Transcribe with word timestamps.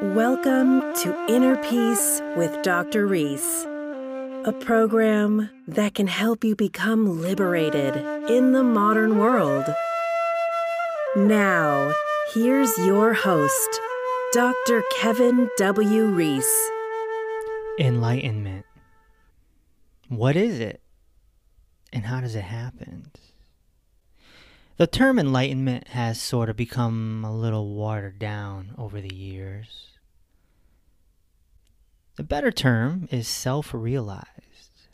Welcome 0.00 0.94
to 1.02 1.26
Inner 1.28 1.56
Peace 1.56 2.22
with 2.36 2.62
Dr. 2.62 3.04
Reese, 3.04 3.64
a 4.44 4.54
program 4.60 5.50
that 5.66 5.96
can 5.96 6.06
help 6.06 6.44
you 6.44 6.54
become 6.54 7.20
liberated 7.20 7.96
in 8.30 8.52
the 8.52 8.62
modern 8.62 9.18
world. 9.18 9.64
Now, 11.16 11.92
here's 12.32 12.78
your 12.78 13.12
host, 13.12 13.80
Dr. 14.32 14.84
Kevin 14.94 15.50
W. 15.56 16.04
Reese. 16.06 16.70
Enlightenment. 17.80 18.66
What 20.08 20.36
is 20.36 20.60
it? 20.60 20.80
And 21.92 22.04
how 22.04 22.20
does 22.20 22.36
it 22.36 22.44
happen? 22.44 23.10
The 24.78 24.86
term 24.86 25.18
enlightenment 25.18 25.88
has 25.88 26.22
sort 26.22 26.48
of 26.48 26.54
become 26.54 27.24
a 27.24 27.36
little 27.36 27.74
watered 27.74 28.20
down 28.20 28.76
over 28.78 29.00
the 29.00 29.12
years. 29.12 29.88
The 32.14 32.22
better 32.22 32.52
term 32.52 33.08
is 33.10 33.26
self 33.26 33.74
realized 33.74 34.86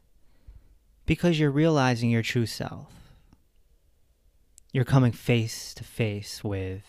because 1.05 1.39
you're 1.39 1.51
realizing 1.51 2.09
your 2.09 2.23
true 2.23 2.47
self. 2.47 2.95
You're 4.73 4.87
coming 4.87 5.13
face 5.13 5.75
to 5.75 5.85
face 5.85 6.43
with 6.43 6.85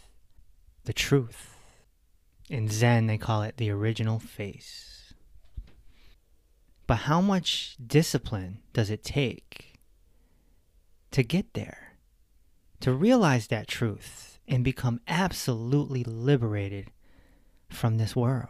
the 0.85 0.93
truth. 0.93 1.57
In 2.49 2.69
Zen, 2.69 3.07
they 3.07 3.17
call 3.17 3.41
it 3.41 3.57
the 3.57 3.71
original 3.71 4.19
face. 4.19 5.13
But 6.87 6.95
how 6.95 7.19
much 7.19 7.75
discipline 7.85 8.59
does 8.71 8.89
it 8.89 9.03
take 9.03 9.79
to 11.11 11.23
get 11.23 11.55
there? 11.55 11.84
To 12.79 12.93
realize 12.93 13.47
that 13.47 13.67
truth 13.67 14.39
and 14.47 14.63
become 14.63 14.99
absolutely 15.07 16.03
liberated 16.03 16.91
from 17.69 17.97
this 17.97 18.15
world. 18.15 18.49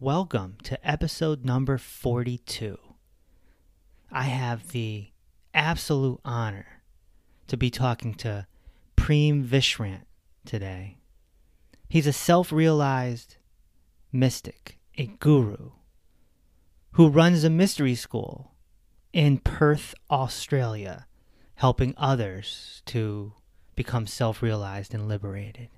Welcome 0.00 0.56
to 0.64 0.88
episode 0.88 1.44
number 1.44 1.78
42. 1.78 2.78
I 4.10 4.22
have 4.24 4.68
the 4.68 5.08
absolute 5.52 6.20
honor 6.24 6.82
to 7.48 7.56
be 7.56 7.70
talking 7.70 8.14
to 8.14 8.46
Prem 8.96 9.44
Vishrant 9.44 10.02
today. 10.44 10.98
He's 11.88 12.06
a 12.06 12.12
self 12.12 12.52
realized 12.52 13.36
mystic, 14.12 14.78
a 14.96 15.06
guru, 15.06 15.72
who 16.92 17.08
runs 17.08 17.44
a 17.44 17.50
mystery 17.50 17.94
school 17.94 18.52
in 19.12 19.38
Perth, 19.38 19.94
Australia 20.10 21.07
helping 21.58 21.92
others 21.96 22.82
to 22.86 23.32
become 23.74 24.06
self 24.06 24.42
realized 24.42 24.94
and 24.94 25.08
liberated. 25.08 25.68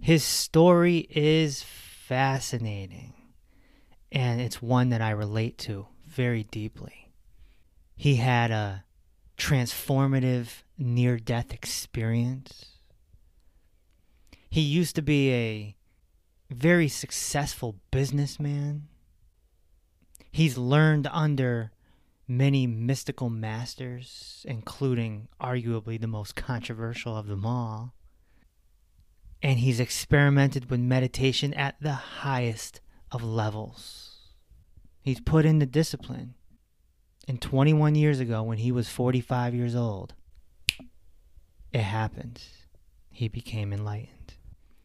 His 0.00 0.22
story 0.22 1.08
is 1.10 1.64
fascinating, 1.64 3.14
and 4.12 4.40
it's 4.40 4.62
one 4.62 4.90
that 4.90 5.02
I 5.02 5.10
relate 5.10 5.58
to 5.58 5.88
very 6.06 6.44
deeply. 6.44 7.10
He 7.96 8.16
had 8.16 8.52
a 8.52 8.84
transformative 9.36 10.62
near 10.78 11.18
death 11.18 11.52
experience. 11.52 12.66
He 14.48 14.60
used 14.60 14.94
to 14.94 15.02
be 15.02 15.32
a 15.32 15.76
very 16.48 16.86
successful 16.86 17.80
businessman. 17.90 18.86
He's 20.30 20.56
learned 20.56 21.08
under 21.10 21.72
many 22.26 22.66
mystical 22.66 23.28
masters, 23.28 24.44
including 24.48 25.28
arguably 25.40 26.00
the 26.00 26.06
most 26.06 26.34
controversial 26.34 27.16
of 27.16 27.26
them 27.26 27.44
all. 27.44 27.94
And 29.42 29.58
he's 29.58 29.80
experimented 29.80 30.70
with 30.70 30.80
meditation 30.80 31.52
at 31.54 31.76
the 31.80 31.92
highest 31.92 32.80
of 33.12 33.22
levels. 33.22 34.16
He's 35.02 35.20
put 35.20 35.44
in 35.44 35.58
the 35.58 35.66
discipline. 35.66 36.34
And 37.28 37.40
21 37.40 37.94
years 37.94 38.20
ago, 38.20 38.42
when 38.42 38.58
he 38.58 38.72
was 38.72 38.88
45 38.88 39.54
years 39.54 39.74
old, 39.74 40.14
it 41.72 41.82
happened. 41.82 42.42
He 43.10 43.28
became 43.28 43.72
enlightened. 43.72 44.34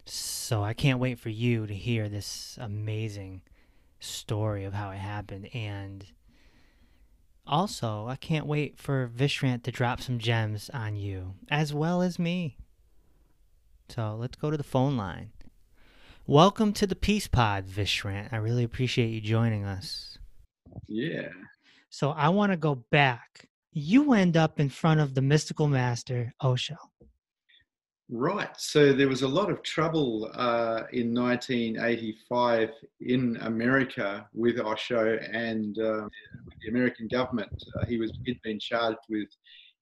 So 0.06 0.64
I 0.64 0.74
can't 0.74 1.00
wait 1.00 1.20
for 1.20 1.30
you 1.30 1.68
to 1.68 1.74
hear 1.74 2.10
this 2.10 2.58
amazing 2.60 3.44
story 4.00 4.64
of 4.64 4.74
how 4.74 4.92
it 4.92 4.98
happened 4.98 5.50
and 5.54 6.06
also, 7.50 8.08
I 8.08 8.16
can't 8.16 8.46
wait 8.46 8.78
for 8.78 9.10
Vishrant 9.10 9.64
to 9.64 9.72
drop 9.72 10.02
some 10.02 10.20
gems 10.20 10.70
on 10.72 10.96
you, 10.96 11.34
as 11.50 11.74
well 11.74 12.02
as 12.02 12.20
me. 12.20 12.58
So 13.90 14.16
let's 14.16 14.38
go 14.38 14.52
to 14.52 14.58
the 14.58 14.64
phone 14.64 14.96
line. 14.96 15.32
Welcome 16.28 16.74
to 16.74 16.86
the 16.86 16.96
Peace 16.96 17.28
Pod, 17.28 17.66
Vishrant. 17.66 18.32
I 18.32 18.38
really 18.38 18.64
appreciate 18.64 19.08
you 19.08 19.20
joining 19.20 19.66
us. 19.66 20.20
Yeah. 20.88 21.30
So 21.90 22.12
I 22.12 22.30
want 22.30 22.52
to 22.52 22.58
go 22.58 22.76
back. 22.76 23.50
You 23.74 24.14
end 24.14 24.38
up 24.38 24.60
in 24.60 24.70
front 24.70 25.00
of 25.00 25.16
the 25.16 25.24
mystical 25.24 25.68
master, 25.68 26.32
Osho. 26.44 26.76
Right. 28.12 28.50
So 28.58 28.92
there 28.92 29.08
was 29.08 29.22
a 29.22 29.28
lot 29.28 29.52
of 29.52 29.62
trouble 29.62 30.32
uh, 30.34 30.86
in 30.92 31.14
1985 31.14 32.72
in 33.02 33.38
America 33.42 34.28
with 34.34 34.60
Osho 34.60 35.20
and 35.32 35.78
uh, 35.78 36.10
the 36.64 36.70
American 36.70 37.08
government. 37.08 37.52
Uh, 37.76 37.86
he 37.86 38.00
was 38.00 38.12
he'd 38.26 38.42
been 38.42 38.60
charged 38.60 38.98
with 39.10 39.30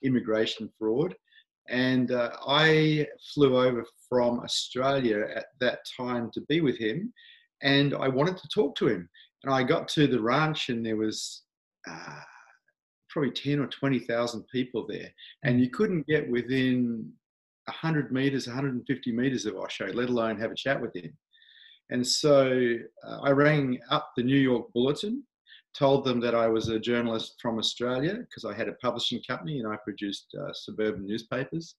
immigration 0.03 0.69
fraud, 0.77 1.15
and 1.69 2.11
uh, 2.11 2.31
I 2.45 3.07
flew 3.33 3.59
over 3.65 3.85
from 4.09 4.41
Australia 4.41 5.29
at 5.33 5.45
that 5.61 5.79
time 5.95 6.29
to 6.33 6.41
be 6.49 6.59
with 6.59 6.77
him, 6.77 7.13
and 7.61 7.95
I 7.95 8.09
wanted 8.09 8.35
to 8.39 8.49
talk 8.49 8.75
to 8.75 8.89
him. 8.89 9.07
And 9.45 9.53
I 9.53 9.63
got 9.63 9.87
to 9.89 10.05
the 10.05 10.21
ranch, 10.21 10.67
and 10.67 10.85
there 10.85 10.97
was 10.97 11.43
uh, 11.89 12.19
probably 13.09 13.31
10 13.31 13.61
or 13.61 13.67
20,000 13.67 14.43
people 14.51 14.85
there, 14.85 15.13
and 15.45 15.61
you 15.61 15.69
couldn't 15.69 16.07
get 16.07 16.29
within 16.29 17.13
100 17.67 18.11
meters, 18.11 18.47
150 18.47 19.11
meters 19.11 19.45
of 19.45 19.55
Osho, 19.55 19.91
let 19.93 20.09
alone 20.09 20.39
have 20.39 20.51
a 20.51 20.55
chat 20.55 20.81
with 20.81 20.95
him. 20.95 21.11
And 21.89 22.05
so 22.05 22.75
uh, 23.05 23.19
I 23.23 23.31
rang 23.31 23.79
up 23.89 24.11
the 24.15 24.23
New 24.23 24.37
York 24.37 24.67
Bulletin, 24.73 25.23
told 25.73 26.05
them 26.05 26.19
that 26.21 26.35
I 26.35 26.47
was 26.47 26.69
a 26.69 26.79
journalist 26.79 27.35
from 27.41 27.59
Australia 27.59 28.15
because 28.15 28.45
I 28.45 28.53
had 28.53 28.67
a 28.67 28.73
publishing 28.73 29.21
company 29.27 29.59
and 29.59 29.67
I 29.67 29.77
produced 29.83 30.27
uh, 30.39 30.51
suburban 30.53 31.05
newspapers. 31.05 31.75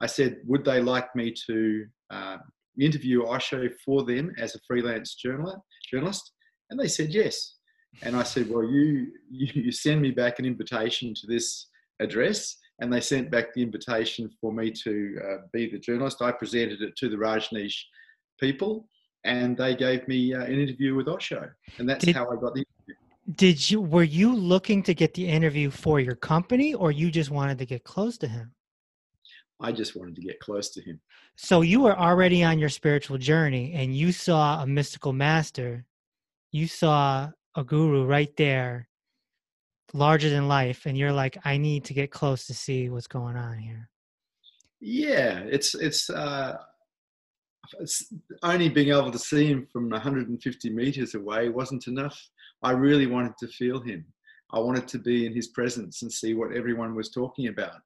I 0.00 0.06
said, 0.06 0.38
would 0.44 0.64
they 0.64 0.80
like 0.80 1.14
me 1.14 1.32
to 1.46 1.86
uh, 2.10 2.36
interview 2.80 3.24
Osho 3.24 3.68
for 3.84 4.04
them 4.04 4.32
as 4.38 4.54
a 4.54 4.60
freelance 4.66 5.14
journalist? 5.14 6.32
And 6.70 6.78
they 6.78 6.88
said 6.88 7.10
yes. 7.10 7.56
And 8.02 8.16
I 8.16 8.22
said, 8.22 8.48
well, 8.48 8.64
you, 8.64 9.08
you 9.30 9.70
send 9.70 10.00
me 10.00 10.10
back 10.10 10.38
an 10.38 10.46
invitation 10.46 11.14
to 11.14 11.26
this 11.26 11.66
address 12.00 12.56
and 12.82 12.92
they 12.92 13.00
sent 13.00 13.30
back 13.30 13.54
the 13.54 13.62
invitation 13.62 14.28
for 14.40 14.52
me 14.52 14.68
to 14.68 15.16
uh, 15.24 15.36
be 15.52 15.70
the 15.70 15.78
journalist. 15.78 16.20
I 16.20 16.32
presented 16.32 16.82
it 16.82 16.96
to 16.96 17.08
the 17.08 17.16
Rajneesh 17.16 17.80
people, 18.40 18.88
and 19.22 19.56
they 19.56 19.76
gave 19.76 20.06
me 20.08 20.34
uh, 20.34 20.42
an 20.42 20.58
interview 20.58 20.96
with 20.96 21.06
Osho, 21.06 21.48
and 21.78 21.88
that's 21.88 22.04
did, 22.04 22.16
how 22.16 22.24
I 22.28 22.34
got 22.34 22.54
the 22.54 22.64
interview. 22.66 22.94
Did 23.36 23.70
you 23.70 23.80
were 23.80 24.02
you 24.02 24.34
looking 24.34 24.82
to 24.82 24.94
get 24.94 25.14
the 25.14 25.28
interview 25.28 25.70
for 25.70 26.00
your 26.00 26.16
company, 26.16 26.74
or 26.74 26.90
you 26.90 27.12
just 27.12 27.30
wanted 27.30 27.56
to 27.58 27.66
get 27.66 27.84
close 27.84 28.18
to 28.18 28.26
him? 28.26 28.52
I 29.60 29.70
just 29.70 29.94
wanted 29.94 30.16
to 30.16 30.22
get 30.22 30.40
close 30.40 30.68
to 30.70 30.82
him. 30.82 31.00
So 31.36 31.60
you 31.60 31.82
were 31.82 31.96
already 31.96 32.42
on 32.42 32.58
your 32.58 32.68
spiritual 32.68 33.16
journey, 33.16 33.74
and 33.74 33.96
you 33.96 34.10
saw 34.10 34.60
a 34.60 34.66
mystical 34.66 35.12
master. 35.12 35.84
You 36.50 36.66
saw 36.66 37.30
a 37.54 37.62
guru 37.62 38.04
right 38.06 38.36
there 38.36 38.88
larger 39.92 40.30
than 40.30 40.48
life 40.48 40.86
and 40.86 40.96
you're 40.96 41.12
like 41.12 41.36
i 41.44 41.56
need 41.56 41.84
to 41.84 41.94
get 41.94 42.10
close 42.10 42.46
to 42.46 42.54
see 42.54 42.88
what's 42.88 43.06
going 43.06 43.36
on 43.36 43.58
here. 43.58 43.88
Yeah 44.80 45.40
it's 45.40 45.74
it's 45.74 46.10
uh 46.10 46.56
it's 47.80 48.12
only 48.42 48.68
being 48.68 48.88
able 48.88 49.10
to 49.10 49.18
see 49.18 49.46
him 49.46 49.66
from 49.72 49.88
150 49.88 50.70
meters 50.70 51.14
away 51.14 51.48
wasn't 51.48 51.86
enough. 51.86 52.18
I 52.62 52.72
really 52.72 53.06
wanted 53.06 53.36
to 53.38 53.46
feel 53.46 53.80
him. 53.80 54.04
I 54.52 54.58
wanted 54.58 54.88
to 54.88 54.98
be 54.98 55.26
in 55.26 55.34
his 55.34 55.48
presence 55.48 56.02
and 56.02 56.12
see 56.12 56.34
what 56.34 56.54
everyone 56.54 56.94
was 56.94 57.10
talking 57.10 57.46
about. 57.46 57.80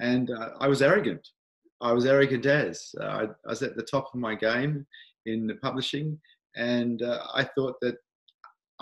And 0.00 0.30
uh, 0.30 0.50
i 0.60 0.66
was 0.66 0.80
arrogant. 0.80 1.28
I 1.80 1.92
was 1.92 2.06
arrogant 2.06 2.46
as 2.46 2.94
uh, 3.00 3.04
I, 3.04 3.22
I, 3.24 3.50
was 3.50 3.62
at 3.62 3.76
the 3.76 3.82
top 3.82 4.08
of 4.12 4.20
my 4.20 4.34
game 4.34 4.86
in 5.26 5.46
the 5.46 5.56
publishing 5.56 6.18
and 6.56 7.02
uh, 7.02 7.26
i 7.34 7.44
thought 7.44 7.76
that 7.80 7.96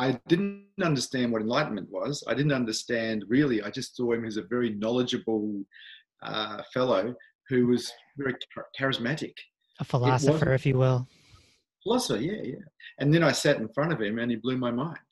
I 0.01 0.19
didn't 0.29 0.65
understand 0.83 1.31
what 1.31 1.43
enlightenment 1.43 1.89
was. 1.91 2.25
I 2.27 2.33
didn't 2.33 2.53
understand 2.53 3.25
really. 3.29 3.63
I 3.63 3.69
just 3.69 3.95
saw 3.95 4.13
him 4.13 4.25
as 4.25 4.39
a 4.39 4.43
very 4.43 4.71
knowledgeable 4.71 5.63
uh, 6.23 6.63
fellow 6.73 7.15
who 7.51 7.67
was 7.67 7.93
very 8.17 8.35
charismatic. 8.79 9.35
A 9.79 9.85
philosopher, 9.85 10.55
if 10.55 10.65
you 10.65 10.79
will. 10.79 11.07
Philosopher, 11.83 12.23
yeah, 12.23 12.43
yeah. 12.43 12.65
And 12.99 13.13
then 13.13 13.23
I 13.23 13.33
sat 13.33 13.59
in 13.59 13.69
front 13.69 13.93
of 13.93 14.01
him 14.01 14.19
and 14.19 14.31
he 14.31 14.39
blew 14.39 14.57
my 14.57 14.71
mind. 14.71 15.05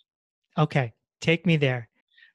Okay, 0.57 0.95
take 1.21 1.45
me 1.45 1.57
there. 1.57 1.91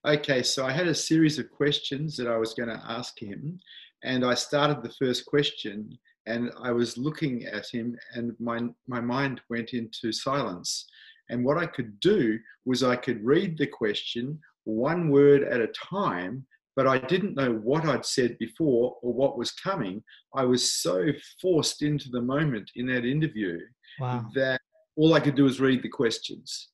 Okay, 0.06 0.44
so 0.44 0.64
I 0.64 0.74
had 0.74 0.88
a 0.88 0.94
series 0.94 1.40
of 1.40 1.50
questions 1.50 2.16
that 2.18 2.28
I 2.28 2.38
was 2.38 2.54
going 2.54 2.70
to 2.70 2.82
ask 2.88 3.20
him. 3.20 3.60
And 4.04 4.24
I 4.24 4.36
started 4.36 4.84
the 4.84 4.94
first 5.00 5.26
question 5.26 5.98
and 6.26 6.52
I 6.62 6.72
was 6.72 6.98
looking 6.98 7.46
at 7.46 7.68
him, 7.70 7.98
and 8.14 8.32
my 8.40 8.60
my 8.88 9.02
mind 9.02 9.42
went 9.50 9.74
into 9.74 10.12
silence. 10.12 10.86
And 11.34 11.44
what 11.44 11.58
I 11.58 11.66
could 11.66 12.00
do 12.00 12.38
was 12.64 12.84
I 12.84 12.96
could 12.96 13.26
read 13.26 13.58
the 13.58 13.66
question 13.66 14.40
one 14.66 15.10
word 15.10 15.42
at 15.44 15.60
a 15.62 15.68
time, 15.68 16.46
but 16.76 16.86
I 16.88 17.00
didn't 17.00 17.34
know 17.36 17.54
what 17.64 17.86
I'd 17.86 18.06
said 18.06 18.38
before 18.38 18.96
or 19.02 19.14
what 19.14 19.36
was 19.38 19.52
coming. 19.52 20.04
I 20.36 20.46
was 20.46 20.72
so 20.74 21.08
forced 21.42 21.82
into 21.82 22.10
the 22.12 22.22
moment 22.22 22.70
in 22.76 22.86
that 22.88 23.04
interview 23.04 23.60
Wow. 24.00 24.28
that 24.36 24.62
all 24.96 25.14
I 25.16 25.20
could 25.20 25.36
do 25.36 25.44
was 25.44 25.60
read 25.60 25.82
the 25.82 25.90
questions. 25.90 26.70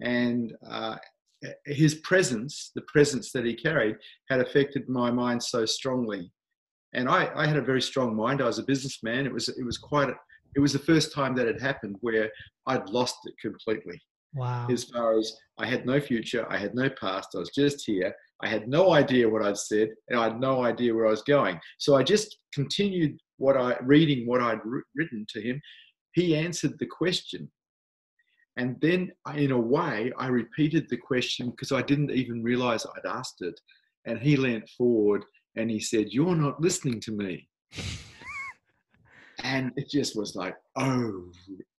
And 0.00 0.54
uh, 0.68 0.96
his 1.66 1.96
presence, 1.96 2.70
the 2.74 2.82
presence 2.82 3.32
that 3.32 3.44
he 3.44 3.54
carried, 3.54 3.96
had 4.30 4.40
affected 4.40 4.88
my 4.88 5.10
mind 5.10 5.42
so 5.42 5.66
strongly. 5.66 6.32
And 6.94 7.08
I, 7.08 7.30
I 7.34 7.46
had 7.46 7.56
a 7.56 7.62
very 7.62 7.82
strong 7.82 8.14
mind. 8.14 8.40
I 8.40 8.46
was 8.46 8.60
a 8.60 8.64
businessman. 8.64 9.26
It 9.26 9.32
was 9.32 9.48
it 9.48 9.64
was 9.64 9.76
quite. 9.78 10.08
It 10.56 10.60
was 10.60 10.72
the 10.72 10.78
first 10.78 11.12
time 11.12 11.34
that 11.36 11.46
had 11.46 11.60
happened 11.60 11.96
where 12.00 12.30
I'd 12.66 12.88
lost 12.88 13.16
it 13.24 13.34
completely. 13.40 14.00
Wow. 14.34 14.66
As 14.68 14.84
far 14.84 15.18
as 15.18 15.32
I 15.58 15.66
had 15.66 15.86
no 15.86 16.00
future, 16.00 16.46
I 16.50 16.56
had 16.56 16.74
no 16.74 16.90
past. 16.90 17.30
I 17.34 17.38
was 17.38 17.50
just 17.54 17.84
here. 17.86 18.12
I 18.42 18.48
had 18.48 18.68
no 18.68 18.92
idea 18.92 19.28
what 19.28 19.44
I'd 19.44 19.56
said, 19.56 19.90
and 20.08 20.18
I 20.18 20.24
had 20.24 20.40
no 20.40 20.64
idea 20.64 20.94
where 20.94 21.06
I 21.06 21.10
was 21.10 21.22
going. 21.22 21.60
So 21.78 21.94
I 21.94 22.02
just 22.02 22.36
continued 22.52 23.16
what 23.36 23.56
I 23.56 23.76
reading 23.82 24.26
what 24.26 24.42
I'd 24.42 24.58
written 24.94 25.24
to 25.30 25.40
him. 25.40 25.60
He 26.14 26.36
answered 26.36 26.74
the 26.78 26.86
question, 26.86 27.50
and 28.56 28.76
then 28.80 29.12
in 29.36 29.52
a 29.52 29.58
way 29.58 30.12
I 30.18 30.26
repeated 30.26 30.88
the 30.88 30.96
question 30.96 31.50
because 31.50 31.72
I 31.72 31.82
didn't 31.82 32.10
even 32.10 32.42
realize 32.42 32.84
I'd 32.84 33.08
asked 33.08 33.40
it. 33.40 33.58
And 34.06 34.18
he 34.18 34.36
leant 34.36 34.68
forward 34.76 35.24
and 35.56 35.70
he 35.70 35.80
said, 35.80 36.12
"You're 36.12 36.36
not 36.36 36.60
listening 36.60 37.00
to 37.02 37.12
me." 37.12 37.48
and 39.44 39.70
it 39.76 39.90
just 39.90 40.16
was 40.16 40.34
like, 40.34 40.56
oh, 40.76 41.30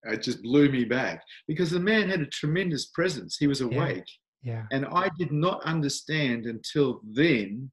it 0.05 0.23
just 0.23 0.43
blew 0.43 0.71
me 0.71 0.85
back 0.85 1.23
because 1.49 1.71
the 1.71 1.81
man 1.81 2.11
had 2.11 2.21
a 2.21 2.27
tremendous 2.27 2.87
presence. 2.87 3.37
He 3.39 3.47
was 3.47 3.63
awake. 3.63 4.05
Yeah. 4.43 4.65
And 4.71 4.85
I 4.93 5.09
did 5.19 5.33
not 5.33 5.65
understand 5.65 6.45
until 6.45 7.01
then 7.11 7.71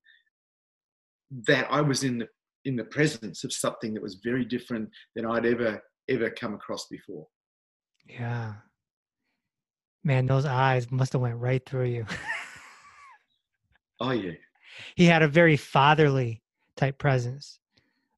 that 1.47 1.67
I 1.69 1.81
was 1.81 2.03
in 2.03 2.19
the 2.19 2.27
in 2.63 2.75
the 2.75 2.85
presence 2.85 3.43
of 3.43 3.51
something 3.51 3.93
that 3.93 4.03
was 4.03 4.19
very 4.23 4.45
different 4.45 4.87
than 5.15 5.25
I'd 5.25 5.45
ever 5.45 5.81
ever 6.09 6.29
come 6.29 6.53
across 6.53 6.87
before. 6.87 7.27
Yeah. 8.05 8.53
Man, 10.03 10.25
those 10.25 10.45
eyes 10.45 10.89
must 10.89 11.13
have 11.13 11.21
went 11.21 11.37
right 11.37 11.63
through 11.65 11.85
you. 11.85 12.05
oh 13.99 14.11
yeah. 14.11 14.33
He 14.95 15.05
had 15.05 15.21
a 15.21 15.27
very 15.27 15.57
fatherly 15.57 16.41
type 16.77 16.97
presence. 16.97 17.59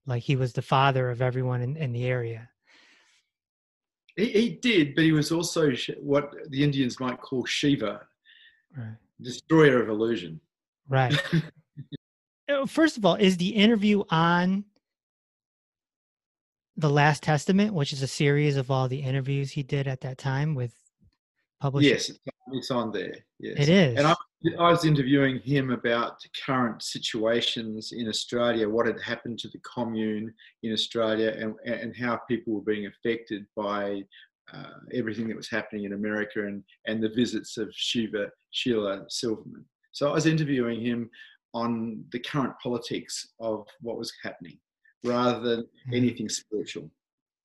Like 0.06 0.24
he 0.24 0.36
was 0.36 0.54
the 0.54 0.62
father 0.62 1.10
of 1.10 1.22
everyone 1.22 1.62
in, 1.62 1.78
in 1.78 1.94
the 1.94 2.06
area. 2.06 2.50
He, 4.16 4.26
he 4.26 4.50
did, 4.62 4.96
but 4.96 5.04
he 5.04 5.12
was 5.12 5.32
also 5.32 5.72
what 6.00 6.34
the 6.50 6.64
Indians 6.64 7.00
might 7.00 7.22
call 7.22 7.46
Shiva, 7.46 8.02
right. 8.78 8.96
destroyer 9.22 9.82
of 9.82 9.90
illusion. 9.90 10.40
Right. 10.88 11.16
Uh, 12.50 12.66
first 12.66 12.98
of 12.98 13.06
all, 13.06 13.16
is 13.16 13.38
the 13.38 13.56
interview 13.56 14.04
on 14.10 14.66
the 16.76 16.90
Last 16.90 17.24
Testament, 17.24 17.74
which 17.74 17.94
is 17.94 18.02
a 18.02 18.08
series 18.08 18.58
of 18.58 18.70
all 18.70 18.90
the 18.90 19.02
interviews 19.02 19.52
he 19.52 19.64
did 19.64 19.88
at 19.88 20.02
that 20.02 20.18
time 20.18 20.56
with 20.56 20.74
publishers? 21.62 22.10
Yes, 22.10 22.33
it's 22.52 22.72
on 22.72 22.92
there. 22.92 23.16
Yes, 23.40 23.56
it 23.60 23.70
is. 23.70 23.98
And 23.98 24.08
I, 24.08 24.16
I 24.60 24.72
was 24.72 24.86
interviewing 24.86 25.40
him 25.40 25.72
about 25.72 26.22
the 26.22 26.30
current 26.46 26.82
situations 26.82 27.94
in 27.94 28.08
Australia, 28.08 28.68
what 28.68 28.86
had 28.86 29.02
happened 29.02 29.40
to 29.40 29.48
the 29.50 29.60
commune 29.60 30.34
in 30.64 30.74
Australia, 30.74 31.36
and 31.38 31.56
and 31.66 31.96
how 31.96 32.20
people 32.28 32.54
were 32.54 32.62
being 32.62 32.88
affected 32.88 33.46
by 33.56 34.02
uh, 34.54 34.80
everything 34.94 35.28
that 35.28 35.38
was 35.38 35.50
happening 35.50 35.86
in 35.86 35.94
America 35.94 36.46
and 36.46 36.64
and 36.88 37.02
the 37.02 37.10
visits 37.10 37.58
of 37.58 37.70
Shiva 37.74 38.30
Sheela 38.54 39.06
Silverman. 39.10 39.66
So 39.94 40.10
I 40.10 40.14
was 40.14 40.26
interviewing 40.26 40.82
him 40.82 41.10
on 41.54 42.04
the 42.12 42.20
current 42.20 42.54
politics 42.62 43.28
of 43.40 43.68
what 43.82 43.98
was 43.98 44.12
happening 44.24 44.58
rather 45.04 45.40
than 45.40 45.62
mm. 45.62 45.96
anything 45.96 46.28
spiritual. 46.28 46.90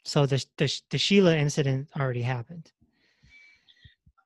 So 0.04 0.24
the, 0.24 0.44
the, 0.56 0.80
the 0.90 0.96
Sheela 0.96 1.36
incident 1.36 1.88
already 1.98 2.22
happened. 2.22 2.72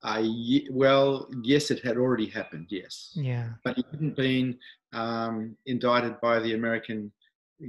Uh, 0.03 0.23
well, 0.71 1.29
yes, 1.43 1.71
it 1.71 1.85
had 1.85 1.97
already 1.97 2.27
happened. 2.27 2.67
Yes. 2.71 3.13
Yeah. 3.15 3.51
But 3.63 3.77
he 3.77 3.85
hadn't 3.91 4.17
been 4.17 4.59
um, 4.93 5.57
indicted 5.67 6.21
by 6.21 6.41
the 6.41 6.55
American 6.55 7.13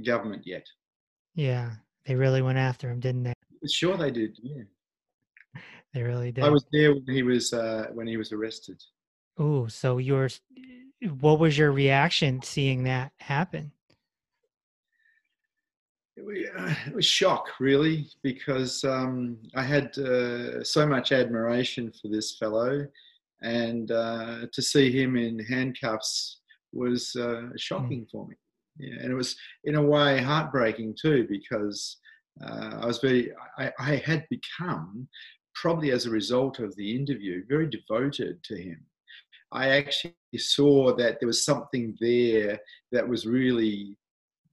government 0.04 0.42
yet. 0.44 0.66
Yeah, 1.34 1.70
they 2.06 2.14
really 2.14 2.42
went 2.42 2.58
after 2.58 2.90
him, 2.90 3.00
didn't 3.00 3.24
they? 3.24 3.34
Sure, 3.68 3.96
they 3.96 4.10
did. 4.10 4.36
Yeah. 4.42 4.62
They 5.92 6.02
really 6.02 6.32
did. 6.32 6.44
I 6.44 6.48
was 6.48 6.66
there 6.72 6.92
when 6.92 7.14
he 7.14 7.22
was 7.22 7.52
uh, 7.52 7.86
when 7.92 8.08
he 8.08 8.16
was 8.16 8.32
arrested. 8.32 8.82
Oh, 9.38 9.68
so 9.68 9.98
your 9.98 10.28
what 11.20 11.38
was 11.38 11.56
your 11.56 11.70
reaction 11.70 12.42
seeing 12.42 12.84
that 12.84 13.12
happen? 13.18 13.70
It 16.16 16.94
was 16.94 17.04
shock, 17.04 17.48
really, 17.58 18.08
because 18.22 18.84
um, 18.84 19.38
I 19.54 19.62
had 19.62 19.96
uh, 19.98 20.62
so 20.62 20.86
much 20.86 21.12
admiration 21.12 21.92
for 22.00 22.08
this 22.08 22.36
fellow, 22.36 22.86
and 23.42 23.90
uh, 23.90 24.46
to 24.52 24.62
see 24.62 24.90
him 24.90 25.16
in 25.16 25.38
handcuffs 25.38 26.40
was 26.72 27.14
uh, 27.16 27.48
shocking 27.56 28.02
mm. 28.02 28.10
for 28.10 28.28
me. 28.28 28.36
Yeah, 28.78 29.00
and 29.02 29.12
it 29.12 29.14
was, 29.14 29.36
in 29.64 29.76
a 29.76 29.82
way, 29.82 30.20
heartbreaking 30.20 30.96
too, 31.00 31.26
because 31.28 31.96
uh, 32.44 32.78
I 32.80 32.86
was 32.86 32.98
very, 32.98 33.32
I, 33.58 33.72
I 33.78 33.96
had 33.96 34.26
become, 34.30 35.08
probably 35.54 35.92
as 35.92 36.06
a 36.06 36.10
result 36.10 36.58
of 36.58 36.74
the 36.76 36.94
interview, 36.94 37.44
very 37.48 37.68
devoted 37.68 38.42
to 38.44 38.56
him 38.56 38.84
I 39.54 39.68
actually 39.68 40.14
saw 40.36 40.94
that 40.96 41.20
there 41.20 41.28
was 41.28 41.44
something 41.44 41.96
there 42.00 42.58
that 42.90 43.08
was 43.08 43.24
really 43.24 43.96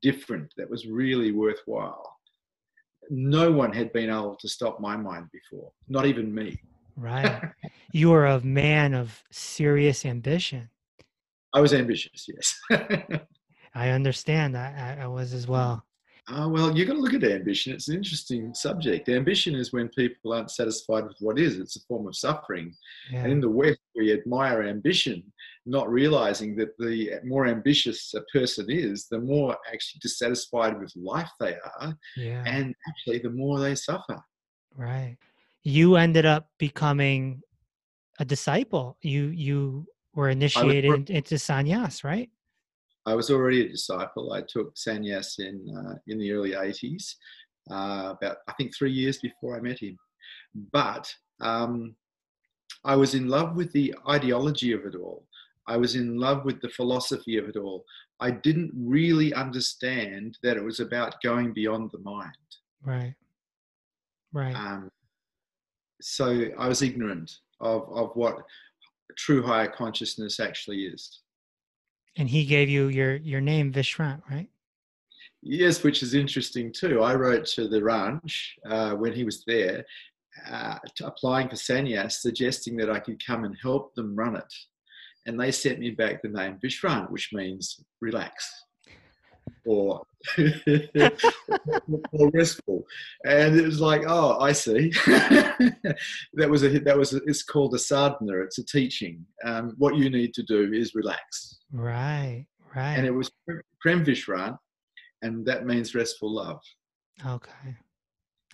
different, 0.01 0.51
that 0.57 0.69
was 0.69 0.87
really 0.87 1.31
worthwhile. 1.31 2.17
No 3.09 3.51
one 3.51 3.73
had 3.73 3.91
been 3.93 4.09
able 4.09 4.35
to 4.39 4.47
stop 4.47 4.79
my 4.79 4.95
mind 4.95 5.27
before, 5.31 5.71
not 5.87 6.05
even 6.05 6.33
me. 6.33 6.59
Right. 6.95 7.41
you 7.93 8.11
were 8.11 8.27
a 8.27 8.41
man 8.41 8.93
of 8.93 9.23
serious 9.31 10.05
ambition. 10.05 10.69
I 11.53 11.59
was 11.59 11.73
ambitious, 11.73 12.27
yes. 12.27 12.59
I 13.73 13.89
understand. 13.89 14.57
I, 14.57 14.99
I 15.01 15.07
was 15.07 15.33
as 15.33 15.47
well. 15.47 15.83
Oh, 16.29 16.47
well, 16.47 16.77
you've 16.77 16.87
got 16.87 16.93
to 16.93 16.99
look 16.99 17.13
at 17.13 17.23
ambition. 17.23 17.73
It's 17.73 17.89
an 17.89 17.95
interesting 17.95 18.53
subject. 18.53 19.09
Ambition 19.09 19.55
is 19.55 19.73
when 19.73 19.89
people 19.89 20.33
aren't 20.33 20.51
satisfied 20.51 21.05
with 21.05 21.17
what 21.19 21.39
is, 21.39 21.57
it's 21.57 21.75
a 21.75 21.81
form 21.81 22.07
of 22.07 22.15
suffering. 22.15 22.73
Yeah. 23.11 23.23
And 23.23 23.31
in 23.33 23.41
the 23.41 23.49
West, 23.49 23.79
we 23.95 24.13
admire 24.13 24.63
ambition, 24.63 25.23
not 25.65 25.89
realizing 25.89 26.55
that 26.55 26.77
the 26.77 27.19
more 27.23 27.45
ambitious 27.45 28.13
a 28.15 28.21
person 28.37 28.65
is, 28.69 29.07
the 29.07 29.19
more 29.19 29.55
actually 29.71 29.99
dissatisfied 30.01 30.79
with 30.79 30.91
life 30.95 31.29
they 31.39 31.55
are. 31.79 31.95
Yeah. 32.17 32.43
And 32.45 32.73
actually, 32.87 33.19
the 33.19 33.29
more 33.29 33.59
they 33.59 33.75
suffer. 33.75 34.19
Right. 34.75 35.17
You 35.63 35.97
ended 35.97 36.25
up 36.25 36.49
becoming 36.57 37.41
a 38.19 38.25
disciple. 38.25 38.97
You, 39.01 39.25
you 39.27 39.85
were 40.15 40.29
initiated 40.29 41.09
into 41.09 41.35
sannyas, 41.35 42.03
right? 42.03 42.29
I 43.05 43.15
was 43.15 43.29
already 43.29 43.65
a 43.65 43.69
disciple. 43.69 44.33
I 44.33 44.41
took 44.41 44.75
sannyas 44.75 45.39
in 45.39 45.67
uh, 45.75 45.95
in 46.07 46.19
the 46.19 46.31
early 46.31 46.51
80s, 46.51 47.15
uh, 47.71 48.13
about 48.15 48.37
I 48.47 48.53
think 48.53 48.75
three 48.75 48.91
years 48.91 49.17
before 49.17 49.57
I 49.57 49.61
met 49.61 49.79
him. 49.79 49.97
But 50.71 51.11
um, 51.39 51.95
I 52.83 52.95
was 52.95 53.15
in 53.15 53.27
love 53.27 53.55
with 53.55 53.71
the 53.71 53.95
ideology 54.07 54.71
of 54.73 54.85
it 54.85 54.95
all. 54.95 55.25
I 55.71 55.77
was 55.77 55.95
in 55.95 56.17
love 56.17 56.43
with 56.43 56.59
the 56.61 56.69
philosophy 56.69 57.37
of 57.37 57.47
it 57.47 57.55
all. 57.55 57.85
I 58.19 58.29
didn't 58.31 58.71
really 58.75 59.33
understand 59.33 60.37
that 60.43 60.57
it 60.57 60.63
was 60.63 60.81
about 60.81 61.21
going 61.23 61.53
beyond 61.53 61.91
the 61.91 61.99
mind. 61.99 62.49
Right. 62.83 63.15
Right. 64.33 64.53
Um, 64.53 64.91
so 66.01 66.47
I 66.59 66.67
was 66.67 66.81
ignorant 66.81 67.31
of, 67.61 67.89
of 67.89 68.11
what 68.15 68.35
true 69.17 69.41
higher 69.41 69.69
consciousness 69.69 70.41
actually 70.41 70.83
is. 70.87 71.21
And 72.17 72.27
he 72.27 72.45
gave 72.45 72.67
you 72.67 72.89
your 72.89 73.15
your 73.15 73.39
name 73.39 73.71
Vishrant, 73.71 74.21
right? 74.29 74.49
Yes, 75.41 75.81
which 75.83 76.03
is 76.03 76.13
interesting 76.13 76.73
too. 76.73 77.01
I 77.01 77.15
wrote 77.15 77.45
to 77.55 77.69
the 77.69 77.81
ranch 77.81 78.57
uh, 78.69 78.91
when 78.95 79.13
he 79.13 79.23
was 79.23 79.43
there, 79.47 79.85
uh, 80.51 80.77
applying 81.01 81.47
for 81.47 81.55
sannyas, 81.55 82.13
suggesting 82.19 82.75
that 82.77 82.89
I 82.89 82.99
could 82.99 83.25
come 83.25 83.45
and 83.45 83.55
help 83.61 83.95
them 83.95 84.15
run 84.15 84.35
it, 84.35 84.53
and 85.25 85.39
they 85.39 85.51
sent 85.51 85.79
me 85.79 85.91
back 85.91 86.21
the 86.21 86.29
name 86.29 86.57
Vishrant, 86.63 87.11
which 87.11 87.29
means 87.33 87.79
relax 88.01 88.49
or, 89.65 90.01
or 92.11 92.29
restful. 92.33 92.83
And 93.25 93.59
it 93.59 93.65
was 93.65 93.79
like, 93.79 94.03
oh, 94.07 94.39
I 94.39 94.51
see. 94.51 94.89
that 95.05 96.49
was 96.49 96.63
a 96.63 96.79
that 96.79 96.97
was 96.97 97.13
a, 97.13 97.17
it's 97.25 97.43
called 97.43 97.73
a 97.73 97.79
sadhana. 97.79 98.41
It's 98.41 98.57
a 98.57 98.65
teaching. 98.65 99.25
Um, 99.45 99.73
what 99.77 99.95
you 99.95 100.09
need 100.09 100.33
to 100.35 100.43
do 100.43 100.71
is 100.73 100.95
relax. 100.95 101.59
Right, 101.71 102.45
right. 102.75 102.95
And 102.95 103.05
it 103.05 103.11
was 103.11 103.31
Prem 103.79 104.03
Vishrant, 104.03 104.57
and 105.21 105.45
that 105.45 105.65
means 105.65 105.95
restful 105.95 106.33
love. 106.33 106.61
Okay. 107.25 107.77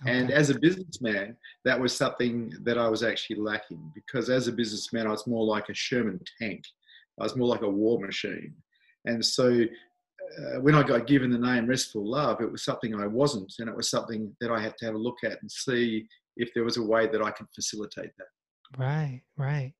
And 0.06 0.30
as 0.30 0.50
a 0.50 0.58
businessman, 0.58 1.36
that 1.64 1.78
was 1.78 1.96
something 1.96 2.52
that 2.62 2.78
I 2.78 2.88
was 2.88 3.02
actually 3.02 3.40
lacking 3.40 3.92
because 3.94 4.30
as 4.30 4.46
a 4.46 4.52
businessman, 4.52 5.06
I 5.06 5.10
was 5.10 5.26
more 5.26 5.44
like 5.44 5.68
a 5.68 5.74
Sherman 5.74 6.20
tank. 6.40 6.62
I 7.18 7.24
was 7.24 7.36
more 7.36 7.48
like 7.48 7.62
a 7.62 7.68
war 7.68 7.98
machine. 8.00 8.54
And 9.06 9.24
so 9.24 9.64
uh, 10.38 10.60
when 10.60 10.74
I 10.74 10.82
got 10.82 11.06
given 11.06 11.30
the 11.30 11.38
name 11.38 11.66
Restful 11.66 12.08
Love, 12.08 12.40
it 12.40 12.50
was 12.50 12.64
something 12.64 12.94
I 12.94 13.06
wasn't. 13.06 13.52
And 13.58 13.68
it 13.68 13.76
was 13.76 13.90
something 13.90 14.34
that 14.40 14.50
I 14.50 14.60
had 14.60 14.76
to 14.78 14.86
have 14.86 14.94
a 14.94 14.98
look 14.98 15.18
at 15.24 15.40
and 15.40 15.50
see 15.50 16.06
if 16.36 16.54
there 16.54 16.64
was 16.64 16.76
a 16.76 16.82
way 16.82 17.06
that 17.08 17.22
I 17.22 17.30
could 17.30 17.48
facilitate 17.54 18.10
that. 18.18 18.78
Right, 18.78 19.22
right. 19.36 19.72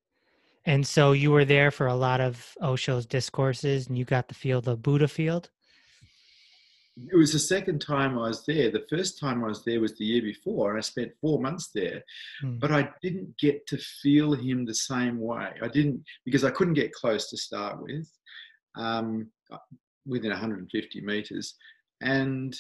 And 0.64 0.87
so 0.87 1.12
you 1.12 1.30
were 1.30 1.44
there 1.44 1.70
for 1.70 1.87
a 1.87 1.94
lot 1.94 2.20
of 2.20 2.54
Osho's 2.60 3.06
discourses 3.06 3.87
and 3.87 3.96
you 3.96 4.04
got 4.04 4.28
the 4.28 4.34
field, 4.34 4.64
the 4.64 4.76
Buddha 4.76 5.08
field? 5.08 5.50
It 7.12 7.17
was 7.17 7.33
the 7.33 7.38
second 7.38 7.81
time 7.81 8.19
I 8.19 8.28
was 8.28 8.45
there. 8.45 8.71
The 8.71 8.87
first 8.90 9.19
time 9.19 9.45
I 9.45 9.49
was 9.49 9.64
there 9.64 9.81
was 9.81 9.97
the 9.97 10.05
year 10.05 10.23
before, 10.23 10.71
and 10.71 10.78
I 10.78 10.81
spent 10.81 11.12
four 11.21 11.40
months 11.40 11.71
there. 11.75 12.02
Mm. 12.43 12.59
But 12.61 12.73
I 12.73 12.90
didn't 13.02 13.37
get 13.38 13.67
to 13.69 13.78
feel 13.78 14.33
him 14.33 14.64
the 14.64 14.75
same 14.75 15.21
way. 15.21 15.50
I 15.62 15.69
didn't 15.69 16.02
because 16.25 16.45
I 16.45 16.50
couldn't 16.50 16.75
get 16.75 16.93
close 16.93 17.31
to 17.31 17.37
start 17.37 17.81
with, 17.83 18.11
um, 18.76 19.31
within 20.07 20.31
150 20.31 21.00
meters, 21.02 21.55
and 22.00 22.57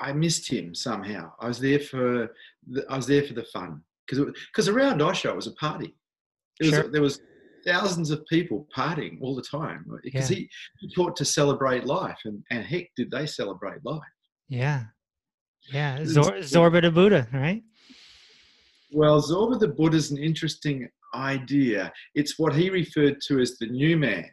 I 0.00 0.12
missed 0.12 0.50
him 0.50 0.74
somehow. 0.74 1.32
I 1.40 1.48
was 1.48 1.60
there 1.60 1.80
for 1.80 2.30
the, 2.66 2.84
I 2.90 2.96
was 2.96 3.06
there 3.06 3.22
for 3.22 3.34
the 3.34 3.44
fun 3.44 3.82
because 4.06 4.24
because 4.52 4.68
around 4.68 5.00
Osho 5.00 5.30
it 5.30 5.36
was 5.36 5.46
a 5.46 5.52
party. 5.52 5.94
Was, 6.60 6.70
Sure. 6.70 6.88
there 6.88 7.02
was 7.02 7.20
thousands 7.66 8.10
of 8.10 8.24
people 8.26 8.66
partying 8.76 9.18
all 9.20 9.34
the 9.34 9.42
time 9.42 9.84
because 10.02 10.30
Yeah. 10.30 10.36
he, 10.38 10.48
he 10.80 10.94
taught 10.94 11.16
to 11.16 11.24
celebrate 11.24 11.84
life, 11.86 12.18
and, 12.24 12.42
and 12.50 12.64
heck, 12.64 12.86
did 12.96 13.10
they 13.10 13.26
celebrate 13.26 13.84
life? 13.84 14.00
Yeah. 14.48 14.84
Yeah. 15.72 16.04
Zor- 16.04 16.38
Zorba 16.40 16.82
the 16.82 16.90
Buddha, 16.90 17.26
right? 17.32 17.62
Well, 18.92 19.20
Zorba 19.20 19.58
the 19.58 19.68
Buddha 19.68 19.96
is 19.96 20.10
an 20.10 20.18
interesting 20.18 20.88
idea. 21.14 21.92
It's 22.14 22.38
what 22.38 22.54
he 22.54 22.70
referred 22.70 23.20
to 23.28 23.40
as 23.40 23.56
the 23.58 23.66
new 23.66 23.96
man. 23.96 24.28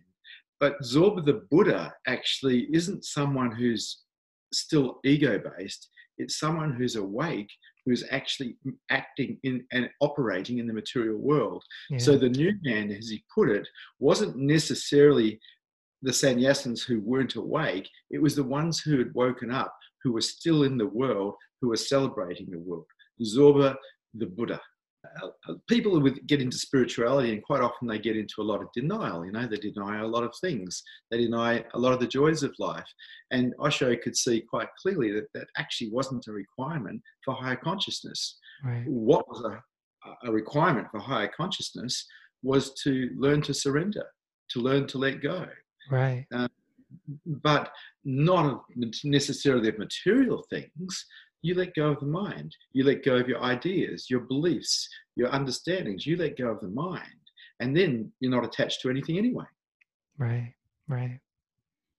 But 0.59 0.79
Zorba 0.83 1.25
the 1.25 1.41
Buddha 1.49 1.93
actually 2.07 2.67
isn't 2.73 3.05
someone 3.05 3.51
who's 3.51 4.03
still 4.53 4.99
ego 5.05 5.39
based, 5.57 5.89
it's 6.17 6.37
someone 6.39 6.73
who's 6.73 6.95
awake, 6.97 7.49
who's 7.85 8.03
actually 8.11 8.57
acting 8.89 9.39
in 9.43 9.65
and 9.71 9.89
operating 10.01 10.59
in 10.59 10.67
the 10.67 10.73
material 10.73 11.17
world. 11.17 11.63
Yeah. 11.89 11.97
So 11.97 12.17
the 12.17 12.29
new 12.29 12.53
man, 12.63 12.91
as 12.91 13.09
he 13.09 13.23
put 13.33 13.49
it, 13.49 13.67
wasn't 13.99 14.35
necessarily 14.37 15.39
the 16.01 16.11
sannyasins 16.11 16.83
who 16.83 16.99
weren't 17.01 17.35
awake, 17.35 17.89
it 18.09 18.21
was 18.21 18.35
the 18.35 18.43
ones 18.43 18.79
who 18.79 18.97
had 18.97 19.13
woken 19.13 19.51
up, 19.51 19.75
who 20.03 20.11
were 20.11 20.21
still 20.21 20.63
in 20.63 20.77
the 20.77 20.87
world, 20.87 21.35
who 21.61 21.69
were 21.69 21.77
celebrating 21.77 22.49
the 22.49 22.59
world. 22.59 22.85
Zorba 23.23 23.75
the 24.13 24.25
Buddha. 24.25 24.59
Uh, 25.21 25.27
uh, 25.49 25.53
People 25.67 25.99
would 25.99 26.25
get 26.27 26.41
into 26.41 26.57
spirituality, 26.57 27.33
and 27.33 27.43
quite 27.43 27.61
often 27.61 27.87
they 27.87 27.97
get 27.99 28.15
into 28.17 28.35
a 28.39 28.43
lot 28.43 28.61
of 28.61 28.67
denial. 28.73 29.25
You 29.25 29.31
know, 29.31 29.47
they 29.47 29.57
deny 29.57 29.99
a 30.01 30.07
lot 30.07 30.23
of 30.23 30.33
things. 30.41 30.83
They 31.09 31.17
deny 31.17 31.63
a 31.73 31.79
lot 31.79 31.93
of 31.93 31.99
the 31.99 32.07
joys 32.07 32.43
of 32.43 32.53
life. 32.59 32.85
And 33.31 33.53
Osho 33.59 33.95
could 33.97 34.15
see 34.15 34.41
quite 34.41 34.69
clearly 34.79 35.11
that 35.13 35.27
that 35.33 35.47
actually 35.57 35.89
wasn't 35.91 36.27
a 36.27 36.31
requirement 36.31 37.01
for 37.25 37.33
higher 37.33 37.55
consciousness 37.55 38.37
right. 38.63 38.83
what 38.87 39.27
was 39.27 39.43
a, 39.43 40.27
a 40.27 40.31
requirement 40.31 40.87
for 40.91 40.99
higher 40.99 41.31
consciousness 41.35 42.05
was 42.43 42.73
to 42.83 43.09
learn 43.17 43.41
to 43.43 43.53
surrender, 43.53 44.05
to 44.49 44.59
learn 44.59 44.87
to 44.87 44.97
let 44.97 45.21
go, 45.21 45.45
Right. 45.89 46.25
but 47.25 47.71
not 48.03 48.63
necessarily 49.03 49.69
of 49.69 49.77
material 49.77 50.43
things. 50.49 51.05
You 51.41 51.55
let 51.55 51.73
go 51.73 51.91
of 51.91 51.99
the 51.99 52.05
mind. 52.05 52.55
You 52.73 52.83
let 52.83 53.03
go 53.03 53.15
of 53.15 53.27
your 53.27 53.41
ideas, 53.41 54.09
your 54.09 54.21
beliefs, 54.21 54.87
your 55.15 55.29
understandings. 55.29 56.05
You 56.05 56.17
let 56.17 56.37
go 56.37 56.47
of 56.47 56.61
the 56.61 56.67
mind. 56.67 57.03
And 57.59 57.75
then 57.75 58.11
you're 58.19 58.31
not 58.31 58.45
attached 58.45 58.81
to 58.81 58.89
anything 58.89 59.17
anyway. 59.17 59.45
Right. 60.17 60.53
Right. 60.87 61.19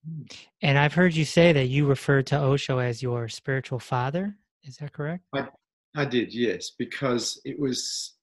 Hmm. 0.06 0.22
And 0.62 0.78
I've 0.78 0.94
heard 0.94 1.14
you 1.14 1.24
say 1.24 1.52
that 1.52 1.66
you 1.66 1.86
referred 1.86 2.26
to 2.28 2.38
Osho 2.38 2.78
as 2.78 3.02
your 3.02 3.28
spiritual 3.28 3.78
father. 3.78 4.36
Is 4.64 4.76
that 4.76 4.92
correct? 4.92 5.24
I 5.94 6.04
did, 6.04 6.32
yes, 6.32 6.72
because 6.78 7.40
it 7.44 7.58
was 7.58 8.14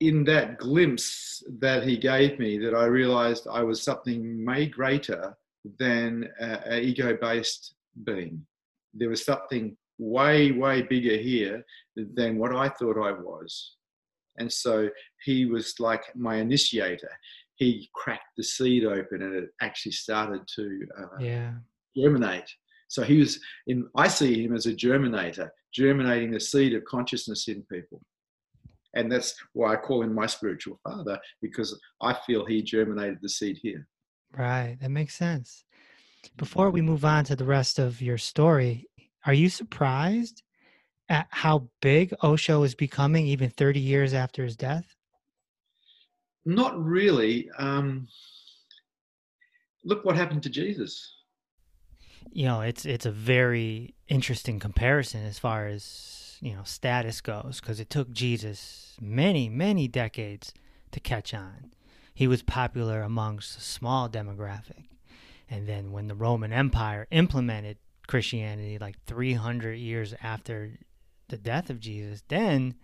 in 0.00 0.22
that 0.24 0.58
glimpse 0.58 1.42
that 1.58 1.82
he 1.82 1.96
gave 1.96 2.38
me 2.38 2.58
that 2.58 2.74
I 2.74 2.84
realized 2.84 3.48
I 3.50 3.62
was 3.62 3.82
something 3.82 4.44
way 4.46 4.66
greater 4.66 5.36
than 5.78 6.28
an 6.38 6.82
ego 6.82 7.16
based 7.20 7.74
being. 8.04 8.46
There 8.94 9.08
was 9.08 9.24
something 9.24 9.76
way, 9.98 10.52
way 10.52 10.82
bigger 10.82 11.16
here 11.16 11.64
than 11.96 12.38
what 12.38 12.54
I 12.54 12.68
thought 12.68 12.96
I 12.98 13.12
was. 13.12 13.74
And 14.38 14.52
so 14.52 14.88
he 15.24 15.46
was 15.46 15.74
like 15.80 16.02
my 16.14 16.36
initiator. 16.36 17.10
He 17.56 17.88
cracked 17.94 18.36
the 18.36 18.44
seed 18.44 18.84
open 18.84 19.22
and 19.22 19.34
it 19.34 19.50
actually 19.60 19.92
started 19.92 20.42
to 20.56 20.86
uh, 20.98 21.18
Yeah. 21.20 21.54
germinate. 21.96 22.48
So 22.88 23.02
he 23.02 23.18
was 23.18 23.38
in. 23.66 23.86
I 23.96 24.08
see 24.08 24.44
him 24.44 24.54
as 24.54 24.66
a 24.66 24.72
germinator, 24.72 25.50
germinating 25.74 26.30
the 26.30 26.40
seed 26.40 26.72
of 26.74 26.84
consciousness 26.84 27.46
in 27.48 27.62
people, 27.70 28.00
and 28.94 29.12
that's 29.12 29.34
why 29.52 29.74
I 29.74 29.76
call 29.76 30.02
him 30.02 30.14
my 30.14 30.24
spiritual 30.26 30.80
father 30.82 31.18
because 31.42 31.78
I 32.00 32.14
feel 32.26 32.46
he 32.46 32.62
germinated 32.62 33.18
the 33.20 33.28
seed 33.28 33.58
here. 33.60 33.86
Right. 34.32 34.78
That 34.80 34.90
makes 34.90 35.14
sense. 35.16 35.64
Before 36.38 36.70
we 36.70 36.80
move 36.80 37.04
on 37.04 37.24
to 37.24 37.36
the 37.36 37.44
rest 37.44 37.78
of 37.78 38.00
your 38.00 38.16
story, 38.18 38.86
are 39.26 39.34
you 39.34 39.48
surprised 39.48 40.42
at 41.08 41.26
how 41.30 41.68
big 41.80 42.14
Osho 42.22 42.62
is 42.62 42.74
becoming 42.74 43.26
even 43.26 43.50
30 43.50 43.80
years 43.80 44.14
after 44.14 44.44
his 44.44 44.56
death? 44.56 44.94
Not 46.44 46.82
really. 46.82 47.50
Um, 47.58 48.08
look 49.84 50.04
what 50.04 50.16
happened 50.16 50.42
to 50.44 50.50
Jesus. 50.50 51.14
You 52.30 52.46
know, 52.46 52.60
it's 52.60 52.84
it's 52.84 53.06
a 53.06 53.10
very 53.10 53.94
interesting 54.08 54.58
comparison 54.58 55.24
as 55.24 55.38
far 55.38 55.66
as, 55.66 56.38
you 56.40 56.54
know, 56.54 56.62
status 56.64 57.20
goes 57.20 57.60
because 57.60 57.80
it 57.80 57.90
took 57.90 58.10
Jesus 58.10 58.96
many, 59.00 59.48
many 59.48 59.88
decades 59.88 60.52
to 60.92 61.00
catch 61.00 61.32
on. 61.32 61.72
He 62.14 62.26
was 62.26 62.42
popular 62.42 63.02
amongst 63.02 63.56
a 63.56 63.60
small 63.60 64.08
demographic. 64.08 64.84
And 65.50 65.66
then 65.66 65.92
when 65.92 66.08
the 66.08 66.14
Roman 66.14 66.52
Empire 66.52 67.06
implemented 67.10 67.78
Christianity 68.08 68.78
like 68.78 68.96
300 69.06 69.74
years 69.74 70.14
after 70.20 70.72
the 71.28 71.36
death 71.36 71.70
of 71.70 71.78
Jesus, 71.78 72.24
then, 72.26 72.74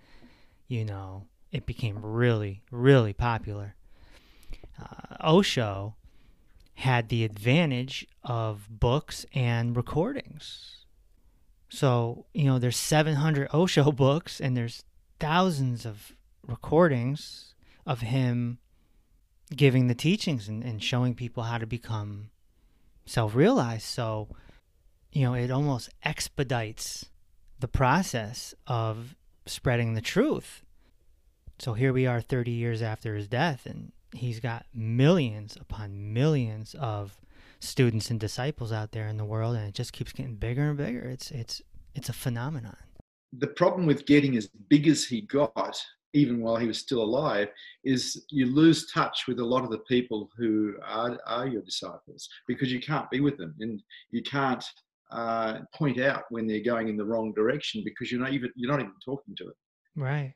you 0.69 0.85
know, 0.85 1.27
it 1.51 1.67
became 1.67 1.99
really, 2.01 2.63
really 2.71 3.13
popular. 3.13 3.75
Uh, 4.81 5.17
Osho 5.27 5.97
had 6.75 7.09
the 7.09 7.25
advantage 7.25 8.07
of 8.23 8.67
books 8.69 9.25
and 9.35 9.77
recordings. 9.77 10.85
So, 11.69 12.27
you 12.35 12.45
know, 12.45 12.59
there's 12.59 12.77
700 12.77 13.49
Osho 13.53 13.93
books 13.93 14.41
and 14.41 14.57
there's 14.57 14.85
thousands 15.19 15.87
of 15.87 16.13
recordings 16.47 17.55
of 17.87 18.01
him 18.01 18.59
giving 19.55 19.87
the 19.87 19.95
teachings 19.95 20.49
and, 20.49 20.63
and 20.63 20.83
showing 20.83 21.15
people 21.15 21.45
how 21.45 21.59
to 21.59 21.67
become 21.67 22.31
self 23.07 23.35
realized. 23.35 23.85
So, 23.85 24.29
you 25.15 25.25
know, 25.25 25.35
it 25.35 25.51
almost 25.51 25.91
expedites 26.03 27.07
the 27.61 27.69
process 27.69 28.53
of 28.67 29.15
spreading 29.47 29.95
the 29.95 30.01
truth. 30.01 30.63
So 31.59 31.75
here 31.75 31.93
we 31.93 32.07
are 32.07 32.21
30 32.21 32.51
years 32.51 32.83
after 32.83 33.15
his 33.15 33.29
death, 33.29 33.65
and 33.65 33.93
he's 34.13 34.41
got 34.41 34.67
millions 34.75 35.57
upon 35.57 36.13
millions 36.13 36.75
of 36.75 37.17
students 37.61 38.11
and 38.11 38.19
disciples 38.19 38.73
out 38.73 38.91
there 38.91 39.07
in 39.07 39.17
the 39.17 39.25
world, 39.25 39.55
and 39.55 39.69
it 39.69 39.75
just 39.75 39.93
keeps 39.93 40.13
getting 40.13 40.35
bigger 40.35 40.69
and 40.69 40.77
bigger. 40.77 41.09
It's 41.09 41.31
it's 41.31 41.63
it's 41.95 42.09
a 42.09 42.13
phenomenon. 42.13 42.77
The 43.39 43.47
problem 43.47 43.87
with 43.87 44.07
getting 44.07 44.37
as 44.37 44.49
big 44.69 44.89
as 44.89 45.05
he 45.05 45.21
got, 45.23 45.81
even 46.13 46.41
while 46.41 46.57
he 46.57 46.67
was 46.67 46.79
still 46.79 47.03
alive, 47.03 47.49
is 47.85 48.27
you 48.31 48.47
lose 48.47 48.91
touch 48.93 49.25
with 49.29 49.39
a 49.39 49.45
lot 49.45 49.63
of 49.65 49.71
the 49.71 49.79
people 49.79 50.31
who 50.37 50.75
are, 50.85 51.19
are 51.27 51.47
your 51.47 51.63
disciples 51.63 52.29
because 52.47 52.73
you 52.73 52.81
can't 52.81 53.11
be 53.11 53.21
with 53.21 53.37
them 53.37 53.55
and 53.61 53.83
you 54.11 54.23
can't 54.23 54.65
uh, 55.11 55.61
point 55.75 56.01
out 56.01 56.25
when 56.31 56.47
they're 56.47 56.63
going 56.63 56.89
in 56.89 56.97
the 56.97 57.05
wrong 57.05 57.33
direction 57.35 57.83
because 57.85 58.11
you're 58.11 58.21
not 58.21 58.33
even 58.33 58.51
you're 58.57 58.71
not 58.71 58.81
even 58.81 58.93
talking 59.05 59.35
to 59.37 59.49
it. 59.49 59.57
Right. 59.97 60.35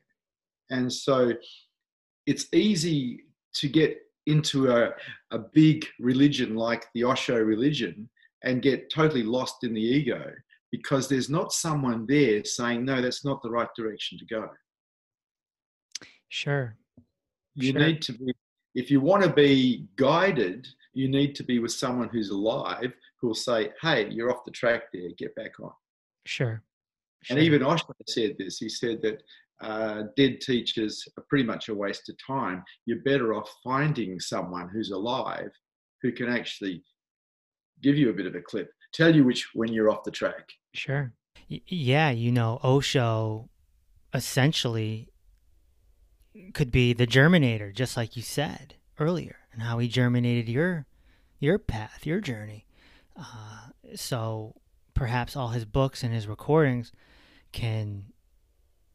And 0.69 0.91
so 0.91 1.33
it's 2.25 2.47
easy 2.53 3.23
to 3.55 3.67
get 3.67 3.97
into 4.27 4.71
a, 4.71 4.91
a 5.31 5.39
big 5.53 5.85
religion 5.99 6.55
like 6.55 6.85
the 6.93 7.03
Osho 7.03 7.37
religion 7.39 8.09
and 8.43 8.61
get 8.61 8.91
totally 8.91 9.23
lost 9.23 9.63
in 9.63 9.73
the 9.73 9.81
ego 9.81 10.31
because 10.71 11.07
there's 11.07 11.29
not 11.29 11.51
someone 11.51 12.05
there 12.07 12.43
saying, 12.45 12.85
no, 12.85 13.01
that's 13.01 13.25
not 13.25 13.41
the 13.41 13.49
right 13.49 13.67
direction 13.75 14.19
to 14.19 14.25
go. 14.25 14.47
Sure. 16.29 16.77
You 17.55 17.71
Sure. 17.71 17.81
need 17.81 18.01
to 18.03 18.13
be, 18.13 18.33
if 18.75 18.91
you 18.91 19.01
want 19.01 19.23
to 19.23 19.33
be 19.33 19.87
guided, 19.95 20.67
you 20.93 21.09
need 21.09 21.33
to 21.35 21.43
be 21.43 21.57
with 21.59 21.71
someone 21.71 22.09
who's 22.09 22.29
alive 22.29 22.93
who 23.21 23.27
will 23.27 23.35
say, 23.35 23.69
hey, 23.81 24.09
you're 24.09 24.31
off 24.31 24.45
the 24.45 24.51
track 24.51 24.83
there, 24.93 25.09
get 25.17 25.35
back 25.35 25.59
on. 25.61 25.71
Sure. 26.25 26.61
And 27.29 27.39
even 27.39 27.63
Osho 27.63 27.93
said 28.07 28.35
this. 28.39 28.57
He 28.57 28.69
said 28.69 29.01
that 29.01 29.21
uh, 29.61 30.03
dead 30.15 30.39
teachers 30.39 31.05
are 31.17 31.23
pretty 31.27 31.43
much 31.43 31.67
a 31.67 31.75
waste 31.75 32.09
of 32.09 32.15
time. 32.25 32.63
You're 32.85 33.01
better 33.03 33.33
off 33.33 33.53
finding 33.63 34.19
someone 34.19 34.69
who's 34.69 34.91
alive 34.91 35.51
who 36.01 36.11
can 36.13 36.29
actually 36.29 36.83
give 37.81 37.97
you 37.97 38.09
a 38.09 38.13
bit 38.13 38.25
of 38.25 38.35
a 38.35 38.41
clip, 38.41 38.71
tell 38.93 39.13
you 39.13 39.25
which 39.25 39.49
when 39.53 39.71
you're 39.73 39.89
off 39.89 40.03
the 40.03 40.11
track. 40.11 40.47
Sure. 40.73 41.13
Y- 41.49 41.61
yeah, 41.67 42.09
you 42.09 42.31
know, 42.31 42.59
Osho 42.63 43.49
essentially 44.13 45.09
could 46.53 46.71
be 46.71 46.93
the 46.93 47.07
germinator, 47.07 47.73
just 47.73 47.97
like 47.97 48.15
you 48.15 48.21
said 48.21 48.75
earlier, 48.97 49.37
and 49.51 49.61
how 49.61 49.77
he 49.79 49.87
germinated 49.87 50.47
your 50.47 50.85
your 51.39 51.57
path, 51.57 52.05
your 52.05 52.19
journey. 52.19 52.65
Uh, 53.19 53.69
so 53.95 54.55
perhaps 54.93 55.35
all 55.35 55.49
his 55.49 55.65
books 55.65 56.03
and 56.03 56.13
his 56.13 56.27
recordings 56.27 56.91
can, 57.51 58.05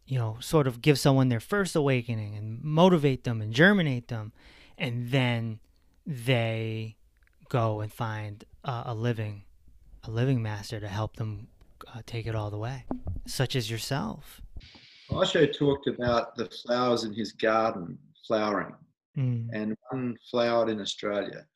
you 0.06 0.18
know, 0.18 0.38
sort 0.40 0.66
of 0.66 0.80
give 0.80 0.98
someone 0.98 1.28
their 1.28 1.40
first 1.40 1.76
awakening 1.76 2.34
and 2.34 2.62
motivate 2.62 3.24
them 3.24 3.42
and 3.42 3.52
germinate 3.52 4.08
them, 4.08 4.32
and 4.78 5.10
then 5.10 5.60
they 6.06 6.96
go 7.48 7.80
and 7.80 7.92
find 7.92 8.44
uh, 8.64 8.84
a 8.86 8.94
living, 8.94 9.44
a 10.04 10.10
living 10.10 10.42
master 10.42 10.80
to 10.80 10.88
help 10.88 11.16
them 11.16 11.48
uh, 11.94 12.00
take 12.06 12.26
it 12.26 12.34
all 12.34 12.50
the 12.50 12.58
way, 12.58 12.84
such 13.26 13.54
as 13.54 13.70
yourself. 13.70 14.40
Osho 15.10 15.44
talked 15.46 15.86
about 15.86 16.34
the 16.34 16.46
flowers 16.46 17.04
in 17.04 17.12
his 17.12 17.32
garden 17.32 17.98
flowering, 18.26 18.74
Mm. 19.16 19.48
and 19.52 19.76
one 19.90 20.16
flowered 20.28 20.68
in 20.68 20.80
Australia, 20.80 21.46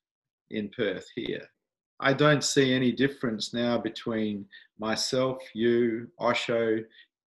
in 0.50 0.68
Perth 0.76 1.06
here. 1.16 1.44
I 2.00 2.12
don't 2.12 2.45
see 2.45 2.73
any 2.73 2.93
difference 2.93 3.52
now 3.52 3.78
between 3.78 4.47
myself, 4.78 5.38
you, 5.55 6.09
Osho, 6.21 6.78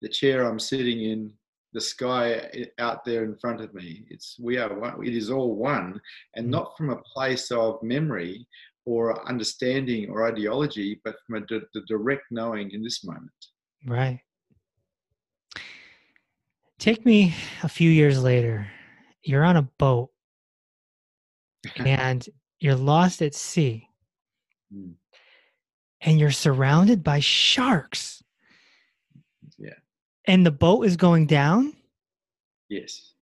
the 0.01 0.09
chair 0.09 0.45
I'm 0.47 0.59
sitting 0.59 1.01
in, 1.03 1.33
the 1.73 1.81
sky 1.81 2.49
out 2.79 3.05
there 3.05 3.23
in 3.23 3.35
front 3.37 3.61
of 3.61 3.73
me. 3.73 4.03
It's 4.09 4.37
we 4.39 4.57
are 4.57 4.77
one. 4.77 5.05
It 5.05 5.15
is 5.15 5.29
all 5.29 5.55
one, 5.55 6.01
and 6.35 6.47
Mm. 6.47 6.51
not 6.51 6.77
from 6.77 6.89
a 6.89 7.01
place 7.13 7.49
of 7.51 7.81
memory 7.81 8.45
or 8.85 9.25
understanding 9.27 10.09
or 10.09 10.27
ideology, 10.27 10.99
but 11.05 11.15
from 11.25 11.35
a 11.43 11.45
d- 11.47 11.61
the 11.73 11.81
direct 11.87 12.23
knowing 12.29 12.71
in 12.71 12.81
this 12.83 13.03
moment. 13.05 13.31
Right. 13.85 14.19
Take 16.79 17.05
me 17.05 17.33
a 17.63 17.69
few 17.69 17.89
years 17.89 18.21
later. 18.21 18.67
You're 19.23 19.43
on 19.45 19.55
a 19.55 19.61
boat 19.61 20.09
and 21.77 22.27
you're 22.59 22.75
lost 22.75 23.21
at 23.21 23.35
sea 23.35 23.87
Mm. 24.73 24.93
and 26.01 26.19
you're 26.19 26.31
surrounded 26.31 27.03
by 27.03 27.19
sharks. 27.19 28.23
Yeah. 29.57 29.73
And 30.25 30.45
the 30.45 30.51
boat 30.51 30.85
is 30.85 30.95
going 30.95 31.27
down? 31.27 31.73
Yes, 32.69 33.13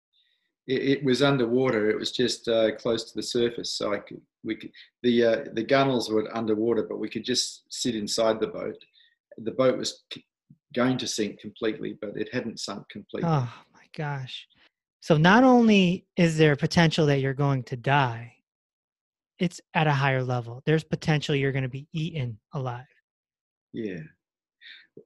it, 0.67 0.99
it 0.99 1.05
was 1.05 1.23
underwater. 1.23 1.90
It 1.90 1.99
was 1.99 2.12
just 2.12 2.49
uh, 2.49 2.76
close 2.76 3.05
to 3.05 3.14
the 3.14 3.23
surface, 3.23 3.73
so 3.73 3.95
I 3.95 3.99
could 3.99 4.21
we 4.45 4.57
could 4.57 4.71
the 5.02 5.25
uh, 5.25 5.45
the 5.55 5.62
gunnels 5.62 6.11
were 6.11 6.28
underwater, 6.37 6.83
but 6.83 6.99
we 6.99 7.09
could 7.09 7.25
just 7.25 7.64
sit 7.73 7.95
inside 7.95 8.40
the 8.40 8.49
boat. 8.49 8.76
The 9.38 9.52
boat 9.52 9.78
was 9.78 10.05
going 10.75 10.99
to 10.99 11.07
sink 11.07 11.40
completely, 11.40 11.97
but 12.00 12.11
it 12.17 12.28
hadn't 12.33 12.61
sunk 12.61 12.88
completely. 12.90 13.31
Oh 13.31 13.50
my 13.73 13.85
gosh. 13.97 14.47
So 15.00 15.17
not 15.17 15.45
only 15.45 16.07
is 16.17 16.37
there 16.37 16.57
potential 16.57 17.07
that 17.07 17.21
you're 17.21 17.33
going 17.33 17.62
to 17.64 17.76
die, 17.76 18.35
it's 19.38 19.61
at 19.75 19.87
a 19.87 19.92
higher 19.92 20.23
level. 20.23 20.62
There's 20.66 20.85
potential 20.85 21.35
you're 21.35 21.52
going 21.52 21.62
to 21.62 21.68
be 21.68 21.87
eaten 21.92 22.38
alive. 22.52 22.87
Yeah. 23.73 24.00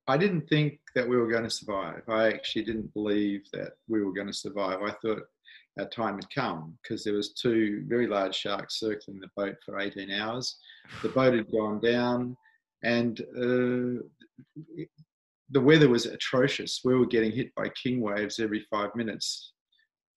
I 0.07 0.17
didn't 0.17 0.49
think 0.49 0.81
that 0.95 1.09
we 1.09 1.17
were 1.17 1.31
going 1.31 1.45
to 1.45 1.51
survive. 1.51 2.03
I 2.09 2.29
actually 2.29 2.65
didn't 2.65 2.93
believe 2.95 3.43
that 3.53 3.73
we 3.89 4.03
were 4.03 4.13
going 4.13 4.27
to 4.27 4.33
survive. 4.33 4.81
I 4.83 4.93
thought 5.03 5.23
our 5.79 5.87
time 5.87 6.17
had 6.17 6.35
come 6.35 6.77
because 6.83 7.05
there 7.05 7.15
was 7.15 7.33
two 7.33 7.85
very 7.87 8.07
large 8.07 8.35
sharks 8.35 8.79
circling 8.79 9.21
the 9.21 9.29
boat 9.37 9.57
for 9.65 9.79
18 9.79 10.11
hours. 10.11 10.59
The 11.03 11.09
boat 11.11 11.35
had 11.35 11.51
gone 11.51 11.81
down, 11.81 12.37
and 12.83 13.21
uh, 13.21 14.03
the 15.51 15.61
weather 15.61 15.89
was 15.89 16.07
atrocious. 16.07 16.81
We 16.85 16.95
were 16.95 17.07
getting 17.07 17.33
hit 17.33 17.55
by 17.55 17.69
king 17.71 18.01
waves 18.01 18.39
every 18.39 18.67
five 18.71 18.95
minutes, 18.95 19.53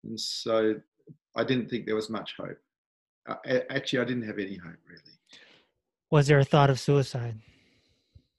and 0.05 0.19
so 0.19 0.75
I 1.37 1.45
didn't 1.45 1.69
think 1.69 1.87
there 1.87 1.97
was 1.97 2.11
much 2.11 2.35
hope. 2.39 2.59
Actually, 3.71 4.01
I 4.01 4.05
didn't 4.05 4.27
have 4.27 4.39
any 4.39 4.57
hope 4.57 4.77
really. 4.89 5.01
Was 6.11 6.27
there 6.27 6.39
a 6.39 6.45
thought 6.45 6.71
of 6.71 6.79
suicide? 6.79 7.37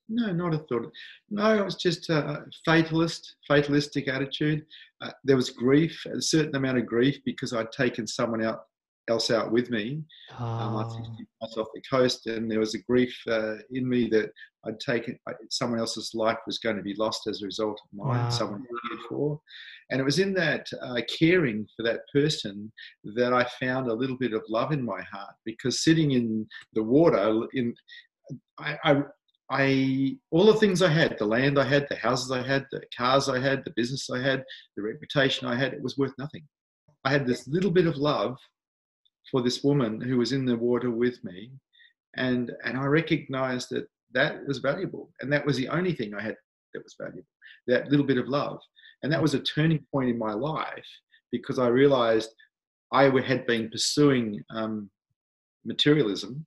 No, 0.08 0.32
not 0.32 0.54
a 0.54 0.60
thought. 0.60 0.92
No, 1.30 1.58
it 1.58 1.66
was 1.66 1.76
just 1.76 2.10
a 2.10 2.46
fatalist, 2.64 3.36
fatalistic 3.48 4.08
attitude. 4.08 4.66
Uh, 5.02 5.12
there 5.24 5.36
was 5.36 5.50
grief, 5.50 6.06
a 6.06 6.22
certain 6.22 6.56
amount 6.56 6.78
of 6.78 6.86
grief 6.86 7.18
because 7.26 7.54
I'd 7.54 7.72
taken 7.72 8.06
someone 8.06 8.44
out, 8.44 8.66
else 9.10 9.30
out 9.32 9.52
with 9.52 9.70
me. 9.70 10.04
Um, 10.38 10.78
I 10.78 10.84
Oh, 10.84 10.90
50 10.90 11.26
miles 11.42 11.58
off 11.58 11.68
the 11.74 11.82
coast, 11.90 12.28
and 12.28 12.50
there 12.50 12.60
was 12.60 12.76
a 12.76 12.82
grief 12.84 13.16
uh, 13.28 13.56
in 13.72 13.88
me 13.88 14.08
that 14.10 14.32
I'd 14.66 14.80
taken 14.80 15.18
I- 15.28 15.34
someone 15.50 15.80
else's 15.80 16.12
life 16.16 16.40
was 16.48 16.58
going 16.60 16.76
to 16.78 16.82
be 16.82 16.96
lost 16.96 17.28
as 17.28 17.42
a 17.42 17.46
result 17.46 17.80
of 17.84 17.98
mine, 17.98 18.24
Wow. 18.24 18.30
someone 18.30 18.64
I 18.66 18.88
cared 18.88 19.02
for. 19.08 19.40
And 19.92 20.02
it 20.02 20.04
was 20.04 20.20
in 20.20 20.34
that 20.36 20.68
uh, 20.82 21.00
caring 21.20 21.68
for 21.76 21.84
that 21.84 22.02
person 22.12 22.72
that 23.16 23.34
I 23.34 23.44
found 23.60 23.88
a 23.90 23.94
little 23.94 24.18
bit 24.18 24.34
of 24.34 24.44
love 24.50 24.72
in 24.72 24.84
my 24.84 25.02
heart 25.04 25.36
because 25.46 25.84
sitting 25.84 26.12
in 26.12 26.48
the 26.74 26.84
water, 26.84 27.48
in 27.54 27.74
I, 28.58 28.78
I 28.84 29.04
I 29.52 30.18
all 30.32 30.46
the 30.48 30.56
things 30.56 30.82
I 30.82 30.90
had, 30.90 31.20
the 31.20 31.26
land 31.28 31.60
I 31.60 31.66
had, 31.66 31.86
the 31.90 31.96
houses 31.98 32.32
I 32.32 32.42
had, 32.42 32.66
the 32.72 32.82
cars 32.98 33.30
I 33.30 33.38
had, 33.40 33.64
the 33.64 33.74
business 33.76 34.10
I 34.10 34.20
had, 34.20 34.44
the 34.76 34.82
reputation 34.82 35.48
I 35.48 35.56
had, 35.56 35.74
it 35.74 35.84
was 35.84 35.96
worth 36.00 36.14
nothing. 36.18 36.44
I 37.04 37.12
had 37.12 37.28
this 37.28 37.48
little 37.48 37.70
bit 37.70 37.86
of 37.86 37.98
love 37.98 38.36
for 39.32 39.42
this 39.42 39.64
woman 39.64 40.02
who 40.02 40.18
was 40.18 40.32
in 40.32 40.46
the 40.46 40.56
water 40.56 40.92
with 40.92 41.24
me, 41.24 41.52
and 42.16 42.52
and 42.64 42.78
I 42.78 42.86
recognized 42.86 43.70
that 43.72 43.88
that 44.14 44.46
was 44.48 44.60
valuable, 44.60 45.12
and 45.22 45.32
that 45.32 45.46
was 45.46 45.58
the 45.58 45.70
only 45.70 45.94
thing 45.94 46.14
I 46.14 46.22
had 46.22 46.36
that 46.74 46.84
was 46.84 46.96
valuable. 47.00 47.28
That 47.68 47.90
little 47.90 48.06
bit 48.06 48.18
of 48.18 48.28
love, 48.28 48.60
and 49.04 49.12
that 49.12 49.22
was 49.22 49.34
a 49.34 49.40
turning 49.40 49.86
point 49.92 50.10
in 50.10 50.18
my 50.18 50.34
life 50.34 50.88
because 51.32 51.60
I 51.60 51.68
realized 51.68 52.34
I 52.92 53.10
had 53.22 53.46
been 53.46 53.70
pursuing 53.70 54.44
um, 54.50 54.90
materialism, 55.66 56.46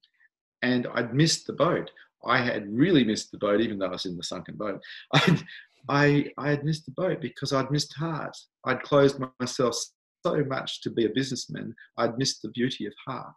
and 0.63 0.87
I'd 0.95 1.15
missed 1.15 1.47
the 1.47 1.53
boat. 1.53 1.91
I 2.25 2.39
had 2.39 2.73
really 2.73 3.05
missed 3.05 3.31
the 3.31 3.39
boat, 3.39 3.61
even 3.61 3.79
though 3.79 3.87
I 3.87 3.91
was 3.91 4.07
in 4.07 4.17
the 4.17 4.23
sunken 4.23 4.57
boat. 4.57 4.81
I'd, 5.15 5.43
I, 5.89 6.31
I 6.37 6.51
had 6.51 6.65
missed 6.65 6.85
the 6.87 6.93
boat 6.93 7.21
because 7.21 7.53
I'd 7.53 7.71
missed 7.71 7.95
heart. 7.95 8.37
I'd 8.65 8.83
closed 8.83 9.21
myself 9.41 9.77
so 10.25 10.45
much 10.45 10.81
to 10.83 10.91
be 10.91 11.05
a 11.07 11.11
businessman, 11.11 11.75
I'd 11.97 12.19
missed 12.19 12.43
the 12.43 12.51
beauty 12.51 12.87
of 12.87 12.93
heart. 13.07 13.35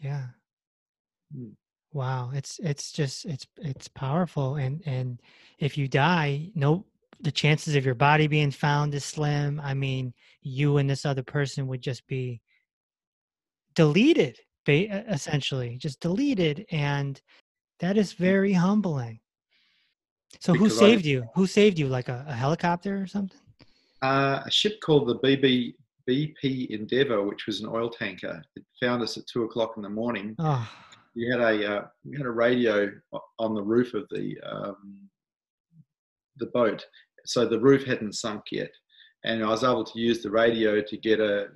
yeah. 0.00 0.26
Mm. 1.36 1.52
Wow, 1.92 2.32
it's 2.34 2.58
it's 2.58 2.90
just 2.90 3.24
it's 3.24 3.46
it's 3.58 3.86
powerful 3.88 4.56
and 4.56 4.82
and 4.84 5.20
if 5.60 5.78
you 5.78 5.86
die, 5.86 6.50
no 6.56 6.84
the 7.20 7.30
chances 7.30 7.76
of 7.76 7.84
your 7.86 7.94
body 7.94 8.26
being 8.26 8.50
found 8.50 8.92
is 8.94 9.04
slim. 9.04 9.60
I 9.60 9.74
mean, 9.74 10.12
you 10.42 10.78
and 10.78 10.90
this 10.90 11.06
other 11.06 11.22
person 11.22 11.68
would 11.68 11.80
just 11.80 12.04
be 12.08 12.40
deleted, 13.74 14.38
essentially, 14.68 15.78
just 15.78 16.00
deleted 16.00 16.66
and 16.70 17.20
that 17.78 17.96
is 17.96 18.12
very 18.12 18.52
humbling. 18.52 19.20
So 20.40 20.52
who 20.52 20.64
Because 20.64 20.78
I- 20.82 20.86
saved 20.86 21.04
you? 21.06 21.24
Who 21.36 21.46
saved 21.46 21.78
you 21.78 21.86
like 21.88 22.08
a, 22.08 22.24
a 22.28 22.34
helicopter 22.34 23.00
or 23.00 23.06
something? 23.06 23.38
Uh, 24.02 24.42
a 24.44 24.50
ship 24.50 24.80
called 24.84 25.08
the 25.08 25.18
BB, 25.20 25.74
BP 26.08 26.70
Endeavour, 26.70 27.22
which 27.22 27.46
was 27.46 27.60
an 27.60 27.68
oil 27.68 27.88
tanker, 27.88 28.42
it 28.56 28.64
found 28.80 29.02
us 29.02 29.16
at 29.16 29.26
two 29.26 29.44
o'clock 29.44 29.74
in 29.76 29.82
the 29.82 29.88
morning. 29.88 30.34
Oh, 30.38 30.68
We 31.16 31.28
had 31.28 31.40
a 31.40 31.76
uh, 31.76 31.86
we 32.04 32.16
had 32.16 32.26
a 32.26 32.30
radio 32.30 32.90
on 33.38 33.54
the 33.54 33.62
roof 33.62 33.94
of 33.94 34.06
the 34.10 34.36
um, 34.44 35.08
the 36.38 36.46
boat, 36.46 36.84
so 37.24 37.46
the 37.46 37.60
roof 37.60 37.84
hadn't 37.84 38.14
sunk 38.14 38.42
yet, 38.50 38.70
and 39.24 39.44
I 39.44 39.48
was 39.48 39.64
able 39.64 39.84
to 39.84 39.98
use 39.98 40.22
the 40.22 40.30
radio 40.30 40.80
to 40.80 40.96
get 40.96 41.20
a 41.20 41.48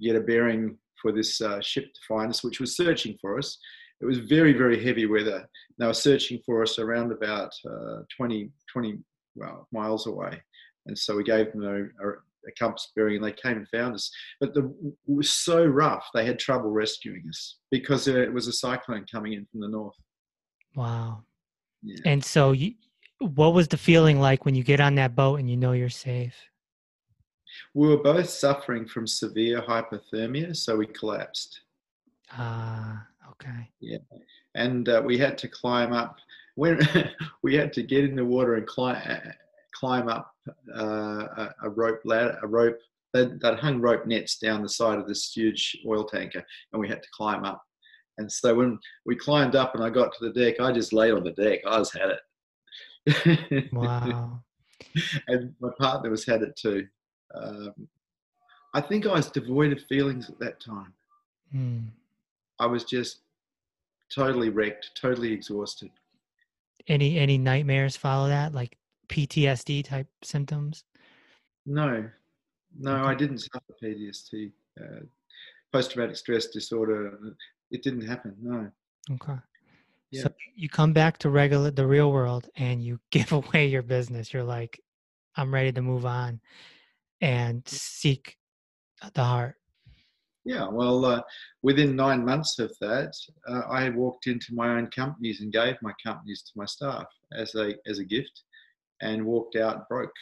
get 0.00 0.16
a 0.16 0.20
bearing 0.20 0.76
for 1.00 1.12
this 1.12 1.40
uh, 1.40 1.60
ship 1.60 1.84
to 1.84 2.00
find 2.08 2.30
us, 2.30 2.42
which 2.42 2.60
was 2.60 2.76
searching 2.76 3.16
for 3.20 3.38
us. 3.38 3.58
It 4.00 4.06
was 4.06 4.18
very 4.18 4.52
very 4.52 4.84
heavy 4.84 5.06
weather. 5.06 5.48
They 5.78 5.86
were 5.86 5.94
searching 5.94 6.40
for 6.44 6.62
us 6.62 6.78
around 6.78 7.12
about 7.12 7.52
uh, 7.68 8.02
20 8.16 8.50
20 8.72 8.98
well, 9.36 9.68
miles 9.72 10.06
away, 10.08 10.42
and 10.86 10.98
so 10.98 11.16
we 11.16 11.22
gave 11.22 11.52
them 11.52 11.64
a, 11.64 12.06
a, 12.06 12.12
a 12.46 12.52
compass 12.58 12.90
bearing, 12.94 13.16
and 13.16 13.24
they 13.24 13.32
came 13.32 13.56
and 13.56 13.68
found 13.68 13.94
us. 13.94 14.10
But 14.40 14.54
the, 14.54 14.66
it 15.06 15.14
was 15.14 15.30
so 15.30 15.64
rough; 15.64 16.06
they 16.14 16.24
had 16.24 16.38
trouble 16.38 16.70
rescuing 16.70 17.24
us 17.28 17.58
because 17.70 18.08
it 18.08 18.32
was 18.32 18.48
a 18.48 18.52
cyclone 18.52 19.06
coming 19.10 19.32
in 19.32 19.46
from 19.50 19.60
the 19.60 19.68
north. 19.68 19.96
wow. 20.74 21.22
Yeah. 21.82 22.00
And 22.06 22.24
so 22.24 22.52
you 22.52 22.74
what 23.20 23.54
was 23.54 23.68
the 23.68 23.76
feeling 23.76 24.20
like 24.20 24.44
when 24.44 24.54
you 24.54 24.62
get 24.62 24.80
on 24.80 24.94
that 24.96 25.16
boat 25.16 25.40
and 25.40 25.50
you 25.50 25.56
know 25.56 25.72
you're 25.72 25.88
safe? 25.88 26.34
We 27.74 27.88
were 27.88 28.02
both 28.02 28.28
suffering 28.28 28.86
from 28.86 29.06
severe 29.06 29.62
hypothermia, 29.62 30.56
so 30.56 30.76
we 30.76 30.86
collapsed. 30.86 31.60
Ah, 32.32 33.06
okay. 33.30 33.70
Yeah. 33.80 33.98
And 34.54 34.88
uh, 34.88 35.02
we 35.04 35.18
had 35.18 35.38
to 35.38 35.48
climb 35.48 35.92
up. 35.92 36.18
When 36.54 36.80
we 37.42 37.54
had 37.54 37.72
to 37.74 37.82
get 37.82 38.04
in 38.04 38.16
the 38.16 38.24
water 38.24 38.54
and 38.54 38.66
climb 38.66 39.00
climb 39.74 40.08
up 40.08 40.34
uh, 40.74 41.48
a, 41.62 41.70
rope 41.70 42.00
ladder, 42.04 42.38
a 42.42 42.46
rope 42.46 42.78
that, 43.12 43.40
that 43.40 43.58
hung 43.58 43.80
rope 43.80 44.06
nets 44.06 44.38
down 44.38 44.62
the 44.62 44.68
side 44.68 44.98
of 44.98 45.06
this 45.06 45.32
huge 45.32 45.78
oil 45.86 46.04
tanker, 46.04 46.44
and 46.72 46.80
we 46.80 46.88
had 46.88 47.02
to 47.02 47.08
climb 47.12 47.44
up. 47.44 47.62
And 48.18 48.30
so 48.30 48.54
when 48.54 48.78
we 49.06 49.14
climbed 49.14 49.54
up 49.54 49.74
and 49.74 49.84
I 49.84 49.90
got 49.90 50.12
to 50.14 50.28
the 50.28 50.32
deck, 50.32 50.60
I 50.60 50.72
just 50.72 50.92
laid 50.92 51.12
on 51.12 51.24
the 51.24 51.32
deck. 51.32 51.60
I 51.66 51.78
was 51.78 51.92
had 51.92 52.10
it. 52.10 53.68
Wow. 53.72 54.42
and 55.28 55.54
my 55.60 55.70
partner 55.78 56.10
was 56.10 56.24
had 56.26 56.42
it 56.42 56.56
too. 56.56 56.86
Um, 57.34 57.88
I 58.74 58.80
think 58.80 59.06
I 59.06 59.12
was 59.12 59.30
devoid 59.30 59.72
of 59.72 59.82
feelings 59.88 60.28
at 60.28 60.38
that 60.40 60.60
time. 60.60 60.92
Hmm. 61.52 61.78
I 62.58 62.66
was 62.66 62.84
just 62.84 63.20
totally 64.14 64.50
wrecked, 64.50 64.90
totally 65.00 65.32
exhausted. 65.32 65.90
Any 66.86 67.18
any 67.18 67.38
nightmares 67.38 67.96
follow 67.96 68.28
that, 68.28 68.54
like 68.54 68.76
PTSD 69.08 69.84
type 69.84 70.08
symptoms? 70.22 70.84
No, 71.66 72.08
no, 72.78 72.92
okay. 72.92 73.02
I 73.02 73.14
didn't 73.14 73.38
suffer 73.38 73.74
PTSD, 73.82 74.52
uh, 74.80 75.00
post 75.72 75.92
traumatic 75.92 76.16
stress 76.16 76.46
disorder. 76.46 77.18
It 77.70 77.82
didn't 77.82 78.06
happen. 78.06 78.34
No. 78.40 78.70
Okay. 79.12 79.40
Yeah. 80.10 80.22
So 80.22 80.30
you 80.54 80.68
come 80.68 80.92
back 80.92 81.18
to 81.18 81.30
regular 81.30 81.70
the 81.70 81.86
real 81.86 82.12
world 82.12 82.48
and 82.56 82.82
you 82.82 83.00
give 83.10 83.32
away 83.32 83.66
your 83.66 83.82
business. 83.82 84.32
You're 84.32 84.44
like, 84.44 84.80
I'm 85.36 85.52
ready 85.52 85.72
to 85.72 85.82
move 85.82 86.06
on 86.06 86.40
and 87.20 87.66
seek 87.68 88.36
the 89.14 89.24
heart. 89.24 89.56
Yeah, 90.44 90.66
well, 90.66 91.04
uh, 91.04 91.20
within 91.62 91.94
nine 91.94 92.24
months 92.24 92.58
of 92.58 92.74
that, 92.80 93.12
uh, 93.48 93.62
I 93.70 93.90
walked 93.90 94.28
into 94.28 94.54
my 94.54 94.78
own 94.78 94.86
companies 94.86 95.40
and 95.42 95.52
gave 95.52 95.76
my 95.82 95.92
companies 96.04 96.42
to 96.42 96.52
my 96.56 96.64
staff 96.64 97.04
as 97.36 97.54
a 97.54 97.74
as 97.86 97.98
a 97.98 98.04
gift, 98.04 98.44
and 99.02 99.24
walked 99.24 99.56
out 99.56 99.88
broke. 99.88 100.12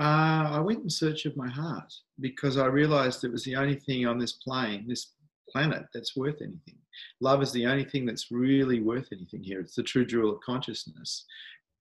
Uh, 0.00 0.50
I 0.52 0.60
went 0.60 0.82
in 0.82 0.90
search 0.90 1.26
of 1.26 1.36
my 1.36 1.48
heart 1.48 1.92
because 2.20 2.56
I 2.56 2.66
realised 2.66 3.24
it 3.24 3.32
was 3.32 3.44
the 3.44 3.56
only 3.56 3.74
thing 3.74 4.06
on 4.06 4.18
this 4.18 4.32
plane, 4.32 4.86
this 4.88 5.12
planet, 5.50 5.86
that's 5.92 6.16
worth 6.16 6.40
anything. 6.40 6.78
Love 7.20 7.42
is 7.42 7.52
the 7.52 7.66
only 7.66 7.84
thing 7.84 8.06
that's 8.06 8.30
really 8.30 8.80
worth 8.80 9.08
anything 9.12 9.42
here. 9.42 9.60
It's 9.60 9.74
the 9.74 9.82
true 9.82 10.06
jewel 10.06 10.32
of 10.32 10.40
consciousness, 10.40 11.24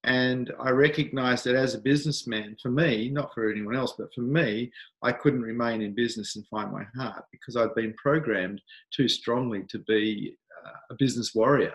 and 0.04 0.54
I 0.60 0.70
recognized 0.70 1.44
that 1.46 1.56
as 1.56 1.76
a 1.76 1.80
businessman, 1.80 2.56
for 2.62 2.70
me, 2.70 3.10
not 3.10 3.34
for 3.34 3.52
anyone 3.52 3.76
else, 3.76 3.94
but 3.98 4.14
for 4.14 4.22
me, 4.22 4.72
I 5.04 5.12
couldn't 5.12 5.42
remain 5.42 5.82
in 5.82 5.94
business 5.94 6.36
and 6.36 6.48
find 6.48 6.72
my 6.72 6.86
heart 6.96 7.26
because 7.32 7.58
I'd 7.58 7.76
been 7.76 7.94
programmed 7.96 8.62
too 8.96 9.10
strongly 9.10 9.64
to 9.70 9.80
be 9.80 10.38
uh, 10.66 10.72
a 10.92 10.96
business 10.96 11.36
warrior. 11.36 11.74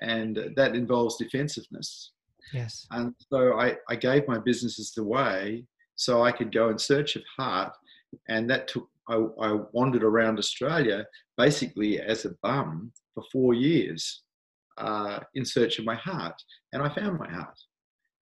And 0.00 0.52
that 0.56 0.74
involves 0.74 1.18
defensiveness. 1.18 2.10
Yes. 2.52 2.86
And 2.90 3.14
so 3.30 3.58
I, 3.58 3.76
I 3.88 3.96
gave 3.96 4.26
my 4.28 4.38
businesses 4.38 4.94
away 4.98 5.64
so 5.94 6.22
I 6.22 6.32
could 6.32 6.52
go 6.52 6.70
in 6.70 6.78
search 6.78 7.16
of 7.16 7.22
heart. 7.38 7.72
And 8.28 8.48
that 8.50 8.68
took, 8.68 8.88
I, 9.08 9.14
I 9.40 9.58
wandered 9.72 10.04
around 10.04 10.38
Australia 10.38 11.06
basically 11.36 12.00
as 12.00 12.24
a 12.24 12.34
bum 12.42 12.92
for 13.14 13.24
four 13.32 13.54
years 13.54 14.22
uh, 14.78 15.20
in 15.34 15.44
search 15.44 15.78
of 15.78 15.84
my 15.84 15.94
heart. 15.94 16.34
And 16.72 16.82
I 16.82 16.88
found 16.94 17.18
my 17.18 17.30
heart. 17.30 17.58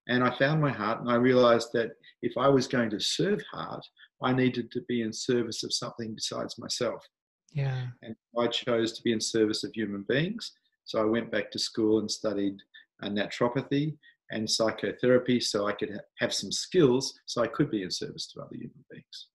And 0.09 0.25
I 0.25 0.37
found 0.39 0.61
my 0.61 0.73
heart, 0.73 1.01
and 1.01 1.11
I 1.11 1.15
realized 1.15 1.69
that 1.75 1.91
if 2.23 2.37
I 2.37 2.49
was 2.49 2.67
going 2.67 2.91
to 2.91 2.99
serve 2.99 3.41
heart, 3.53 3.85
I 4.23 4.33
needed 4.33 4.73
to 4.73 4.81
be 4.89 5.03
in 5.03 5.13
service 5.13 5.63
of 5.63 5.73
something 5.73 6.15
besides 6.15 6.59
myself. 6.59 7.07
Yeah. 7.53 7.87
And 8.03 8.17
I 8.37 8.49
chose 8.49 8.93
to 8.95 9.03
be 9.03 9.13
in 9.13 9.21
service 9.21 9.63
of 9.63 9.71
human 9.73 10.05
beings. 10.09 10.53
So 10.85 11.01
I 11.01 11.05
went 11.05 11.31
back 11.31 11.51
to 11.53 11.59
school 11.59 12.01
and 12.01 12.11
studied 12.11 12.57
naturopathy 13.05 13.97
and 14.31 14.49
psychotherapy 14.49 15.41
so 15.41 15.67
I 15.67 15.73
could 15.73 15.91
ha- 15.91 16.01
have 16.19 16.33
some 16.33 16.53
skills 16.53 17.19
so 17.27 17.43
I 17.43 17.47
could 17.47 17.71
be 17.71 17.83
in 17.83 17.91
service 17.91 18.27
to 18.29 18.41
other 18.41 18.55
human 18.55 18.85
beings. 18.91 19.29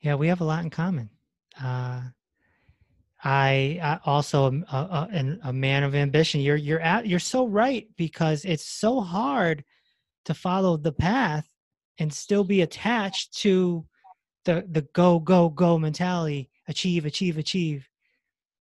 Yeah, 0.00 0.14
we 0.14 0.28
have 0.28 0.40
a 0.40 0.44
lot 0.44 0.62
in 0.62 0.70
common. 0.70 1.10
Uh, 1.60 2.02
I, 3.22 3.80
I 3.82 3.98
also 4.04 4.46
am 4.48 4.64
a, 4.70 4.76
a, 4.76 5.38
a, 5.44 5.52
man 5.52 5.82
of 5.82 5.94
ambition. 5.94 6.42
You're 6.42 6.56
you're 6.56 6.80
at 6.80 7.06
you're 7.06 7.18
so 7.18 7.46
right 7.46 7.88
because 7.96 8.44
it's 8.44 8.66
so 8.66 9.00
hard 9.00 9.64
to 10.26 10.34
follow 10.34 10.76
the 10.76 10.92
path 10.92 11.48
and 11.98 12.12
still 12.12 12.44
be 12.44 12.60
attached 12.60 13.32
to 13.38 13.86
the 14.44 14.66
the 14.70 14.82
go 14.92 15.18
go 15.18 15.48
go 15.48 15.78
mentality, 15.78 16.50
achieve 16.68 17.06
achieve 17.06 17.38
achieve. 17.38 17.88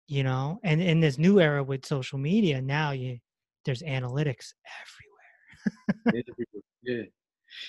You 0.07 0.23
know, 0.23 0.61
and 0.63 0.81
in 0.81 1.01
this 1.01 1.19
new 1.19 1.41
era 1.41 1.65
with 1.65 1.87
social 1.87 2.19
media, 2.19 2.61
now 2.61 2.93
you 2.93 3.19
there's 3.65 3.83
analytics 3.83 4.53
everywhere. 6.07 6.25
yeah. 6.83 7.03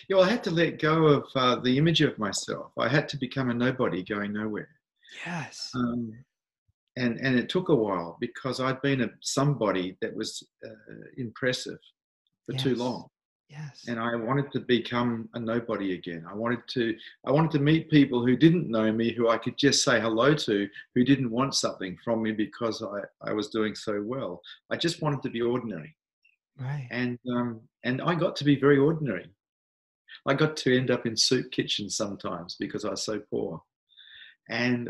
Yeah, 0.10 0.18
well, 0.18 0.26
I 0.26 0.30
had 0.30 0.44
to 0.46 0.52
let 0.52 0.80
go 0.80 1.06
of 1.06 1.26
uh, 1.36 1.58
the 1.58 1.78
image 1.78 2.02
of 2.02 2.18
myself. 2.18 2.72
I 2.78 2.88
had 2.88 3.08
to 3.10 3.18
become 3.18 3.52
a 3.52 3.54
nobody 3.54 4.04
going 4.04 4.34
nowhere. 4.34 4.70
Yes. 5.26 5.70
Um, 5.76 6.12
and 6.98 7.20
and 7.20 7.38
it 7.38 7.50
took 7.50 7.70
a 7.70 7.76
while 7.76 8.18
because 8.20 8.60
I'd 8.60 8.82
been 8.82 9.02
a 9.02 9.10
somebody 9.22 9.98
that 10.02 10.16
was 10.16 10.42
uh, 10.66 10.70
impressive 11.18 11.78
for 12.46 12.54
yes. 12.54 12.64
too 12.64 12.76
long. 12.76 13.10
Yes. 13.50 13.86
And 13.88 14.00
I 14.00 14.16
wanted 14.16 14.52
to 14.54 14.60
become 14.60 15.30
a 15.36 15.40
nobody 15.40 15.94
again. 15.94 16.26
I 16.30 16.34
wanted 16.34 16.68
to 16.70 16.96
I 17.26 17.32
wanted 17.32 17.52
to 17.52 17.60
meet 17.60 17.92
people 17.92 18.26
who 18.26 18.36
didn't 18.36 18.70
know 18.70 18.92
me, 18.92 19.14
who 19.14 19.30
I 19.30 19.38
could 19.38 19.58
just 19.58 19.84
say 19.84 20.00
hello 20.02 20.34
to, 20.34 20.68
who 20.96 21.04
didn't 21.04 21.30
want 21.30 21.54
something 21.54 21.98
from 22.04 22.24
me 22.24 22.32
because 22.32 22.82
I, 22.82 23.02
I 23.30 23.34
was 23.34 23.50
doing 23.50 23.76
so 23.76 24.02
well. 24.04 24.42
I 24.72 24.78
just 24.78 25.02
wanted 25.02 25.22
to 25.24 25.30
be 25.30 25.42
ordinary. 25.42 25.96
Right. 26.60 26.88
And 26.90 27.20
um, 27.32 27.62
and 27.84 28.02
I 28.02 28.16
got 28.16 28.36
to 28.38 28.44
be 28.44 28.60
very 28.60 28.78
ordinary. 28.78 29.28
I 30.26 30.34
got 30.34 30.58
to 30.58 30.76
end 30.76 30.90
up 30.90 31.06
in 31.06 31.16
soup 31.16 31.52
kitchens 31.52 31.96
sometimes 31.96 32.56
because 32.60 32.84
I 32.84 32.90
was 32.90 33.04
so 33.04 33.20
poor. 33.30 33.62
And 34.50 34.90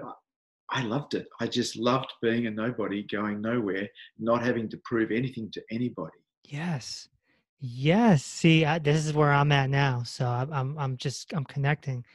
I 0.70 0.82
loved 0.82 1.14
it. 1.14 1.28
I 1.40 1.48
just 1.48 1.76
loved 1.76 2.12
being 2.22 2.48
a 2.48 2.52
nobody, 2.52 3.04
going 3.04 3.42
nowhere, 3.42 3.88
not 4.18 4.44
having 4.44 4.70
to 4.70 4.78
prove 4.86 5.12
anything 5.12 5.52
to 5.52 5.62
anybody. 5.72 6.18
Yes, 6.46 7.08
yes. 7.66 8.24
See, 8.24 8.66
I, 8.66 8.80
this 8.80 9.06
is 9.06 9.14
where 9.14 9.32
I'm 9.32 9.52
at 9.52 9.70
now. 9.70 10.04
So 10.04 10.26
I'm, 10.26 10.52
I'm, 10.54 10.78
I'm 10.78 10.98
just, 10.98 11.34
I'm 11.34 11.46
connecting 11.46 12.06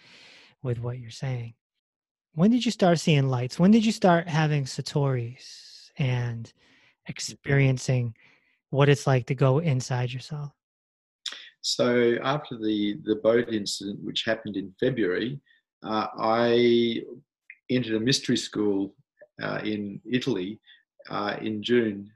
with 0.62 0.78
what 0.78 0.98
you're 0.98 1.10
saying. 1.10 1.54
When 2.34 2.50
did 2.50 2.64
you 2.64 2.70
start 2.70 2.98
seeing 3.00 3.28
lights? 3.28 3.58
When 3.58 3.70
did 3.70 3.84
you 3.84 3.92
start 3.92 4.28
having 4.28 4.64
satoris 4.64 5.90
and 5.98 6.52
experiencing 7.06 8.14
what 8.70 8.88
it's 8.88 9.06
like 9.06 9.26
to 9.26 9.34
go 9.34 9.58
inside 9.58 10.12
yourself? 10.12 10.52
So 11.62 12.16
after 12.22 12.56
the 12.56 12.98
the 13.04 13.16
boat 13.16 13.48
incident, 13.52 14.00
which 14.02 14.24
happened 14.24 14.56
in 14.56 14.72
February, 14.80 15.40
uh, 15.82 16.06
I 16.18 17.02
entered 17.68 17.96
a 17.96 18.00
mystery 18.00 18.36
school 18.36 18.94
uh, 19.42 19.60
in 19.64 20.00
Italy 20.10 20.60
uh, 21.08 21.36
in 21.40 21.62
June, 21.62 22.10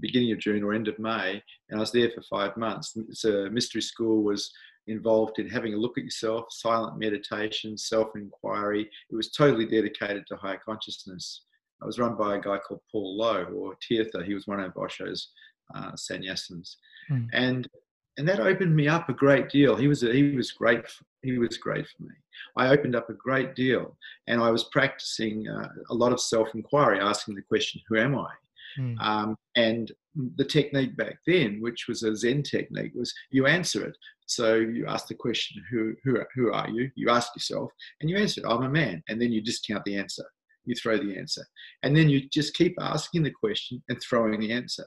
beginning 0.00 0.32
of 0.32 0.38
June 0.38 0.62
or 0.62 0.72
end 0.72 0.88
of 0.88 0.98
May, 0.98 1.42
and 1.70 1.78
I 1.78 1.80
was 1.80 1.92
there 1.92 2.10
for 2.10 2.22
five 2.22 2.56
months. 2.56 2.96
So 3.12 3.48
mystery 3.50 3.82
school 3.82 4.22
was 4.22 4.50
involved 4.86 5.38
in 5.38 5.48
having 5.48 5.74
a 5.74 5.78
look 5.78 5.98
at 5.98 6.04
yourself, 6.04 6.46
silent 6.50 6.98
meditation, 6.98 7.76
self-inquiry. 7.76 8.88
It 9.10 9.14
was 9.14 9.30
totally 9.30 9.66
dedicated 9.66 10.26
to 10.28 10.36
higher 10.36 10.60
consciousness. 10.64 11.42
It 11.80 11.86
was 11.86 11.98
run 11.98 12.16
by 12.16 12.36
a 12.36 12.40
guy 12.40 12.58
called 12.58 12.80
Paul 12.90 13.16
Lowe 13.16 13.44
or 13.44 13.76
Teertha. 13.76 14.24
He 14.24 14.34
was 14.34 14.46
one 14.46 14.60
of 14.60 14.74
Osho's 14.74 15.30
uh, 15.74 15.92
sannyasins. 15.92 16.76
Mm. 17.10 17.28
And 17.32 17.68
and 18.18 18.28
that 18.28 18.40
opened 18.40 18.74
me 18.74 18.88
up 18.88 19.08
a 19.08 19.12
great 19.12 19.48
deal. 19.48 19.76
He 19.76 19.86
was 19.86 20.00
he 20.00 20.34
was 20.34 20.50
great. 20.50 20.80
He 21.22 21.38
was 21.38 21.56
great 21.56 21.86
for 21.86 22.02
me. 22.02 22.14
I 22.56 22.68
opened 22.68 22.96
up 22.96 23.08
a 23.08 23.14
great 23.14 23.54
deal, 23.54 23.96
and 24.26 24.40
I 24.40 24.50
was 24.50 24.64
practicing 24.64 25.48
uh, 25.48 25.68
a 25.90 25.94
lot 25.94 26.12
of 26.12 26.20
self 26.20 26.48
inquiry, 26.54 26.98
asking 27.00 27.36
the 27.36 27.42
question, 27.42 27.80
"Who 27.88 27.96
am 27.96 28.18
I?" 28.18 28.30
Mm. 28.78 29.00
Um, 29.00 29.36
and 29.56 29.92
the 30.36 30.44
technique 30.44 30.96
back 30.96 31.18
then, 31.26 31.60
which 31.60 31.86
was 31.88 32.02
a 32.02 32.16
Zen 32.16 32.42
technique, 32.42 32.92
was 32.94 33.12
you 33.30 33.46
answer 33.46 33.84
it. 33.86 33.96
So 34.26 34.56
you 34.56 34.86
ask 34.86 35.06
the 35.06 35.14
question, 35.14 35.62
"Who 35.70 35.94
who 36.04 36.18
who 36.34 36.52
are 36.52 36.68
you?" 36.68 36.90
You 36.96 37.10
ask 37.10 37.34
yourself, 37.34 37.70
and 38.00 38.10
you 38.10 38.16
answer, 38.16 38.40
it, 38.40 38.50
"I'm 38.50 38.64
a 38.64 38.68
man," 38.68 39.02
and 39.08 39.20
then 39.20 39.32
you 39.32 39.40
discount 39.40 39.84
the 39.84 39.96
answer. 39.96 40.24
You 40.64 40.74
throw 40.74 40.98
the 40.98 41.16
answer, 41.16 41.44
and 41.82 41.96
then 41.96 42.10
you 42.10 42.28
just 42.28 42.54
keep 42.54 42.74
asking 42.80 43.22
the 43.22 43.30
question 43.30 43.82
and 43.88 44.00
throwing 44.02 44.40
the 44.40 44.52
answer. 44.52 44.84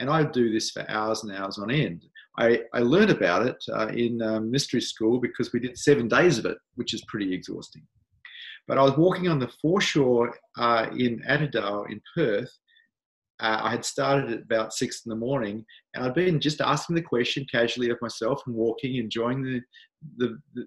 And 0.00 0.08
I 0.08 0.22
do 0.22 0.52
this 0.52 0.70
for 0.70 0.88
hours 0.88 1.24
and 1.24 1.32
hours 1.32 1.58
on 1.58 1.70
end. 1.70 2.04
I, 2.38 2.60
I 2.72 2.80
learned 2.80 3.10
about 3.10 3.46
it 3.46 3.56
uh, 3.72 3.88
in 3.88 4.22
um, 4.22 4.50
mystery 4.50 4.80
school 4.80 5.18
because 5.18 5.52
we 5.52 5.58
did 5.58 5.76
seven 5.76 6.06
days 6.06 6.38
of 6.38 6.46
it, 6.46 6.56
which 6.76 6.94
is 6.94 7.04
pretty 7.08 7.34
exhausting. 7.34 7.82
But 8.68 8.78
I 8.78 8.82
was 8.82 8.96
walking 8.96 9.28
on 9.28 9.38
the 9.38 9.50
foreshore 9.60 10.34
uh, 10.56 10.86
in 10.96 11.20
Attadale 11.28 11.90
in 11.90 12.00
Perth. 12.14 12.50
Uh, 13.40 13.60
I 13.62 13.70
had 13.70 13.84
started 13.84 14.32
at 14.32 14.42
about 14.42 14.72
six 14.72 15.04
in 15.04 15.10
the 15.10 15.16
morning, 15.16 15.64
and 15.94 16.04
I'd 16.04 16.14
been 16.14 16.40
just 16.40 16.60
asking 16.60 16.96
the 16.96 17.02
question 17.02 17.46
casually 17.50 17.90
of 17.90 18.02
myself 18.02 18.42
and 18.46 18.54
walking, 18.54 18.96
enjoying 18.96 19.42
the, 19.42 19.60
the, 20.16 20.38
the, 20.54 20.66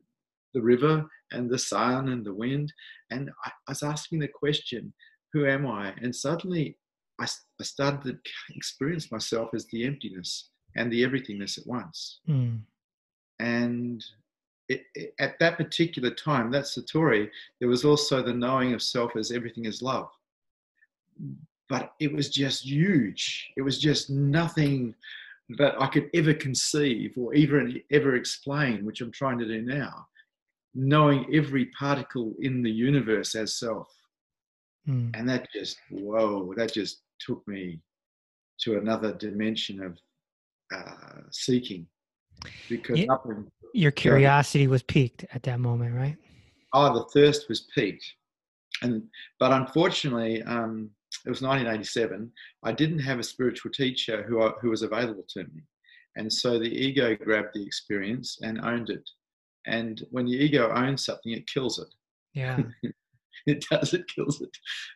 the 0.54 0.62
river 0.62 1.06
and 1.32 1.50
the 1.50 1.60
sun 1.60 2.10
and 2.10 2.26
the 2.26 2.34
wind. 2.34 2.72
And 3.10 3.30
I, 3.46 3.50
I 3.68 3.72
was 3.72 3.84
asking 3.84 4.20
the 4.20 4.28
question, 4.28 4.94
Who 5.34 5.46
am 5.46 5.68
I? 5.68 5.94
And 6.02 6.16
suddenly 6.16 6.78
I, 7.20 7.26
I 7.60 7.64
started 7.64 8.04
to 8.04 8.56
experience 8.56 9.12
myself 9.12 9.50
as 9.54 9.66
the 9.68 9.86
emptiness 9.86 10.50
and 10.76 10.92
the 10.92 11.04
everythingness 11.04 11.58
at 11.58 11.68
once. 11.68 12.20
Mm. 12.28 12.62
And 13.40 14.04
it, 14.70 14.84
it, 14.96 15.14
at 15.20 15.38
that 15.40 15.58
particular 15.58 16.12
time, 16.12 16.52
that 16.52 16.64
Satori, 16.64 17.30
there 17.60 17.70
was 17.70 17.84
also 17.84 18.22
the 18.22 18.34
knowing 18.34 18.74
of 18.74 18.82
self 18.82 19.16
as 19.16 19.32
everything 19.32 19.66
is 19.66 19.82
love. 19.82 20.10
But 21.72 21.94
it 22.02 22.12
was 22.12 22.28
just 22.30 22.66
huge. 22.66 23.50
It 23.56 23.62
was 23.62 23.80
just 23.80 24.10
nothing 24.10 24.94
that 25.58 25.74
I 25.82 25.88
could 25.88 26.10
ever 26.14 26.34
conceive 26.34 27.14
or 27.18 27.34
even 27.34 27.82
ever 27.92 28.16
explain, 28.16 28.86
which 28.86 29.00
I'm 29.00 29.12
trying 29.22 29.40
to 29.40 29.48
do 29.48 29.62
now. 29.62 29.94
Knowing 30.76 31.34
every 31.34 31.68
particle 31.68 32.34
in 32.42 32.62
the 32.62 32.70
universe 32.90 33.36
as 33.36 33.58
self. 33.58 33.88
Mm. 34.86 35.12
And 35.18 35.30
that 35.30 35.48
just, 35.54 35.78
whoa, 35.90 36.54
that 36.58 36.74
just 36.74 37.04
took 37.26 37.42
me 37.48 37.80
to 38.64 38.78
another 38.78 39.14
dimension 39.14 39.82
of 39.82 39.98
uh, 40.76 41.22
seeking. 41.32 41.88
Because 42.68 43.00
yeah, 43.00 43.16
your 43.74 43.92
curiosity 43.92 44.68
was 44.68 44.84
peaked 44.84 45.26
at 45.34 45.44
that 45.44 45.62
moment, 45.62 45.96
right? 45.96 46.18
Oh, 46.74 46.94
the 46.94 47.06
thirst 47.14 47.48
was 47.48 47.62
peaked. 47.74 48.06
And, 48.82 49.04
but 49.40 49.54
unfortunately, 49.54 50.44
um, 50.44 50.90
it 51.26 51.30
was 51.30 51.42
1987. 51.42 52.32
I 52.64 52.72
didn't 52.72 53.00
have 53.00 53.20
a 53.20 53.24
spiritual 53.24 53.72
teacher 53.72 54.24
who, 54.24 54.48
who 54.62 54.70
was 54.70 54.82
available 54.82 55.26
to 55.30 55.44
me. 55.44 55.62
And 56.16 56.32
so 56.32 56.60
the 56.60 56.66
ego 56.66 57.16
grabbed 57.16 57.54
the 57.54 57.66
experience 57.66 58.40
and 58.42 58.64
owned 58.66 58.90
it. 58.90 59.08
And 59.68 60.04
when 60.10 60.26
the 60.26 60.34
ego 60.34 60.72
owns 60.74 61.06
something, 61.06 61.32
it 61.32 61.48
kills 61.48 61.80
it. 61.80 61.88
Yeah. 62.34 62.60
it 63.46 63.64
does, 63.70 63.94
it 63.94 64.08
kills 64.14 64.42
it. 64.42 64.50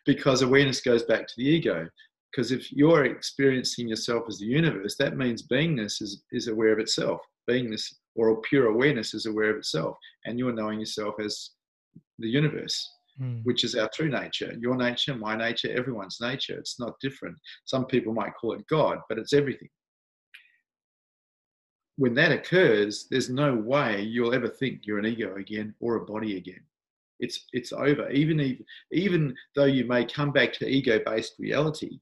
Because 0.04 0.42
awareness 0.42 0.80
goes 0.80 1.04
back 1.04 1.26
to 1.26 1.34
the 1.36 1.44
ego. 1.44 1.88
Because 2.30 2.50
if 2.52 2.72
you're 2.72 3.04
experiencing 3.04 3.88
yourself 3.88 4.24
as 4.28 4.38
the 4.38 4.46
universe, 4.46 4.96
that 4.96 5.16
means 5.16 5.46
beingness 5.46 6.02
is, 6.02 6.24
is 6.32 6.48
aware 6.48 6.72
of 6.72 6.80
itself. 6.80 7.20
Beingness 7.48 7.94
or 8.16 8.40
pure 8.42 8.66
awareness 8.66 9.14
is 9.14 9.26
aware 9.26 9.50
of 9.50 9.58
itself. 9.58 9.96
And 10.24 10.38
you're 10.38 10.52
knowing 10.52 10.80
yourself 10.80 11.14
as 11.24 11.50
the 12.18 12.28
universe 12.28 12.95
mm. 13.20 13.40
which 13.44 13.64
is 13.64 13.74
our 13.74 13.88
true 13.94 14.08
nature. 14.08 14.54
Your 14.58 14.76
nature, 14.76 15.14
my 15.14 15.36
nature, 15.36 15.72
everyone's 15.72 16.18
nature. 16.20 16.58
It's 16.58 16.78
not 16.80 16.98
different. 17.00 17.36
Some 17.64 17.86
people 17.86 18.12
might 18.12 18.34
call 18.40 18.52
it 18.52 18.66
God, 18.68 18.98
but 19.08 19.18
it's 19.18 19.32
everything. 19.32 19.68
When 21.96 22.14
that 22.14 22.32
occurs, 22.32 23.06
there's 23.10 23.30
no 23.30 23.54
way 23.54 24.02
you'll 24.02 24.34
ever 24.34 24.48
think 24.48 24.82
you're 24.84 24.98
an 24.98 25.06
ego 25.06 25.36
again 25.36 25.74
or 25.80 25.96
a 25.96 26.04
body 26.04 26.36
again. 26.36 26.60
It's 27.18 27.46
it's 27.52 27.72
over. 27.72 28.10
Even 28.10 28.40
even, 28.40 28.64
even 28.92 29.34
though 29.54 29.64
you 29.64 29.86
may 29.86 30.04
come 30.04 30.32
back 30.32 30.52
to 30.54 30.68
ego-based 30.68 31.34
reality, 31.38 31.98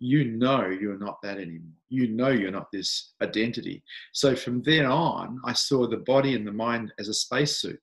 you 0.00 0.24
know 0.24 0.66
you're 0.66 0.98
not 0.98 1.22
that 1.22 1.38
anymore. 1.38 1.70
You 1.88 2.08
know 2.08 2.30
you're 2.30 2.50
not 2.50 2.72
this 2.72 3.12
identity. 3.22 3.84
So 4.12 4.34
from 4.34 4.62
then 4.62 4.86
on, 4.86 5.40
I 5.44 5.52
saw 5.52 5.86
the 5.86 5.98
body 5.98 6.34
and 6.34 6.44
the 6.44 6.52
mind 6.52 6.92
as 6.98 7.08
a 7.08 7.14
spacesuit 7.14 7.80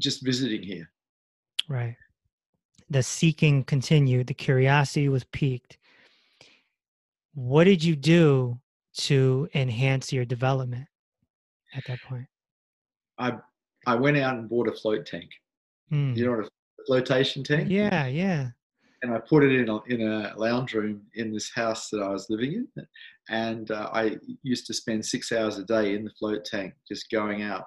just 0.00 0.24
visiting 0.24 0.62
here. 0.62 0.90
Right. 1.68 1.96
The 2.90 3.02
seeking 3.02 3.64
continued, 3.64 4.26
the 4.26 4.34
curiosity 4.34 5.08
was 5.08 5.24
piqued. 5.24 5.78
What 7.34 7.64
did 7.64 7.82
you 7.82 7.96
do 7.96 8.60
to 8.98 9.48
enhance 9.54 10.12
your 10.12 10.24
development 10.24 10.86
at 11.74 11.84
that 11.86 12.00
point? 12.02 12.26
I 13.18 13.38
I 13.86 13.94
went 13.96 14.16
out 14.18 14.36
and 14.36 14.48
bought 14.48 14.68
a 14.68 14.72
float 14.72 15.06
tank. 15.06 15.30
Mm. 15.92 16.16
You 16.16 16.26
know 16.26 16.36
what 16.36 16.46
a 16.46 16.50
flotation 16.86 17.42
tank? 17.42 17.68
Yeah, 17.70 18.06
yeah. 18.06 18.48
And 19.02 19.12
I 19.12 19.18
put 19.18 19.44
it 19.44 19.52
in 19.52 19.68
a, 19.68 19.82
in 19.84 20.00
a 20.00 20.32
lounge 20.36 20.72
room 20.72 21.02
in 21.14 21.32
this 21.32 21.50
house 21.54 21.90
that 21.90 22.00
I 22.00 22.08
was 22.08 22.30
living 22.30 22.54
in. 22.54 22.86
And 23.28 23.70
uh, 23.70 23.90
I 23.92 24.16
used 24.42 24.66
to 24.68 24.74
spend 24.74 25.04
six 25.04 25.30
hours 25.30 25.58
a 25.58 25.64
day 25.64 25.94
in 25.94 26.04
the 26.04 26.10
float 26.18 26.44
tank, 26.46 26.72
just 26.88 27.10
going 27.10 27.42
out. 27.42 27.64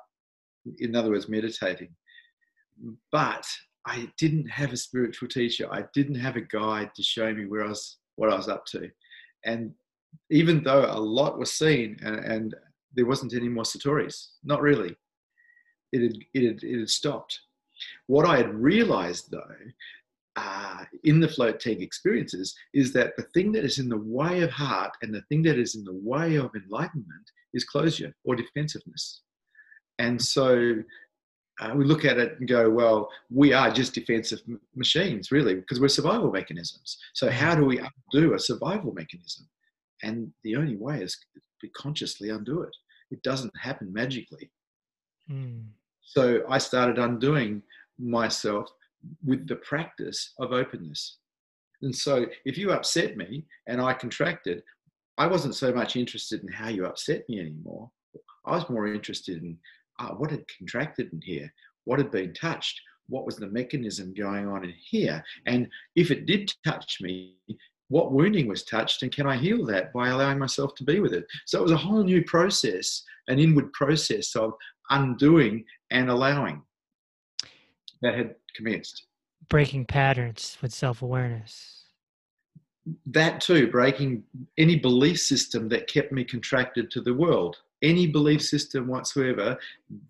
In 0.80 0.96
other 0.96 1.12
words, 1.12 1.30
meditating 1.30 1.90
but 3.12 3.46
I 3.86 4.10
didn't 4.18 4.48
have 4.50 4.74
a 4.74 4.78
spiritual 4.78 5.30
teacher. 5.30 5.68
I 5.72 5.86
didn't 5.94 6.16
have 6.16 6.36
a 6.36 6.42
guide 6.42 6.92
to 6.96 7.04
show 7.04 7.34
me 7.34 7.46
where 7.46 7.64
I 7.64 7.70
was, 7.70 7.98
what 8.16 8.32
I 8.32 8.36
was 8.36 8.50
up 8.50 8.66
to. 8.68 8.90
And 9.46 9.74
even 10.30 10.64
though 10.64 10.86
a 10.86 11.00
lot 11.00 11.40
was 11.40 11.52
seen 11.52 11.98
and, 12.04 12.20
and 12.20 12.56
there 12.94 13.06
wasn't 13.06 13.34
any 13.34 13.48
more 13.48 13.64
Satoris, 13.64 14.32
not 14.44 14.62
really, 14.62 14.96
it 15.94 16.02
had, 16.02 16.18
it 16.34 16.48
had, 16.48 16.64
it 16.64 16.80
had 16.80 16.90
stopped. 16.90 17.40
What 18.08 18.26
I 18.26 18.38
had 18.38 18.54
realized 18.54 19.32
though, 19.32 19.56
uh, 20.36 20.84
in 21.04 21.20
the 21.20 21.28
float 21.28 21.60
tank 21.60 21.80
experiences, 21.80 22.56
is 22.74 22.94
that 22.94 23.16
the 23.16 23.24
thing 23.34 23.52
that 23.54 23.64
is 23.64 23.80
in 23.80 23.90
the 23.90 23.98
way 23.98 24.42
of 24.42 24.52
heart 24.52 24.92
and 25.02 25.14
the 25.14 25.24
thing 25.30 25.44
that 25.44 25.58
is 25.58 25.76
in 25.76 25.84
the 25.84 26.00
way 26.04 26.36
of 26.36 26.52
enlightenment 26.56 27.32
is 27.54 27.64
closure 27.64 28.14
or 28.24 28.36
defensiveness. 28.36 29.22
And 30.00 30.22
so 30.22 30.76
uh, 31.60 31.74
we 31.76 31.86
look 31.86 32.06
at 32.06 32.18
it 32.18 32.40
and 32.40 32.48
go, 32.48 32.70
well, 32.70 33.10
we 33.32 33.52
are 33.54 33.72
just 33.72 33.94
defensive 33.94 34.42
m- 34.48 34.60
machines, 34.76 35.32
really, 35.32 35.56
because 35.56 35.80
we're 35.80 35.88
survival 35.88 36.32
mechanisms. 36.32 36.98
So, 37.14 37.30
how 37.32 37.56
do 37.56 37.66
we 37.66 37.80
undo 37.80 38.34
a 38.34 38.40
survival 38.40 38.94
mechanism? 38.94 39.48
And 40.04 40.32
the 40.44 40.56
only 40.56 40.76
way 40.76 41.02
is 41.02 41.18
to 41.62 41.68
consciously 41.70 42.30
undo 42.30 42.62
it. 42.62 42.76
It 43.10 43.24
doesn't 43.24 43.54
happen 43.60 43.92
magically. 43.92 44.52
Mm. 45.30 45.66
So, 46.02 46.44
I 46.48 46.60
started 46.60 47.00
undoing 47.00 47.64
myself 47.98 48.70
with 49.26 49.48
the 49.48 49.56
practice 49.58 50.34
of 50.40 50.52
openness. 50.52 51.18
And 51.82 51.96
so, 51.96 52.28
if 52.46 52.58
you 52.58 52.72
upset 52.72 53.18
me 53.18 53.46
and 53.68 53.82
I 53.82 53.94
contracted, 53.94 54.62
I 55.18 55.26
wasn't 55.26 55.56
so 55.56 55.74
much 55.74 55.96
interested 55.96 56.44
in 56.44 56.50
how 56.50 56.70
you 56.70 56.86
upset 56.86 57.28
me 57.28 57.40
anymore. 57.40 57.90
I 58.46 58.52
was 58.52 58.70
more 58.70 58.88
interested 58.88 59.42
in 59.42 59.58
uh, 60.00 60.10
what 60.10 60.32
had 60.32 60.46
contracted 60.58 61.12
in 61.14 61.22
here, 61.22 61.52
what 61.86 62.00
had 62.00 62.12
been 62.12 62.34
touched, 62.34 62.82
what 63.08 63.26
was 63.26 63.38
the 63.38 63.48
mechanism 63.48 64.14
going 64.14 64.48
on 64.48 64.64
in 64.64 64.74
here, 64.78 65.24
and 65.46 65.68
if 65.96 66.12
it 66.12 66.26
did 66.26 66.54
touch 66.66 67.00
me, 67.02 67.36
what 67.90 68.12
wounding 68.12 68.48
was 68.48 68.64
touched, 68.64 69.04
and 69.04 69.12
can 69.12 69.26
I 69.26 69.38
heal 69.38 69.66
that 69.68 69.94
by 69.94 70.10
allowing 70.10 70.40
myself 70.40 70.76
to 70.76 70.84
be 70.84 71.00
with 71.00 71.14
it? 71.14 71.26
So 71.46 71.60
it 71.60 71.64
was 71.64 71.72
a 71.72 71.78
whole 71.78 72.04
new 72.04 72.24
process, 72.24 73.04
an 73.30 73.40
inward 73.40 73.72
process 73.72 74.36
of 74.36 74.54
undoing 74.90 75.64
and 75.90 76.10
allowing 76.10 76.64
that 78.02 78.16
had 78.16 78.36
commenced. 78.56 79.06
Breaking 79.50 79.86
patterns 79.86 80.58
with 80.62 80.74
self 80.74 81.02
awareness 81.02 81.78
that 83.06 83.42
too, 83.42 83.70
breaking 83.70 84.24
any 84.58 84.78
belief 84.78 85.20
system 85.20 85.68
that 85.70 85.88
kept 85.88 86.12
me 86.12 86.24
contracted 86.24 86.90
to 86.92 87.02
the 87.02 87.14
world 87.14 87.58
any 87.82 88.08
belief 88.08 88.42
system 88.42 88.88
whatsoever 88.88 89.58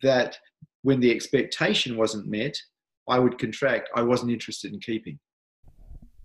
that 0.02 0.38
when 0.84 1.00
the 1.00 1.12
expectation 1.12 1.98
wasn't 1.98 2.28
met, 2.28 2.58
I 3.08 3.20
would 3.20 3.38
contract. 3.38 3.90
I 3.96 4.02
wasn't 4.02 4.32
interested 4.32 4.74
in 4.74 4.80
keeping. 4.80 5.20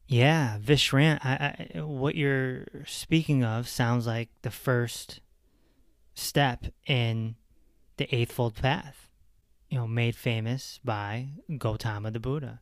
Yeah, 0.07 0.59
Vishrant, 0.59 1.25
I, 1.25 1.69
I, 1.77 1.81
what 1.81 2.17
you're 2.17 2.67
speaking 2.87 3.45
of 3.45 3.69
sounds 3.69 4.07
like 4.07 4.29
the 4.43 4.51
first 4.51 5.21
step 6.15 6.67
in 6.87 7.37
the 7.97 8.15
Eightfold 8.15 8.57
Path, 8.57 9.09
you 9.71 9.79
know, 9.79 9.87
made 9.87 10.15
famous 10.15 10.81
by 10.85 11.29
Gautama 11.57 12.11
the 12.11 12.21
Buddha, 12.21 12.61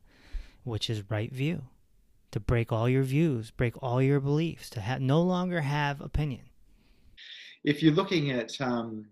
which 0.63 0.89
is 0.89 1.09
right 1.09 1.31
view. 1.31 1.63
To 2.31 2.39
break 2.39 2.71
all 2.71 2.87
your 2.87 3.03
views, 3.03 3.51
break 3.51 3.73
all 3.83 4.01
your 4.01 4.21
beliefs, 4.21 4.69
to 4.69 4.81
ha- 4.81 4.99
no 5.01 5.21
longer 5.21 5.61
have 5.61 5.99
opinion 5.99 6.50
if 7.63 7.83
you're 7.83 7.93
looking 7.93 8.31
at 8.31 8.59
um, 8.59 9.05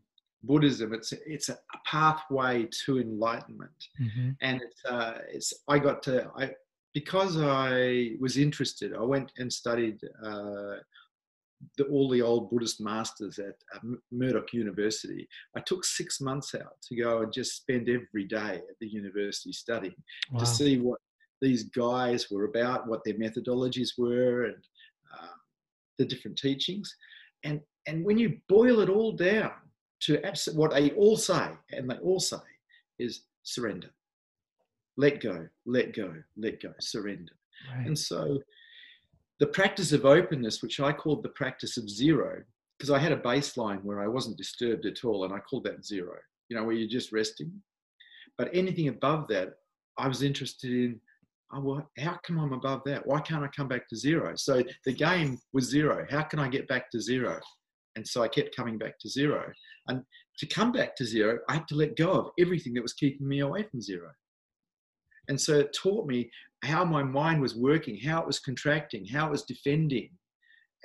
Buddhism, 0.43 0.93
it's 0.93 1.13
it's 1.25 1.49
a 1.49 1.57
pathway 1.85 2.67
to 2.85 2.99
enlightenment, 2.99 3.87
mm-hmm. 4.01 4.31
and 4.41 4.61
it's 4.61 4.85
uh, 4.85 5.19
it's 5.31 5.53
I 5.67 5.79
got 5.79 6.01
to 6.03 6.31
I 6.37 6.51
because 6.93 7.37
I 7.39 8.13
was 8.19 8.37
interested. 8.37 8.93
I 8.95 9.03
went 9.03 9.31
and 9.37 9.51
studied 9.51 9.99
uh, 10.23 10.77
the, 11.77 11.83
all 11.91 12.09
the 12.09 12.21
old 12.21 12.49
Buddhist 12.49 12.81
masters 12.81 13.37
at 13.39 13.55
uh, 13.75 13.79
Murdoch 14.11 14.53
University. 14.53 15.27
I 15.55 15.59
took 15.61 15.83
six 15.83 16.21
months 16.21 16.55
out 16.55 16.81
to 16.87 16.95
go 16.95 17.21
and 17.21 17.33
just 17.33 17.57
spend 17.57 17.89
every 17.89 18.25
day 18.25 18.55
at 18.55 18.79
the 18.79 18.87
university 18.87 19.51
studying 19.51 19.95
wow. 20.31 20.39
to 20.39 20.45
see 20.45 20.79
what 20.79 20.99
these 21.41 21.63
guys 21.63 22.27
were 22.31 22.45
about, 22.45 22.87
what 22.87 23.03
their 23.03 23.15
methodologies 23.15 23.91
were, 23.97 24.45
and 24.45 24.63
uh, 25.13 25.35
the 25.97 26.05
different 26.05 26.37
teachings. 26.37 26.93
And 27.43 27.61
and 27.87 28.03
when 28.03 28.17
you 28.17 28.37
boil 28.47 28.79
it 28.79 28.89
all 28.89 29.11
down 29.11 29.51
to 30.01 30.23
abs- 30.25 30.49
what 30.53 30.71
they 30.71 30.91
all 30.91 31.17
say, 31.17 31.49
and 31.71 31.89
they 31.89 31.97
all 31.97 32.19
say 32.19 32.37
is 32.99 33.23
surrender. 33.43 33.89
Let 34.97 35.21
go, 35.21 35.47
let 35.65 35.95
go, 35.95 36.13
let 36.37 36.61
go, 36.61 36.73
surrender. 36.79 37.33
Right. 37.73 37.87
And 37.87 37.97
so 37.97 38.39
the 39.39 39.47
practice 39.47 39.91
of 39.91 40.05
openness, 40.05 40.61
which 40.61 40.79
I 40.79 40.91
called 40.91 41.23
the 41.23 41.29
practice 41.29 41.77
of 41.77 41.89
zero, 41.89 42.43
because 42.77 42.91
I 42.91 42.99
had 42.99 43.11
a 43.11 43.17
baseline 43.17 43.83
where 43.83 44.01
I 44.01 44.07
wasn't 44.07 44.37
disturbed 44.37 44.85
at 44.85 45.03
all, 45.03 45.25
and 45.25 45.33
I 45.33 45.39
called 45.39 45.65
that 45.65 45.85
zero, 45.85 46.15
you 46.49 46.57
know, 46.57 46.63
where 46.63 46.75
you're 46.75 46.89
just 46.89 47.11
resting. 47.11 47.51
But 48.37 48.49
anything 48.53 48.87
above 48.87 49.27
that, 49.29 49.53
I 49.97 50.07
was 50.07 50.23
interested 50.23 50.71
in 50.71 51.01
oh, 51.53 51.61
well, 51.61 51.89
how 51.97 52.17
come 52.23 52.39
I'm 52.39 52.53
above 52.53 52.81
that? 52.85 53.05
Why 53.05 53.21
can't 53.21 53.43
I 53.43 53.47
come 53.47 53.67
back 53.67 53.87
to 53.89 53.95
zero? 53.95 54.33
So 54.35 54.63
the 54.85 54.93
game 54.93 55.39
was 55.53 55.69
zero. 55.69 56.05
How 56.09 56.21
can 56.21 56.39
I 56.39 56.47
get 56.47 56.67
back 56.67 56.89
to 56.91 57.01
zero? 57.01 57.39
And 57.99 58.07
so 58.07 58.23
I 58.23 58.29
kept 58.29 58.55
coming 58.55 58.77
back 58.77 58.97
to 58.99 59.09
zero. 59.09 59.51
And 59.89 60.03
to 60.37 60.47
come 60.47 60.71
back 60.71 60.95
to 60.95 61.05
zero, 61.05 61.39
I 61.49 61.55
had 61.55 61.67
to 61.67 61.75
let 61.75 61.97
go 61.97 62.11
of 62.13 62.29
everything 62.39 62.73
that 62.75 62.81
was 62.81 62.93
keeping 62.93 63.27
me 63.27 63.39
away 63.39 63.63
from 63.63 63.81
zero. 63.81 64.11
And 65.27 65.39
so 65.39 65.59
it 65.59 65.75
taught 65.77 66.07
me 66.07 66.31
how 66.63 66.85
my 66.85 67.03
mind 67.03 67.41
was 67.41 67.57
working, 67.57 67.99
how 67.99 68.21
it 68.21 68.25
was 68.25 68.39
contracting, 68.39 69.05
how 69.05 69.27
it 69.27 69.31
was 69.31 69.43
defending, 69.43 70.11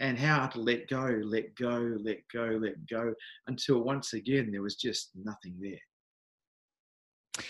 and 0.01 0.19
how 0.19 0.49
to 0.49 0.59
let 0.59 0.89
go, 0.89 1.21
let 1.23 1.55
go, 1.55 1.97
let 2.03 2.19
go, 2.33 2.59
let 2.61 2.85
go, 2.91 3.15
until 3.47 3.85
once 3.85 4.13
again 4.13 4.51
there 4.51 4.63
was 4.63 4.75
just 4.75 5.11
nothing 5.15 5.55
there. 5.61 7.45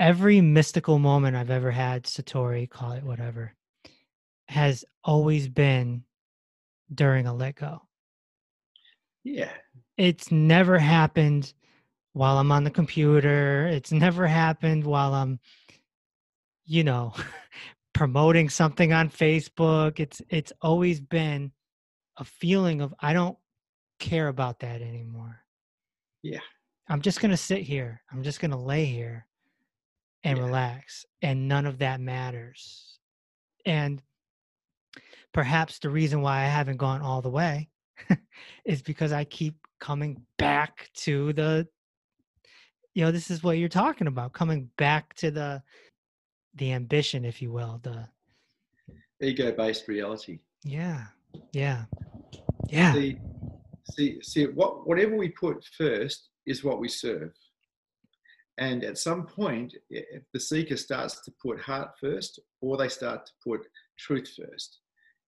Every 0.00 0.40
mystical 0.40 0.98
moment 0.98 1.36
I've 1.36 1.50
ever 1.50 1.70
had, 1.70 2.06
Satori, 2.06 2.68
call 2.68 2.90
it 2.90 3.04
whatever, 3.04 3.54
has 4.48 4.84
always 5.04 5.46
been 5.46 6.02
during 6.92 7.28
a 7.28 7.32
let 7.32 7.54
go. 7.54 7.82
Yeah. 9.24 9.52
It's 9.96 10.30
never 10.30 10.78
happened 10.78 11.52
while 12.12 12.38
I'm 12.38 12.52
on 12.52 12.64
the 12.64 12.70
computer. 12.70 13.66
It's 13.66 13.92
never 13.92 14.26
happened 14.26 14.84
while 14.84 15.14
I'm, 15.14 15.38
you 16.64 16.84
know, 16.84 17.12
promoting 17.94 18.48
something 18.48 18.92
on 18.92 19.10
Facebook. 19.10 20.00
It's 20.00 20.22
it's 20.28 20.52
always 20.62 21.00
been 21.00 21.52
a 22.16 22.24
feeling 22.24 22.80
of 22.80 22.94
I 23.00 23.12
don't 23.12 23.36
care 23.98 24.28
about 24.28 24.60
that 24.60 24.80
anymore. 24.80 25.40
Yeah. 26.22 26.40
I'm 26.88 27.02
just 27.02 27.20
going 27.20 27.30
to 27.30 27.36
sit 27.36 27.62
here. 27.62 28.02
I'm 28.10 28.22
just 28.22 28.40
going 28.40 28.50
to 28.50 28.56
lay 28.56 28.84
here 28.84 29.26
and 30.24 30.38
yeah. 30.38 30.44
relax 30.44 31.06
and 31.22 31.46
none 31.46 31.66
of 31.66 31.78
that 31.78 32.00
matters. 32.00 32.98
And 33.64 34.02
perhaps 35.32 35.78
the 35.78 35.90
reason 35.90 36.20
why 36.22 36.38
I 36.40 36.46
haven't 36.46 36.78
gone 36.78 37.02
all 37.02 37.22
the 37.22 37.30
way 37.30 37.68
is 38.64 38.82
because 38.82 39.12
I 39.12 39.24
keep 39.24 39.54
coming 39.78 40.22
back 40.38 40.90
to 40.94 41.32
the 41.32 41.66
you 42.94 43.04
know 43.04 43.10
this 43.10 43.30
is 43.30 43.42
what 43.42 43.58
you're 43.58 43.68
talking 43.68 44.06
about 44.06 44.32
coming 44.32 44.68
back 44.76 45.14
to 45.14 45.30
the 45.30 45.62
the 46.54 46.72
ambition 46.72 47.24
if 47.24 47.40
you 47.40 47.52
will 47.52 47.80
the 47.82 48.06
ego 49.22 49.52
based 49.52 49.86
reality 49.88 50.40
yeah 50.64 51.04
yeah 51.52 51.84
yeah. 52.70 52.92
See, 52.92 53.18
see, 53.92 54.22
see 54.22 54.44
what, 54.46 54.86
whatever 54.86 55.16
we 55.16 55.28
put 55.30 55.64
first 55.76 56.28
is 56.46 56.64
what 56.64 56.78
we 56.78 56.88
serve. 56.88 57.32
And 58.58 58.84
at 58.84 58.98
some 58.98 59.26
point, 59.26 59.74
if 59.88 60.22
the 60.32 60.40
seeker 60.40 60.76
starts 60.76 61.20
to 61.22 61.32
put 61.42 61.60
heart 61.60 61.90
first, 62.00 62.38
or 62.60 62.76
they 62.76 62.88
start 62.88 63.26
to 63.26 63.32
put 63.42 63.66
truth 63.98 64.30
first. 64.36 64.80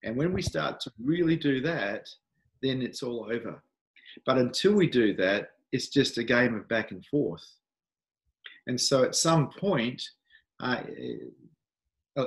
And 0.05 0.17
when 0.17 0.33
we 0.33 0.43
start 0.43 0.81
to 0.81 0.93
really 1.03 1.37
do 1.37 1.61
that, 1.63 2.07
then 2.63 2.83
it's 2.83 3.03
all 3.03 3.29
over. 3.31 3.63
But 4.25 4.39
until 4.39 4.75
we 4.75 4.87
do 4.87 5.15
that, 5.17 5.51
it's 5.73 5.89
just 5.89 6.19
a 6.19 6.25
game 6.25 6.55
of 6.55 6.69
back 6.69 6.91
and 6.91 7.05
forth. 7.07 7.45
And 8.67 8.81
so 8.81 9.03
at 9.03 9.17
some 9.17 9.51
point, 9.51 10.03
uh, 10.61 10.83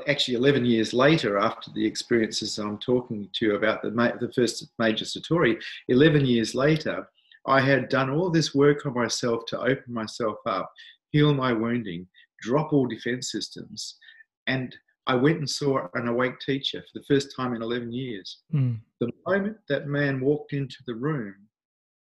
actually 0.08 0.36
11 0.36 0.66
years 0.66 0.94
later 0.94 1.38
after 1.38 1.72
the 1.72 1.86
experiences 1.86 2.58
I'm 2.58 2.80
talking 2.80 3.30
to 3.34 3.46
you 3.46 3.56
about 3.56 3.82
the, 3.82 3.92
the 3.92 4.32
first 4.34 4.68
major 4.80 5.06
Satori, 5.06 5.62
11 5.88 6.26
years 6.26 6.56
later, 6.56 7.08
I 7.48 7.62
had 7.62 7.90
done 7.90 8.10
all 8.10 8.32
this 8.32 8.56
work 8.56 8.86
on 8.86 8.96
myself 8.96 9.46
to 9.48 9.60
open 9.60 9.94
myself 9.94 10.38
up, 10.48 10.72
heal 11.12 11.34
my 11.34 11.54
wounding, 11.54 12.08
drop 12.42 12.74
all 12.74 12.88
defense 12.88 13.32
systems. 13.32 13.98
And 14.48 14.76
I 15.08 15.16
went 15.16 15.38
and 15.38 15.50
saw 15.50 15.88
an 15.94 16.08
awake 16.08 16.40
teacher 16.40 16.82
for 16.82 17.00
the 17.00 17.06
first 17.06 17.36
time 17.36 17.54
in 17.54 17.62
11 17.62 17.92
years. 17.92 18.40
Mm. 18.54 18.80
The 19.00 19.12
moment 19.28 19.58
that 19.70 19.88
man 19.88 20.20
walked 20.20 20.54
into 20.54 20.78
the 20.88 20.96
room, 20.96 21.36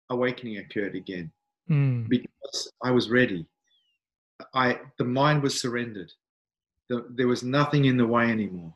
awakening 0.10 0.58
occurred 0.58 0.96
again 0.96 1.32
mm. 1.70 2.08
because 2.10 2.72
I 2.84 2.92
was 2.92 3.10
ready. 3.10 3.46
I, 4.54 4.80
the 4.98 5.06
mind 5.06 5.42
was 5.42 5.62
surrendered 5.62 6.12
the, 6.92 7.06
there 7.16 7.28
was 7.28 7.42
nothing 7.42 7.86
in 7.86 7.96
the 7.96 8.06
way 8.06 8.30
anymore. 8.30 8.74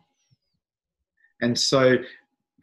And 1.41 1.57
so 1.59 1.97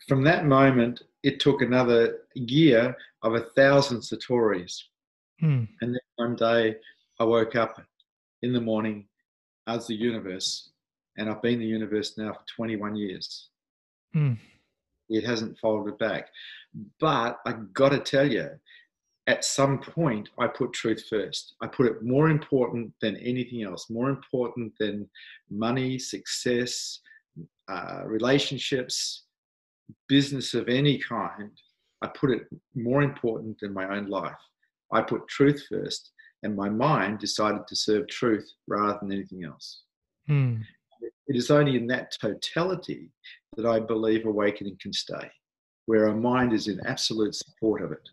from 0.09 0.25
that 0.25 0.47
moment, 0.47 1.03
it 1.23 1.41
took 1.41 1.61
another 1.61 2.21
year 2.35 2.97
of 3.23 3.35
a 3.35 3.47
thousand 3.55 4.01
Satoris. 4.01 4.83
Hmm. 5.41 5.65
And 5.83 5.95
then 5.95 6.01
one 6.17 6.37
day 6.37 6.77
I 7.21 7.25
woke 7.25 7.55
up 7.55 7.81
in 8.41 8.55
the 8.55 8.61
morning 8.63 9.07
as 9.67 9.87
the 9.87 9.95
universe, 9.95 10.71
and 11.17 11.29
I've 11.29 11.43
been 11.43 11.59
the 11.59 11.67
universe 11.67 12.17
now 12.17 12.33
for 12.33 12.45
21 12.57 12.97
years. 12.97 13.49
Hmm. 14.13 14.35
It 15.09 15.25
hasn't 15.25 15.59
folded 15.59 15.99
back. 15.99 16.29
But 17.01 17.39
I 17.47 17.55
got 17.73 17.91
to 17.91 17.99
tell 17.99 18.31
you, 18.31 18.49
at 19.27 19.45
some 19.45 19.79
point 19.79 20.31
I 20.39 20.47
put 20.47 20.73
truth 20.73 21.05
first. 21.09 21.55
I 21.61 21.67
put 21.67 21.87
it 21.87 22.03
more 22.03 22.29
important 22.29 22.93
than 23.01 23.17
anything 23.19 23.63
else, 23.63 23.89
more 23.91 24.11
important 24.11 24.73
than 24.79 25.09
money, 25.51 25.99
success, 25.99 27.01
uh, 27.69 28.03
relationships, 28.05 29.25
business 30.09 30.55
of 30.55 30.69
any 30.69 30.99
kind. 30.99 31.51
I 32.03 32.09
put 32.09 32.31
it 32.31 32.47
more 32.75 33.03
important 33.03 33.59
than 33.61 33.73
my 33.73 33.97
own 33.97 34.09
life. 34.09 34.33
I 34.93 35.03
put 35.03 35.29
truth 35.29 35.65
first, 35.71 36.11
and 36.43 36.57
my 36.57 36.69
mind 36.69 37.21
decided 37.21 37.67
to 37.69 37.77
serve 37.77 38.09
truth 38.09 38.51
rather 38.67 38.99
than 39.01 39.13
anything 39.13 39.45
else. 39.45 39.83
Hmm. 40.27 40.57
It 41.03 41.37
is 41.37 41.51
only 41.51 41.77
in 41.77 41.87
that 41.89 42.17
totality 42.21 43.11
that 43.57 43.67
I 43.67 43.81
believe 43.81 44.27
awakening 44.27 44.79
can 44.81 44.93
stay, 44.93 45.31
where 45.87 46.09
our 46.09 46.15
mind 46.15 46.53
is 46.53 46.69
in 46.69 46.81
absolute 46.87 47.35
support 47.35 47.83
of 47.83 47.93
it 47.93 48.09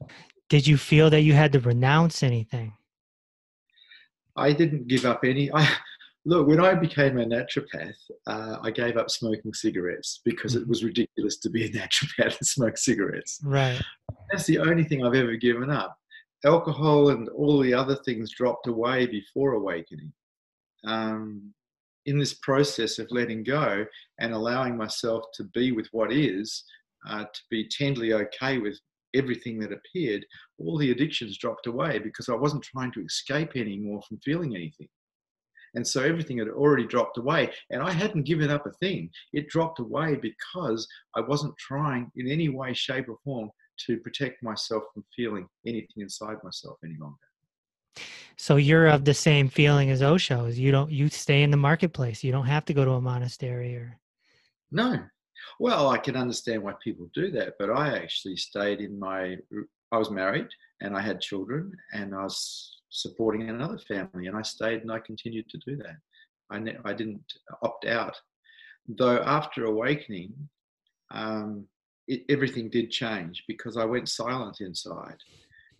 did 0.50 0.66
you 0.66 0.78
feel 0.78 1.10
that 1.12 1.22
you 1.22 1.34
had 1.34 1.54
to 1.54 1.60
renounce 1.60 2.24
anything? 2.24 2.74
I 4.36 4.52
didn't 4.52 4.88
give 4.88 5.06
up 5.06 5.24
any. 5.24 5.52
I 5.54 5.70
look 6.26 6.48
when 6.48 6.60
I 6.60 6.74
became 6.74 7.20
a 7.20 7.26
naturopath, 7.26 7.94
uh, 8.28 8.58
I 8.62 8.72
gave 8.72 8.98
up 8.98 9.10
smoking 9.10 9.54
cigarettes 9.54 10.22
because 10.26 10.56
it 10.56 10.62
mm-hmm. 10.62 10.70
was 10.70 10.84
ridiculous 10.84 11.38
to 11.38 11.50
be 11.50 11.66
a 11.66 11.70
naturopath 11.80 12.38
and 12.40 12.48
smoke 12.48 12.78
cigarettes. 12.78 13.40
Right. 13.44 13.80
That's 14.32 14.46
the 14.46 14.60
only 14.60 14.84
thing 14.84 15.06
I've 15.06 15.16
ever 15.16 15.36
given 15.36 15.70
up. 15.70 15.96
Alcohol 16.46 17.10
and 17.10 17.30
all 17.30 17.60
the 17.60 17.74
other 17.74 17.96
things 18.06 18.32
dropped 18.32 18.68
away 18.68 19.06
before 19.06 19.54
awakening. 19.54 20.12
Um, 20.86 21.54
in 22.10 22.18
this 22.18 22.34
process 22.34 22.98
of 22.98 23.08
letting 23.12 23.44
go 23.44 23.86
and 24.20 24.34
allowing 24.34 24.76
myself 24.76 25.24
to 25.36 25.44
be 25.54 25.72
with 25.72 25.88
what 25.92 26.12
is, 26.12 26.64
uh, 27.08 27.24
to 27.24 27.42
be 27.52 27.70
tenderly 27.70 28.14
okay 28.14 28.58
with 28.58 28.80
everything 29.16 29.60
that 29.60 29.72
appeared, 29.72 30.26
all 30.58 30.78
the 30.78 30.92
addictions 30.92 31.38
dropped 31.38 31.68
away 31.68 32.00
because 32.00 32.28
I 32.28 32.36
wasn't 32.36 32.64
trying 32.64 32.92
to 32.94 33.06
escape 33.06 33.56
anymore 33.56 34.02
from 34.08 34.20
feeling 34.20 34.56
anything. 34.56 34.90
And 35.76 35.88
so 35.88 36.02
everything 36.02 36.40
had 36.40 36.48
already 36.48 36.88
dropped 36.88 37.20
away. 37.20 37.52
And 37.70 37.82
I 37.84 37.92
hadn't 37.92 38.24
given 38.24 38.50
up 38.50 38.66
a 38.66 38.72
thing. 38.74 39.12
It 39.34 39.50
dropped 39.50 39.80
away 39.80 40.16
because 40.16 40.88
I 41.16 41.22
wasn't 41.22 41.56
trying 41.60 42.12
in 42.16 42.28
any 42.28 42.50
way, 42.50 42.74
shape, 42.74 43.08
or 43.08 43.18
form 43.24 43.52
to 43.86 43.98
protect 43.98 44.42
myself 44.42 44.84
from 44.94 45.06
feeling 45.16 45.48
anything 45.68 45.98
inside 45.98 46.38
myself 46.44 46.78
any 46.84 46.98
longer. 47.00 47.18
So 48.38 48.56
you're 48.56 48.88
of 48.88 49.04
the 49.04 49.14
same 49.14 49.50
feeling 49.50 49.90
as 49.90 50.02
Osho. 50.02 50.46
Is 50.46 50.58
you 50.58 50.72
don't 50.72 50.92
you 50.92 51.10
stay 51.10 51.44
in 51.44 51.52
the 51.52 51.58
marketplace. 51.58 52.24
You 52.24 52.32
don't 52.32 52.46
have 52.46 52.66
to 52.66 52.74
go 52.74 52.86
to 52.86 52.92
a 52.92 53.02
monastery 53.02 53.76
or 53.76 54.00
No, 54.72 55.00
well, 55.60 55.90
I 55.90 55.98
can 55.98 56.16
understand 56.16 56.64
why 56.64 56.74
people 56.82 57.10
do 57.14 57.32
that, 57.32 57.56
but 57.60 57.70
I 57.70 57.98
actually 57.98 58.38
stayed 58.38 58.80
in 58.80 58.98
my. 58.98 59.38
I 59.92 59.98
was 59.98 60.12
married 60.12 60.48
and 60.82 60.96
I 60.96 61.02
had 61.02 61.20
children, 61.20 61.76
and 61.94 62.14
I 62.16 62.24
was 62.24 62.78
supporting 62.90 63.50
another 63.50 63.78
family, 63.80 64.28
and 64.28 64.38
I 64.38 64.42
stayed 64.42 64.82
and 64.82 64.92
I 64.92 65.00
continued 65.00 65.50
to 65.50 65.58
do 65.66 65.76
that. 65.78 65.98
I 66.50 66.60
ne- 66.60 66.78
I 66.86 66.94
didn't 66.94 67.24
opt 67.62 67.86
out, 67.86 68.16
though. 68.88 69.22
After 69.24 69.66
awakening, 69.66 70.34
um, 71.12 71.66
it, 72.08 72.24
everything 72.30 72.70
did 72.70 72.90
change 72.90 73.44
because 73.48 73.78
I 73.78 73.86
went 73.86 74.10
silent 74.10 74.62
inside 74.62 75.18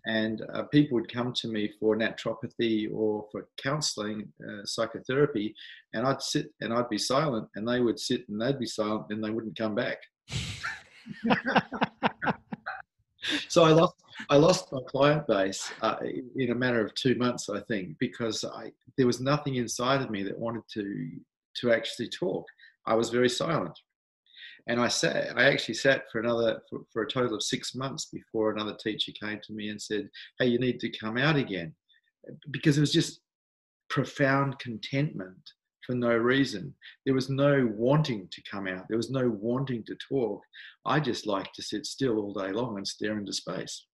and 0.10 0.42
uh, 0.54 0.64
people 0.64 0.96
would 0.96 1.12
come 1.12 1.32
to 1.34 1.48
me 1.48 1.72
for 1.80 1.96
naturopathy 1.96 2.90
or 2.92 3.26
for 3.32 3.48
counseling 3.62 4.28
uh, 4.44 4.66
psychotherapy 4.66 5.54
and 5.94 6.08
i'd 6.08 6.22
sit 6.22 6.52
and 6.62 6.74
i'd 6.74 6.90
be 6.90 6.98
silent 6.98 7.48
and 7.56 7.68
they 7.68 7.80
would 7.80 8.00
sit 8.00 8.28
and 8.28 8.42
they'd 8.42 8.60
be 8.60 8.66
silent 8.66 9.06
and 9.12 9.24
they 9.24 9.30
wouldn't 9.30 9.58
come 9.58 9.76
back. 9.76 9.98
So 13.48 13.64
i 13.64 13.72
lost 13.72 13.96
i 14.30 14.38
lost 14.38 14.72
my 14.72 14.80
client 14.88 15.28
base 15.28 15.72
uh, 15.82 15.98
in 16.36 16.52
a 16.52 16.56
matter 16.56 16.84
of 16.84 16.96
two 16.96 17.16
months 17.16 17.50
i 17.50 17.60
think 17.62 17.98
because 18.00 18.46
i 18.46 18.72
there 18.98 19.06
was 19.06 19.20
nothing 19.20 19.56
inside 19.56 20.02
of 20.02 20.10
me 20.10 20.24
that 20.24 20.40
wanted 20.40 20.64
to 20.74 21.20
to 21.60 21.72
actually 21.72 22.10
talk. 22.10 22.46
I 22.86 22.96
was 22.96 23.10
very 23.10 23.30
silent 23.30 23.78
and 24.70 24.80
I 24.80 24.88
sat, 24.88 25.36
I 25.36 25.46
actually 25.46 25.74
sat 25.74 26.04
for 26.12 26.20
another, 26.22 26.62
for, 26.70 26.82
for, 26.94 27.02
a 27.02 27.10
total 27.10 27.36
of 27.36 27.44
six 27.44 27.74
months 27.74 28.06
before 28.06 28.52
another 28.52 28.76
teacher 28.76 29.12
came 29.20 29.40
to 29.44 29.54
me 29.54 29.70
and 29.70 29.82
said, 29.82 30.08
Hey, 30.38 30.46
you 30.46 30.60
need 30.60 30.80
to 30.82 30.98
come 30.98 31.18
out 31.18 31.36
again. 31.36 31.74
Because 32.52 32.78
it 32.78 32.82
was 32.82 32.94
just 32.94 33.22
profound 33.90 34.60
contentment 34.60 35.42
for 35.88 35.96
no 35.96 36.16
reason. 36.16 36.76
There 37.04 37.16
was 37.16 37.32
no 37.32 37.68
wanting 37.76 38.28
to 38.32 38.44
come 38.50 38.68
out. 38.68 38.86
There 38.88 38.98
was 38.98 39.10
no 39.10 39.28
wanting 39.28 39.84
to 39.86 39.98
talk. 40.08 40.44
I 40.86 41.00
just 41.00 41.26
liked 41.26 41.56
to 41.56 41.64
sit 41.64 41.88
still 41.88 42.20
all 42.20 42.34
day 42.34 42.52
long 42.52 42.78
and 42.78 42.88
stare 42.88 43.18
into 43.18 43.34
space. 43.34 43.88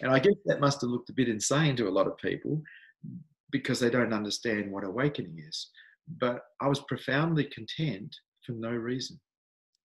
And 0.00 0.10
I 0.10 0.18
guess 0.18 0.34
that 0.46 0.60
must 0.60 0.80
have 0.80 0.90
looked 0.90 1.10
a 1.10 1.14
bit 1.14 1.28
insane 1.28 1.76
to 1.76 1.88
a 1.88 1.90
lot 1.90 2.06
of 2.06 2.16
people 2.16 2.62
because 3.52 3.78
they 3.78 3.90
don't 3.90 4.14
understand 4.14 4.72
what 4.72 4.84
awakening 4.84 5.44
is. 5.46 5.68
But 6.08 6.40
I 6.62 6.68
was 6.68 6.80
profoundly 6.88 7.44
content 7.44 8.16
for 8.46 8.52
no 8.52 8.70
reason. 8.70 9.20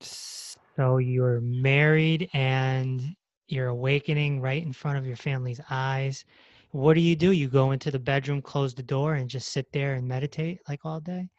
So 0.05 0.97
you're 0.97 1.41
married 1.41 2.29
and 2.33 3.15
you're 3.47 3.67
awakening 3.67 4.41
right 4.41 4.63
in 4.63 4.73
front 4.73 4.97
of 4.97 5.05
your 5.05 5.15
family's 5.15 5.61
eyes. 5.69 6.25
What 6.71 6.95
do 6.95 7.01
you 7.01 7.15
do? 7.15 7.31
You 7.31 7.47
go 7.47 7.71
into 7.71 7.91
the 7.91 7.99
bedroom, 7.99 8.41
close 8.41 8.73
the 8.73 8.83
door, 8.83 9.15
and 9.15 9.29
just 9.29 9.51
sit 9.51 9.67
there 9.71 9.93
and 9.93 10.07
meditate 10.07 10.59
like 10.67 10.79
all 10.83 10.99
day? 10.99 11.29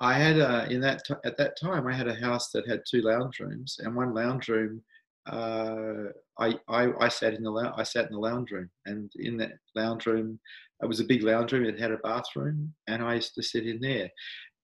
I 0.00 0.14
had 0.14 0.38
a, 0.38 0.66
in 0.70 0.80
that 0.80 1.04
t- 1.04 1.14
at 1.24 1.36
that 1.36 1.58
time 1.60 1.86
I 1.86 1.94
had 1.94 2.08
a 2.08 2.14
house 2.14 2.50
that 2.50 2.68
had 2.68 2.82
two 2.88 3.02
lounge 3.02 3.38
rooms, 3.38 3.76
and 3.78 3.94
one 3.94 4.12
lounge 4.12 4.48
room 4.48 4.82
uh, 5.26 6.10
I, 6.38 6.58
I, 6.68 6.88
I 7.00 7.08
sat 7.08 7.34
in 7.34 7.42
the 7.42 7.72
I 7.76 7.82
sat 7.82 8.06
in 8.06 8.12
the 8.12 8.18
lounge 8.18 8.50
room, 8.50 8.68
and 8.86 9.10
in 9.16 9.36
that 9.38 9.52
lounge 9.74 10.06
room, 10.06 10.38
it 10.82 10.86
was 10.86 11.00
a 11.00 11.04
big 11.04 11.22
lounge 11.22 11.52
room. 11.52 11.64
It 11.64 11.80
had 11.80 11.92
a 11.92 11.98
bathroom, 11.98 12.74
and 12.88 13.02
I 13.02 13.14
used 13.14 13.34
to 13.34 13.42
sit 13.42 13.66
in 13.66 13.80
there. 13.80 14.10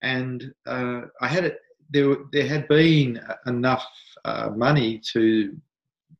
And 0.02 0.52
uh, 0.66 1.02
I 1.20 1.28
had 1.28 1.44
it. 1.44 1.58
There, 1.90 2.16
there 2.32 2.46
had 2.46 2.68
been 2.68 3.20
enough 3.46 3.86
uh, 4.24 4.50
money 4.54 5.00
to 5.12 5.56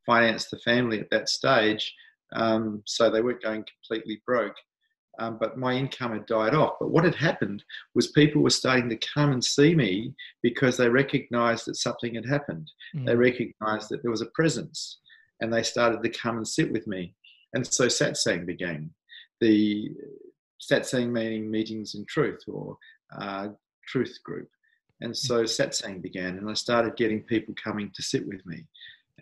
finance 0.07 0.49
the 0.51 0.59
family 0.59 1.01
at 1.01 1.11
that 1.11 1.29
stage, 1.29 1.95
um, 2.35 2.83
so 2.87 3.11
they 3.11 3.21
weren't 3.21 3.43
going 3.43 3.65
completely 3.65 4.23
broke 4.27 4.57
um, 5.21 5.37
but 5.39 5.59
my 5.59 5.75
income 5.75 6.13
had 6.13 6.27
died 6.27 6.55
off. 6.55 6.75
But 6.81 6.91
what 6.91 7.05
had 7.05 7.15
happened 7.15 7.63
was 7.95 8.09
people 8.09 8.43
were 8.43 8.51
starting 8.51 8.89
to 8.89 8.99
come 9.15 9.33
and 9.33 9.45
see 9.45 9.75
me 9.75 10.15
because 10.43 10.77
they 10.77 10.89
recognized 10.89 11.67
that 11.67 11.77
something 11.77 12.15
had 12.15 12.27
happened. 12.27 12.71
Mm. 12.97 13.07
They 13.07 13.17
recognized 13.17 13.91
that 13.91 14.03
there 14.03 14.11
was 14.11 14.23
a 14.23 14.31
presence 14.35 14.99
and 15.41 15.53
they 15.53 15.63
started 15.63 16.03
to 16.03 16.09
come 16.19 16.39
and 16.39 16.49
sit 16.49 16.73
with 16.73 16.87
me. 16.87 17.15
And 17.53 17.67
so 17.67 17.87
satsang 17.87 18.47
began. 18.47 18.91
The 19.41 19.91
satsang 20.61 21.11
meaning 21.11 21.51
meetings 21.51 21.95
in 21.95 22.07
truth 22.07 22.41
or 22.49 22.77
uh, 23.19 23.49
truth 23.87 24.17
group. 24.25 24.49
And 25.01 25.17
so 25.17 25.45
satsang 25.45 26.03
began, 26.03 26.39
and 26.39 26.49
I 26.49 26.55
started 26.55 26.97
getting 26.97 27.23
people 27.23 27.55
coming 27.63 27.91
to 27.95 28.03
sit 28.03 28.27
with 28.27 28.45
me. 28.45 28.67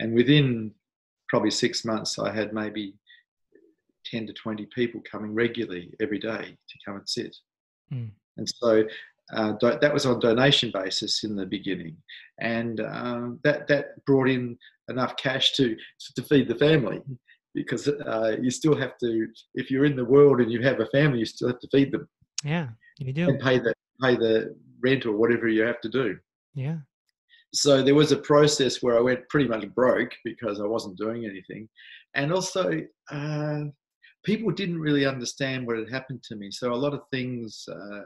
And 0.01 0.15
within 0.15 0.73
probably 1.29 1.51
six 1.51 1.85
months, 1.85 2.19
I 2.19 2.33
had 2.33 2.53
maybe 2.53 2.95
10 4.07 4.27
to 4.27 4.33
20 4.33 4.67
people 4.75 5.01
coming 5.11 5.35
regularly 5.35 5.93
every 6.01 6.19
day 6.19 6.57
to 6.69 6.79
come 6.85 6.97
and 6.97 7.09
sit. 7.09 7.37
Mm. 7.93 8.11
And 8.37 8.49
so 8.49 8.85
uh, 9.33 9.53
do, 9.53 9.79
that 9.81 9.93
was 9.93 10.07
on 10.07 10.21
donation 10.21 10.71
basis 10.73 11.25
in 11.25 11.37
the 11.37 11.45
beginning, 11.45 11.97
and 12.41 12.81
um, 12.81 13.41
that 13.45 13.67
that 13.69 14.03
brought 14.07 14.29
in 14.29 14.57
enough 14.89 15.17
cash 15.17 15.53
to 15.53 15.77
to 16.17 16.23
feed 16.23 16.49
the 16.49 16.55
family 16.55 17.03
because 17.55 17.89
uh, 17.89 18.37
you 18.41 18.51
still 18.51 18.75
have 18.75 18.97
to 18.99 19.29
if 19.55 19.71
you're 19.71 19.85
in 19.85 19.97
the 19.97 20.05
world 20.05 20.41
and 20.41 20.51
you 20.51 20.63
have 20.63 20.81
a 20.81 20.87
family, 20.87 21.19
you 21.19 21.27
still 21.27 21.49
have 21.49 21.61
to 21.61 21.69
feed 21.69 21.93
them. 21.93 22.09
Yeah, 22.43 22.69
you 22.99 23.13
do. 23.13 23.29
And 23.29 23.41
pay 23.41 23.59
the 23.59 23.75
pay 24.03 24.17
the 24.17 24.57
rent 24.83 25.07
or 25.07 25.13
whatever 25.13 25.49
you 25.49 25.63
have 25.63 25.81
to 25.83 25.89
do. 25.89 26.17
Yeah. 26.55 26.79
So 27.55 27.83
there 27.83 27.95
was 27.95 28.13
a 28.13 28.19
process 28.19 28.83
where 28.83 28.99
I 28.99 29.01
went 29.01 29.29
pretty 29.29 29.49
much 29.49 29.69
broke 29.75 30.13
because 30.25 30.61
I 30.61 30.67
wasn't 30.67 30.99
doing 30.99 31.25
anything, 31.25 31.69
and 32.15 32.33
also 32.33 32.83
uh, 33.11 33.61
people 34.25 34.51
didn't 34.51 34.81
really 34.81 35.07
understand 35.07 35.67
what 35.67 35.79
had 35.79 35.91
happened 35.91 36.23
to 36.25 36.37
me. 36.37 36.51
So 36.51 36.73
a 36.73 36.75
lot 36.75 36.95
of 36.95 37.01
things. 37.11 37.65
Uh, 37.71 38.03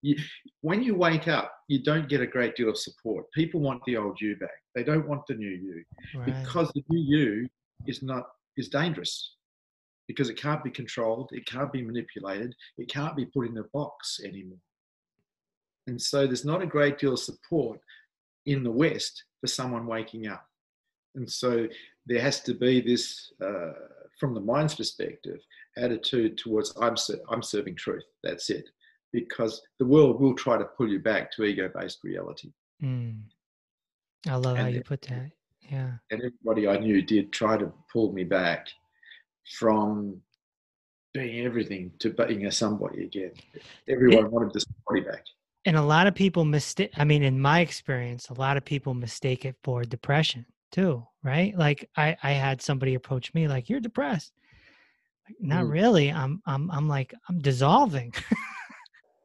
you, 0.00 0.16
when 0.60 0.82
you 0.82 0.94
wake 0.94 1.28
up, 1.28 1.50
you 1.68 1.82
don't 1.82 2.10
get 2.10 2.20
a 2.20 2.26
great 2.26 2.56
deal 2.56 2.68
of 2.68 2.76
support. 2.76 3.24
People 3.32 3.60
want 3.60 3.80
the 3.86 3.96
old 3.96 4.20
you 4.20 4.36
back. 4.36 4.50
They 4.74 4.84
don't 4.84 5.08
want 5.08 5.22
the 5.26 5.34
new 5.34 5.48
you 5.48 5.82
right. 6.14 6.26
because 6.26 6.70
the 6.74 6.84
new 6.90 7.00
you 7.00 7.48
is 7.86 8.02
not 8.02 8.24
is 8.58 8.68
dangerous 8.68 9.34
because 10.06 10.28
it 10.28 10.40
can't 10.40 10.62
be 10.62 10.70
controlled, 10.70 11.30
it 11.32 11.46
can't 11.46 11.72
be 11.72 11.82
manipulated, 11.82 12.54
it 12.78 12.88
can't 12.88 13.16
be 13.16 13.26
put 13.26 13.48
in 13.48 13.58
a 13.58 13.64
box 13.72 14.20
anymore. 14.24 14.58
And 15.86 16.00
so 16.00 16.26
there's 16.26 16.44
not 16.44 16.62
a 16.62 16.66
great 16.66 16.98
deal 16.98 17.14
of 17.14 17.18
support 17.18 17.80
in 18.46 18.62
the 18.62 18.70
West 18.70 19.24
for 19.40 19.46
someone 19.46 19.86
waking 19.86 20.26
up. 20.26 20.46
And 21.14 21.30
so 21.30 21.66
there 22.06 22.20
has 22.20 22.40
to 22.42 22.54
be 22.54 22.80
this 22.80 23.32
uh, 23.42 23.72
from 24.18 24.34
the 24.34 24.40
mind's 24.40 24.74
perspective, 24.74 25.40
attitude 25.76 26.38
towards 26.38 26.72
I'm, 26.80 26.96
I'm 27.28 27.42
serving 27.42 27.76
truth. 27.76 28.04
That's 28.22 28.50
it. 28.50 28.68
Because 29.12 29.62
the 29.78 29.86
world 29.86 30.20
will 30.20 30.34
try 30.34 30.58
to 30.58 30.64
pull 30.64 30.88
you 30.88 30.98
back 30.98 31.30
to 31.32 31.44
ego 31.44 31.70
based 31.74 32.00
reality. 32.02 32.52
Mm. 32.82 33.22
I 34.26 34.34
love 34.36 34.56
and 34.56 34.58
how 34.58 34.66
you 34.66 34.82
put 34.82 35.02
that. 35.02 35.30
Yeah. 35.60 35.92
And 36.10 36.22
everybody 36.22 36.68
I 36.68 36.78
knew 36.78 37.02
did 37.02 37.32
try 37.32 37.56
to 37.56 37.72
pull 37.92 38.12
me 38.12 38.24
back 38.24 38.68
from 39.58 40.20
being 41.12 41.46
everything 41.46 41.92
to 42.00 42.10
being 42.10 42.46
a 42.46 42.52
somebody 42.52 43.04
again. 43.04 43.32
Everyone 43.88 44.26
it, 44.26 44.32
wanted 44.32 44.52
this 44.52 44.64
body 44.86 45.00
back. 45.00 45.24
And 45.66 45.76
a 45.76 45.82
lot 45.82 46.06
of 46.06 46.14
people 46.14 46.44
mistake, 46.44 46.90
I 46.96 47.04
mean, 47.04 47.22
in 47.22 47.40
my 47.40 47.60
experience, 47.60 48.28
a 48.28 48.34
lot 48.34 48.56
of 48.56 48.64
people 48.64 48.92
mistake 48.92 49.44
it 49.44 49.56
for 49.64 49.82
depression 49.82 50.44
too, 50.70 51.06
right? 51.22 51.56
Like 51.56 51.88
I, 51.96 52.16
I 52.22 52.32
had 52.32 52.60
somebody 52.60 52.94
approach 52.94 53.32
me 53.32 53.48
like, 53.48 53.68
"You're 53.70 53.80
depressed." 53.80 54.32
Like, 55.28 55.36
not 55.40 55.64
mm. 55.64 55.70
really. 55.70 56.12
I'm, 56.12 56.42
I'm, 56.46 56.70
I'm 56.70 56.88
like, 56.88 57.14
I'm 57.28 57.38
dissolving. 57.38 58.12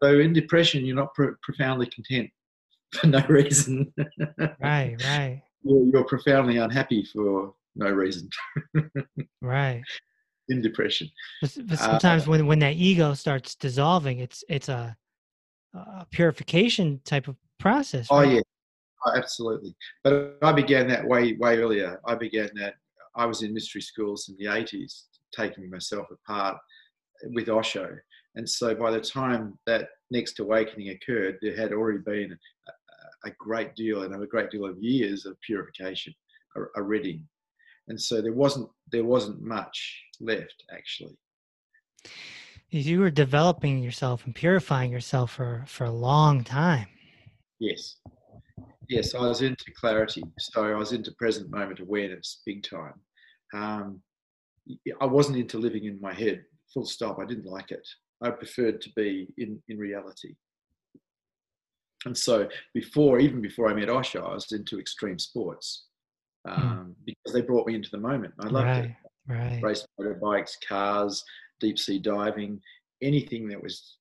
so 0.01 0.19
in 0.19 0.31
depression, 0.33 0.85
you're 0.85 0.95
not 0.95 1.13
pro- 1.13 1.35
profoundly 1.43 1.87
content 1.87 2.29
for 2.95 3.07
no 3.07 3.21
reason. 3.27 3.91
right, 4.61 4.95
right. 5.03 5.41
You're, 5.63 5.85
you're 5.85 6.05
profoundly 6.05 6.57
unhappy 6.57 7.03
for 7.11 7.53
no 7.75 7.89
reason. 7.89 8.29
right. 9.41 9.81
In 10.47 10.61
depression. 10.61 11.09
But, 11.41 11.57
but 11.65 11.79
uh, 11.79 11.91
sometimes 11.91 12.27
uh, 12.27 12.31
when 12.31 12.47
when 12.47 12.59
that 12.59 12.75
ego 12.75 13.13
starts 13.13 13.55
dissolving, 13.55 14.19
it's 14.19 14.43
it's 14.49 14.69
a, 14.69 14.95
a 15.74 16.05
purification 16.11 17.01
type 17.05 17.28
of 17.28 17.36
process. 17.59 18.07
Oh, 18.09 18.17
right? 18.17 18.28
Oh 18.28 19.11
yeah, 19.11 19.17
absolutely. 19.17 19.76
But 20.03 20.38
I 20.41 20.51
began 20.51 20.88
that 20.88 21.05
way 21.05 21.36
way 21.39 21.57
earlier. 21.57 21.99
I 22.05 22.15
began 22.15 22.49
that. 22.55 22.76
I 23.15 23.26
was 23.26 23.41
in 23.41 23.53
mystery 23.53 23.82
schools 23.82 24.30
in 24.30 24.36
the 24.38 24.51
80s, 24.51 25.03
taking 25.36 25.70
myself 25.70 26.07
apart 26.11 26.57
with 27.34 27.49
Osho. 27.49 27.97
And 28.36 28.47
so 28.47 28.76
by 28.76 28.91
the 28.91 29.01
time 29.01 29.57
that 29.65 29.89
next 30.11 30.39
awakening 30.39 30.89
occurred, 30.89 31.38
there 31.41 31.57
had 31.57 31.74
already 31.74 31.99
been 31.99 32.38
a, 32.67 33.28
a 33.30 33.32
great 33.39 33.76
deal 33.76 34.03
and 34.03 34.15
a 34.15 34.28
great 34.28 34.51
deal 34.51 34.65
of 34.65 34.82
years 34.82 35.26
of 35.26 35.36
purification 35.41 36.13
a 36.55 36.80
already. 36.80 37.22
And 37.88 37.99
so 37.99 38.22
there 38.22 38.34
wasn't 38.34 38.70
there 38.91 39.03
wasn't 39.03 39.41
much 39.41 40.03
left 40.20 40.63
actually. 40.72 41.17
You 42.72 42.99
were 42.99 43.09
developing 43.09 43.80
yourself 43.80 44.26
and 44.26 44.36
purifying 44.36 44.91
yourself 44.91 45.32
for, 45.32 45.63
for 45.67 45.86
a 45.86 45.91
long 45.91 46.43
time. 46.43 46.88
Yes. 47.59 47.95
Yes, 48.88 49.15
I 49.15 49.22
was 49.22 49.41
into 49.41 49.72
clarity. 49.80 50.24
So 50.39 50.65
I 50.65 50.76
was 50.76 50.91
into 50.91 51.11
present 51.17 51.49
moment 51.49 51.80
awareness 51.80 52.41
big 52.45 52.63
time. 52.63 52.93
Um, 53.53 54.01
I 55.01 55.05
wasn't 55.05 55.38
into 55.38 55.57
living 55.57 55.86
in 55.86 55.99
my 55.99 56.13
head, 56.13 56.43
full 56.74 56.86
stop. 56.86 57.20
I 57.20 57.26
didn't 57.26 57.45
like 57.45 57.72
it. 57.72 57.88
I 58.22 58.30
preferred 58.32 58.82
to 58.82 58.89
be 58.95 59.28
in, 59.38 59.61
in 59.67 59.78
reality. 59.78 60.36
And 62.05 62.17
so 62.17 62.47
before, 62.74 63.20
even 63.20 63.41
before 63.41 63.70
I 63.70 63.74
met 63.74 63.89
Osho, 63.89 64.24
I 64.24 64.34
was 64.34 64.51
into 64.51 64.80
extreme 64.80 65.20
sports 65.20 65.86
hmm. 66.47 66.53
um, 66.53 66.61
mm. 66.61 66.95
because 67.05 67.34
they 67.34 67.41
brought 67.41 67.67
me 67.67 67.76
into 67.76 67.89
the 67.91 67.97
moment. 67.97 68.34
I 68.39 68.47
loved 68.47 68.65
right, 68.65 68.86
it. 68.86 68.91
Right. 69.28 69.61
Race 69.61 69.86
motorbikes, 69.99 70.53
cars, 70.67 71.24
deep 71.60 71.80
sea 71.80 71.99
diving, 71.99 72.60
anything 73.01 73.47
that 73.49 73.62
was 73.62 73.97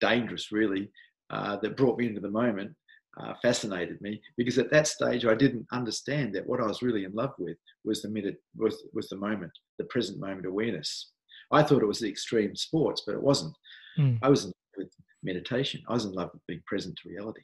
dangerous 0.00 0.52
really, 0.52 0.90
uh, 1.30 1.56
that 1.62 1.76
brought 1.76 1.98
me 1.98 2.06
into 2.06 2.20
the 2.20 2.30
moment 2.30 2.74
uh, 3.18 3.34
fascinated 3.42 4.00
me 4.00 4.20
because 4.36 4.58
at 4.58 4.70
that 4.70 4.86
stage 4.86 5.24
I 5.24 5.34
didn't 5.34 5.66
understand 5.72 6.34
that 6.34 6.46
what 6.46 6.60
I 6.60 6.66
was 6.66 6.82
really 6.82 7.04
in 7.04 7.12
love 7.12 7.32
with 7.38 7.56
was 7.84 8.02
the 8.02 8.08
minute 8.08 8.36
was, 8.56 8.82
was 8.92 9.08
the 9.08 9.16
moment, 9.16 9.52
the 9.78 9.84
present 9.84 10.20
moment 10.20 10.46
awareness. 10.46 11.10
I 11.50 11.62
thought 11.62 11.82
it 11.82 11.86
was 11.86 11.98
the 11.98 12.08
extreme 12.08 12.54
sports, 12.54 13.02
but 13.06 13.14
it 13.14 13.22
wasn't. 13.22 13.54
Mm. 13.98 14.18
I 14.22 14.28
was 14.28 14.44
in 14.44 14.48
love 14.50 14.54
with 14.78 14.92
meditation. 15.22 15.82
I 15.88 15.94
was 15.94 16.04
in 16.04 16.12
love 16.12 16.30
with 16.32 16.46
being 16.46 16.62
present 16.66 16.96
to 17.02 17.08
reality. 17.08 17.42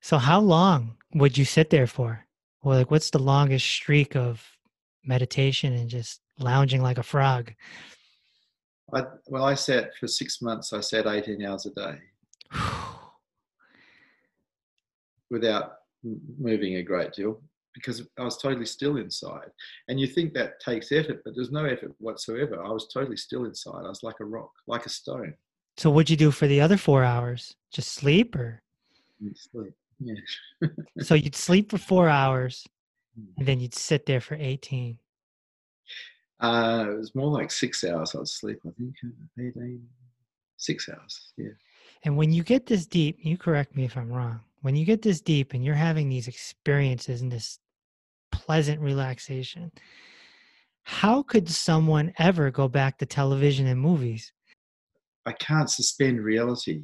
So 0.00 0.18
how 0.18 0.40
long 0.40 0.96
would 1.14 1.38
you 1.38 1.44
sit 1.44 1.70
there 1.70 1.86
for? 1.86 2.24
Or 2.62 2.74
like 2.74 2.90
what's 2.90 3.10
the 3.10 3.20
longest 3.20 3.66
streak 3.66 4.16
of 4.16 4.44
meditation 5.04 5.74
and 5.74 5.88
just 5.88 6.20
lounging 6.38 6.82
like 6.82 6.98
a 6.98 7.02
frog? 7.02 7.52
I, 8.92 9.02
well, 9.26 9.44
I 9.44 9.54
sat 9.54 9.96
for 9.98 10.06
six 10.06 10.42
months. 10.42 10.72
I 10.72 10.80
sat 10.80 11.06
18 11.06 11.44
hours 11.44 11.66
a 11.66 11.70
day. 11.70 11.98
without 15.30 15.72
moving 16.38 16.76
a 16.76 16.82
great 16.82 17.12
deal 17.12 17.40
because 17.74 18.02
I 18.18 18.22
was 18.24 18.36
totally 18.36 18.66
still 18.66 18.98
inside. 18.98 19.48
And 19.88 19.98
you 19.98 20.06
think 20.06 20.32
that 20.34 20.60
takes 20.60 20.92
effort, 20.92 21.22
but 21.24 21.34
there's 21.34 21.50
no 21.50 21.64
effort 21.64 21.92
whatsoever. 21.98 22.62
I 22.62 22.68
was 22.70 22.86
totally 22.92 23.16
still 23.16 23.46
inside. 23.46 23.84
I 23.84 23.88
was 23.88 24.04
like 24.04 24.20
a 24.20 24.24
rock, 24.24 24.50
like 24.68 24.86
a 24.86 24.88
stone. 24.90 25.34
So 25.76 25.90
what'd 25.90 26.08
you 26.10 26.16
do 26.16 26.30
for 26.30 26.46
the 26.46 26.60
other 26.60 26.76
four 26.76 27.02
hours? 27.02 27.56
Just 27.72 27.92
sleep 27.92 28.36
or? 28.36 28.62
Sleep. 29.34 29.72
Yeah. 29.98 30.68
so 31.00 31.14
you'd 31.14 31.34
sleep 31.34 31.70
for 31.70 31.78
four 31.78 32.08
hours 32.08 32.64
Hmm. 33.16 33.26
and 33.38 33.46
then 33.46 33.60
you'd 33.60 33.74
sit 33.74 34.06
there 34.06 34.20
for 34.20 34.34
18. 34.34 34.98
Uh, 36.44 36.90
it 36.90 36.98
was 36.98 37.14
more 37.14 37.30
like 37.30 37.50
six 37.50 37.84
hours 37.84 38.14
I 38.14 38.18
was 38.18 38.32
asleep, 38.32 38.58
I 38.66 38.70
think. 38.76 38.94
18, 39.38 39.82
six 40.58 40.90
hours, 40.90 41.32
yeah. 41.38 41.48
And 42.04 42.18
when 42.18 42.32
you 42.32 42.42
get 42.42 42.66
this 42.66 42.86
deep, 42.86 43.16
you 43.20 43.38
correct 43.38 43.74
me 43.74 43.84
if 43.84 43.96
I'm 43.96 44.12
wrong. 44.12 44.40
When 44.60 44.76
you 44.76 44.84
get 44.84 45.00
this 45.00 45.22
deep 45.22 45.54
and 45.54 45.64
you're 45.64 45.74
having 45.74 46.10
these 46.10 46.28
experiences 46.28 47.22
and 47.22 47.32
this 47.32 47.58
pleasant 48.30 48.80
relaxation, 48.82 49.72
how 50.82 51.22
could 51.22 51.48
someone 51.48 52.12
ever 52.18 52.50
go 52.50 52.68
back 52.68 52.98
to 52.98 53.06
television 53.06 53.66
and 53.66 53.80
movies? 53.80 54.30
I 55.24 55.32
can't 55.32 55.70
suspend 55.70 56.22
reality. 56.22 56.82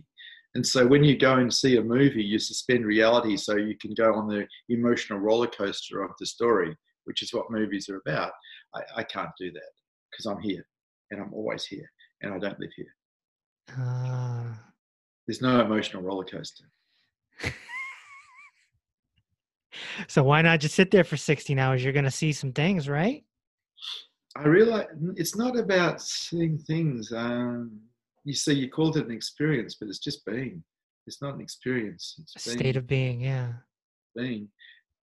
And 0.54 0.66
so 0.66 0.86
when 0.86 1.04
you 1.04 1.18
go 1.18 1.36
and 1.36 1.52
see 1.52 1.76
a 1.76 1.82
movie, 1.82 2.24
you 2.24 2.38
suspend 2.38 2.86
reality 2.86 3.36
so 3.36 3.56
you 3.56 3.76
can 3.76 3.92
go 3.92 4.14
on 4.14 4.26
the 4.26 4.46
emotional 4.70 5.18
roller 5.18 5.48
coaster 5.48 6.02
of 6.02 6.12
the 6.18 6.24
story, 6.24 6.74
which 7.04 7.22
is 7.22 7.34
what 7.34 7.50
movies 7.50 7.90
are 7.90 8.00
about. 8.06 8.32
I, 8.74 8.80
I 8.96 9.02
can't 9.02 9.30
do 9.38 9.50
that 9.52 9.70
because 10.10 10.26
I'm 10.26 10.40
here 10.40 10.66
and 11.10 11.20
I'm 11.20 11.32
always 11.34 11.64
here 11.64 11.88
and 12.22 12.32
I 12.34 12.38
don't 12.38 12.58
live 12.60 12.70
here. 12.76 12.86
Ah, 13.78 14.60
There's 15.26 15.42
no 15.42 15.60
emotional 15.60 16.02
roller 16.02 16.24
coaster. 16.24 16.64
so 20.08 20.22
why 20.22 20.42
not 20.42 20.60
just 20.60 20.74
sit 20.74 20.90
there 20.90 21.04
for 21.04 21.16
16 21.16 21.58
hours? 21.58 21.82
You're 21.82 21.92
going 21.92 22.04
to 22.04 22.10
see 22.10 22.32
some 22.32 22.52
things, 22.52 22.88
right? 22.88 23.24
I 24.36 24.44
realize 24.46 24.86
it's 25.16 25.36
not 25.36 25.58
about 25.58 26.00
seeing 26.00 26.58
things. 26.58 27.12
Um, 27.12 27.80
you 28.24 28.34
see, 28.34 28.52
you 28.52 28.70
called 28.70 28.96
it 28.96 29.06
an 29.06 29.10
experience, 29.12 29.76
but 29.78 29.88
it's 29.88 29.98
just 29.98 30.24
being. 30.24 30.62
It's 31.06 31.20
not 31.20 31.34
an 31.34 31.40
experience. 31.40 32.16
It's 32.20 32.36
A 32.36 32.48
being. 32.48 32.58
state 32.58 32.76
of 32.76 32.86
being, 32.86 33.20
yeah. 33.20 33.52
being. 34.16 34.48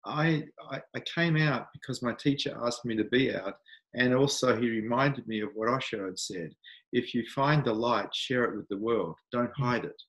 I, 0.06 0.44
I 0.70 0.80
I 0.94 1.00
came 1.00 1.36
out 1.36 1.68
because 1.72 2.02
my 2.02 2.12
teacher 2.14 2.56
asked 2.64 2.84
me 2.84 2.96
to 2.96 3.04
be 3.04 3.34
out, 3.34 3.56
and 3.94 4.14
also 4.14 4.56
he 4.56 4.68
reminded 4.68 5.26
me 5.26 5.40
of 5.40 5.50
what 5.54 5.68
Osho 5.68 6.04
had 6.06 6.18
said: 6.18 6.50
if 6.92 7.14
you 7.14 7.24
find 7.34 7.64
the 7.64 7.72
light, 7.72 8.14
share 8.14 8.44
it 8.44 8.56
with 8.56 8.68
the 8.68 8.78
world. 8.78 9.16
Don't 9.32 9.50
Mm. 9.50 9.64
hide 9.64 9.84
it. 9.84 10.02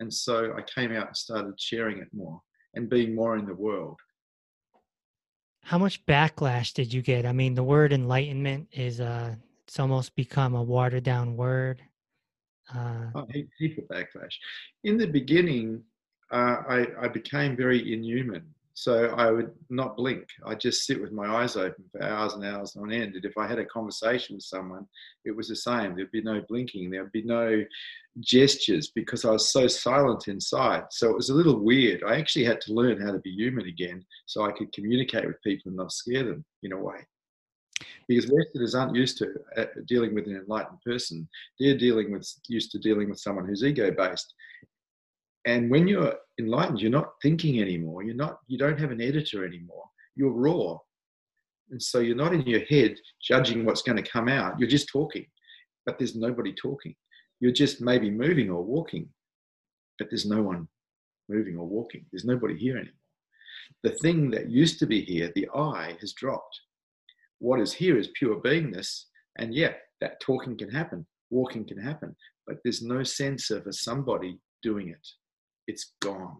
And 0.00 0.12
so 0.12 0.54
I 0.56 0.62
came 0.62 0.92
out 0.92 1.06
and 1.08 1.16
started 1.16 1.58
sharing 1.58 1.98
it 1.98 2.12
more 2.12 2.40
and 2.74 2.90
being 2.90 3.14
more 3.14 3.36
in 3.36 3.46
the 3.46 3.54
world. 3.54 3.98
How 5.62 5.78
much 5.78 6.04
backlash 6.06 6.74
did 6.74 6.92
you 6.92 7.00
get? 7.00 7.24
I 7.24 7.32
mean, 7.32 7.54
the 7.54 7.62
word 7.62 7.92
enlightenment 7.92 8.68
is 8.72 9.00
uh 9.00 9.36
it's 9.66 9.80
almost 9.80 10.14
become 10.14 10.54
a 10.54 10.62
watered 10.62 11.04
down 11.04 11.36
word. 11.36 11.80
Uh 12.74 13.06
Oh, 13.14 13.26
heap, 13.30 13.48
heap 13.58 13.78
of 13.78 13.84
backlash. 13.88 14.34
In 14.82 14.98
the 14.98 15.06
beginning, 15.06 15.82
uh, 16.32 16.62
I, 16.68 16.86
I 17.00 17.08
became 17.08 17.56
very 17.56 17.92
inhuman. 17.92 18.53
So 18.76 19.06
I 19.16 19.30
would 19.30 19.52
not 19.70 19.96
blink. 19.96 20.26
I'd 20.44 20.58
just 20.58 20.84
sit 20.84 21.00
with 21.00 21.12
my 21.12 21.42
eyes 21.42 21.56
open 21.56 21.84
for 21.92 22.02
hours 22.02 22.34
and 22.34 22.44
hours 22.44 22.76
on 22.76 22.92
end. 22.92 23.14
And 23.14 23.24
if 23.24 23.38
I 23.38 23.46
had 23.46 23.60
a 23.60 23.64
conversation 23.64 24.34
with 24.34 24.44
someone, 24.44 24.86
it 25.24 25.34
was 25.34 25.48
the 25.48 25.56
same. 25.56 25.94
There'd 25.94 26.10
be 26.10 26.22
no 26.22 26.42
blinking. 26.48 26.90
There'd 26.90 27.12
be 27.12 27.22
no 27.22 27.64
gestures 28.18 28.90
because 28.90 29.24
I 29.24 29.30
was 29.30 29.50
so 29.50 29.68
silent 29.68 30.26
inside. 30.26 30.84
So 30.90 31.08
it 31.08 31.16
was 31.16 31.30
a 31.30 31.34
little 31.34 31.60
weird. 31.60 32.02
I 32.02 32.18
actually 32.18 32.44
had 32.44 32.60
to 32.62 32.74
learn 32.74 33.00
how 33.00 33.12
to 33.12 33.20
be 33.20 33.30
human 33.30 33.66
again 33.66 34.04
so 34.26 34.44
I 34.44 34.50
could 34.50 34.72
communicate 34.72 35.26
with 35.26 35.42
people 35.42 35.68
and 35.68 35.76
not 35.76 35.92
scare 35.92 36.24
them 36.24 36.44
in 36.64 36.72
a 36.72 36.78
way. 36.78 37.06
Because 38.08 38.30
Westerners 38.30 38.74
aren't 38.74 38.96
used 38.96 39.18
to 39.18 39.34
uh, 39.56 39.66
dealing 39.86 40.14
with 40.14 40.26
an 40.26 40.36
enlightened 40.36 40.80
person. 40.84 41.28
They're 41.58 41.78
dealing 41.78 42.12
with 42.12 42.28
used 42.48 42.70
to 42.72 42.78
dealing 42.78 43.08
with 43.08 43.18
someone 43.20 43.46
who's 43.46 43.64
ego 43.64 43.90
based. 43.90 44.34
And 45.46 45.70
when 45.70 45.86
you're 45.86 46.14
enlightened, 46.40 46.80
you're 46.80 46.90
not 46.90 47.12
thinking 47.22 47.60
anymore. 47.60 48.02
You're 48.02 48.14
not. 48.14 48.38
You 48.46 48.58
don't 48.58 48.80
have 48.80 48.90
an 48.90 49.00
editor 49.00 49.44
anymore. 49.44 49.84
You're 50.16 50.32
raw, 50.32 50.78
and 51.70 51.82
so 51.82 51.98
you're 51.98 52.16
not 52.16 52.34
in 52.34 52.42
your 52.42 52.64
head 52.66 52.96
judging 53.22 53.64
what's 53.64 53.82
going 53.82 54.02
to 54.02 54.10
come 54.10 54.28
out. 54.28 54.58
You're 54.58 54.68
just 54.68 54.88
talking, 54.88 55.26
but 55.86 55.98
there's 55.98 56.14
nobody 56.14 56.52
talking. 56.52 56.94
You're 57.40 57.52
just 57.52 57.80
maybe 57.80 58.10
moving 58.10 58.50
or 58.50 58.62
walking, 58.62 59.08
but 59.98 60.08
there's 60.10 60.26
no 60.26 60.42
one 60.42 60.68
moving 61.28 61.56
or 61.58 61.66
walking. 61.66 62.06
There's 62.12 62.24
nobody 62.24 62.56
here 62.56 62.76
anymore. 62.76 62.92
The 63.82 63.96
thing 64.02 64.30
that 64.30 64.50
used 64.50 64.78
to 64.80 64.86
be 64.86 65.02
here, 65.04 65.32
the 65.34 65.48
I, 65.54 65.96
has 66.00 66.12
dropped. 66.12 66.60
What 67.38 67.60
is 67.60 67.72
here 67.72 67.98
is 67.98 68.08
pure 68.14 68.40
beingness, 68.40 69.04
and 69.38 69.54
yeah, 69.54 69.72
that 70.00 70.20
talking 70.20 70.56
can 70.56 70.70
happen, 70.70 71.06
walking 71.30 71.66
can 71.66 71.78
happen, 71.78 72.14
but 72.46 72.56
there's 72.62 72.82
no 72.82 73.02
sense 73.02 73.50
of 73.50 73.66
a 73.66 73.72
somebody 73.72 74.38
doing 74.62 74.88
it. 74.88 75.06
It's 75.66 75.92
gone. 76.00 76.38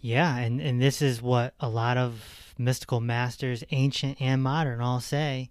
Yeah, 0.00 0.36
and, 0.36 0.60
and 0.60 0.80
this 0.80 1.02
is 1.02 1.20
what 1.20 1.54
a 1.60 1.68
lot 1.68 1.96
of 1.96 2.54
mystical 2.58 3.00
masters, 3.00 3.64
ancient 3.70 4.20
and 4.20 4.42
modern, 4.42 4.80
all 4.80 5.00
say 5.00 5.50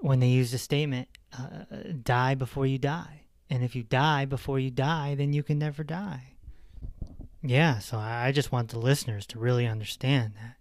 when 0.00 0.20
they 0.20 0.28
use 0.28 0.50
the 0.50 0.58
statement, 0.58 1.08
uh, 1.38 1.64
die 2.02 2.34
before 2.34 2.66
you 2.66 2.78
die. 2.78 3.22
And 3.48 3.62
if 3.62 3.76
you 3.76 3.82
die 3.82 4.24
before 4.24 4.58
you 4.58 4.70
die, 4.70 5.14
then 5.14 5.32
you 5.32 5.42
can 5.42 5.58
never 5.58 5.84
die. 5.84 6.34
Yeah, 7.42 7.78
so 7.78 7.98
I 7.98 8.26
I 8.26 8.32
just 8.32 8.52
want 8.52 8.70
the 8.70 8.78
listeners 8.78 9.26
to 9.26 9.38
really 9.38 9.66
understand 9.66 10.34
that. 10.36 10.56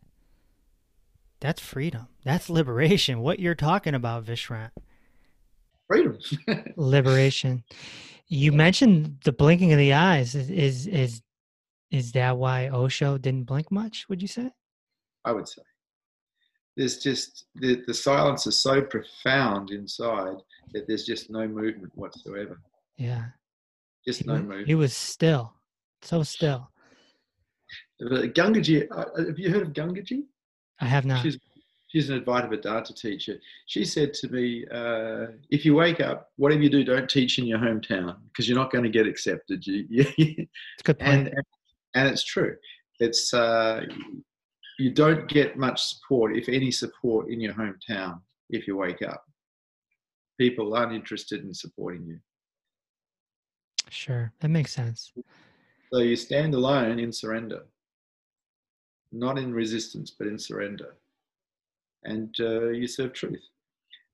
That's 1.39 1.61
freedom. 1.61 2.07
That's 2.23 2.49
liberation. 2.49 3.21
What 3.21 3.39
you're 3.39 3.55
talking 3.55 3.95
about, 3.95 4.25
Vishrant. 4.25 4.71
Freedom. 5.87 6.17
liberation. 6.75 7.63
You 8.33 8.53
mentioned 8.53 9.17
the 9.25 9.33
blinking 9.33 9.73
of 9.73 9.77
the 9.77 9.91
eyes. 9.91 10.35
Is 10.35 10.49
is 10.49 10.87
is, 10.87 11.21
is 11.91 12.13
that 12.13 12.37
why 12.37 12.69
Osho 12.69 13.17
didn't 13.17 13.43
blink 13.43 13.69
much, 13.69 14.07
would 14.07 14.21
you 14.21 14.27
say? 14.29 14.51
I 15.25 15.33
would 15.33 15.49
say. 15.49 15.61
There's 16.77 16.99
just 16.99 17.47
the, 17.55 17.83
the 17.85 17.93
silence 17.93 18.47
is 18.47 18.57
so 18.57 18.81
profound 18.83 19.71
inside 19.71 20.37
that 20.71 20.87
there's 20.87 21.05
just 21.05 21.29
no 21.29 21.45
movement 21.45 21.91
whatsoever. 21.95 22.61
Yeah. 22.95 23.25
Just 24.07 24.21
He, 24.21 24.27
no 24.27 24.37
movement. 24.37 24.65
he 24.65 24.75
was 24.75 24.95
still. 24.95 25.53
So 26.01 26.23
still. 26.23 26.71
But 27.99 28.33
Gangaji, 28.33 28.87
uh, 28.89 29.25
have 29.25 29.37
you 29.37 29.51
heard 29.51 29.63
of 29.63 29.73
Gangaji? 29.73 30.23
I 30.79 30.85
have 30.85 31.03
not. 31.05 31.21
She's 31.21 31.37
she's 31.91 32.09
an 32.09 32.21
Advaita 32.21 32.49
Vedanta 32.49 32.93
teacher. 32.93 33.37
She 33.65 33.83
said 33.85 34.13
to 34.15 34.29
me, 34.29 34.65
uh, 34.71 35.27
"If 35.49 35.65
you 35.65 35.75
wake 35.75 35.99
up, 35.99 36.31
whatever 36.37 36.61
you 36.61 36.69
do, 36.69 36.83
don't 36.83 37.09
teach 37.09 37.37
in 37.37 37.45
your 37.45 37.59
hometown 37.59 38.17
because 38.27 38.47
you're 38.47 38.57
not 38.57 38.71
going 38.71 38.83
to 38.83 38.89
get 38.89 39.07
accepted." 39.07 39.65
You, 39.65 39.85
you, 40.17 40.35
It's 40.37 40.49
a 40.79 40.83
good 40.83 40.99
point. 40.99 41.27
and 41.27 41.35
and 41.95 42.07
it's 42.07 42.23
true. 42.23 42.55
It's 42.99 43.33
uh, 43.33 43.85
you 44.79 44.91
don't 44.91 45.27
get 45.27 45.57
much 45.57 45.81
support, 45.81 46.35
if 46.35 46.47
any 46.47 46.71
support, 46.71 47.29
in 47.29 47.39
your 47.39 47.53
hometown 47.53 48.21
if 48.49 48.67
you 48.67 48.77
wake 48.77 49.01
up. 49.01 49.23
People 50.37 50.73
aren't 50.75 50.93
interested 50.93 51.43
in 51.43 51.53
supporting 51.53 52.05
you, 52.05 52.19
sure. 53.89 54.33
That 54.39 54.49
makes 54.49 54.73
sense. 54.73 55.11
so 55.93 55.99
you 55.99 56.15
stand 56.15 56.53
alone 56.53 56.99
in 56.99 57.11
surrender, 57.11 57.63
not 59.11 59.37
in 59.37 59.53
resistance, 59.53 60.11
but 60.17 60.27
in 60.27 60.39
surrender, 60.39 60.95
and 62.03 62.33
uh, 62.39 62.69
you 62.69 62.87
serve 62.87 63.13
truth. 63.13 63.43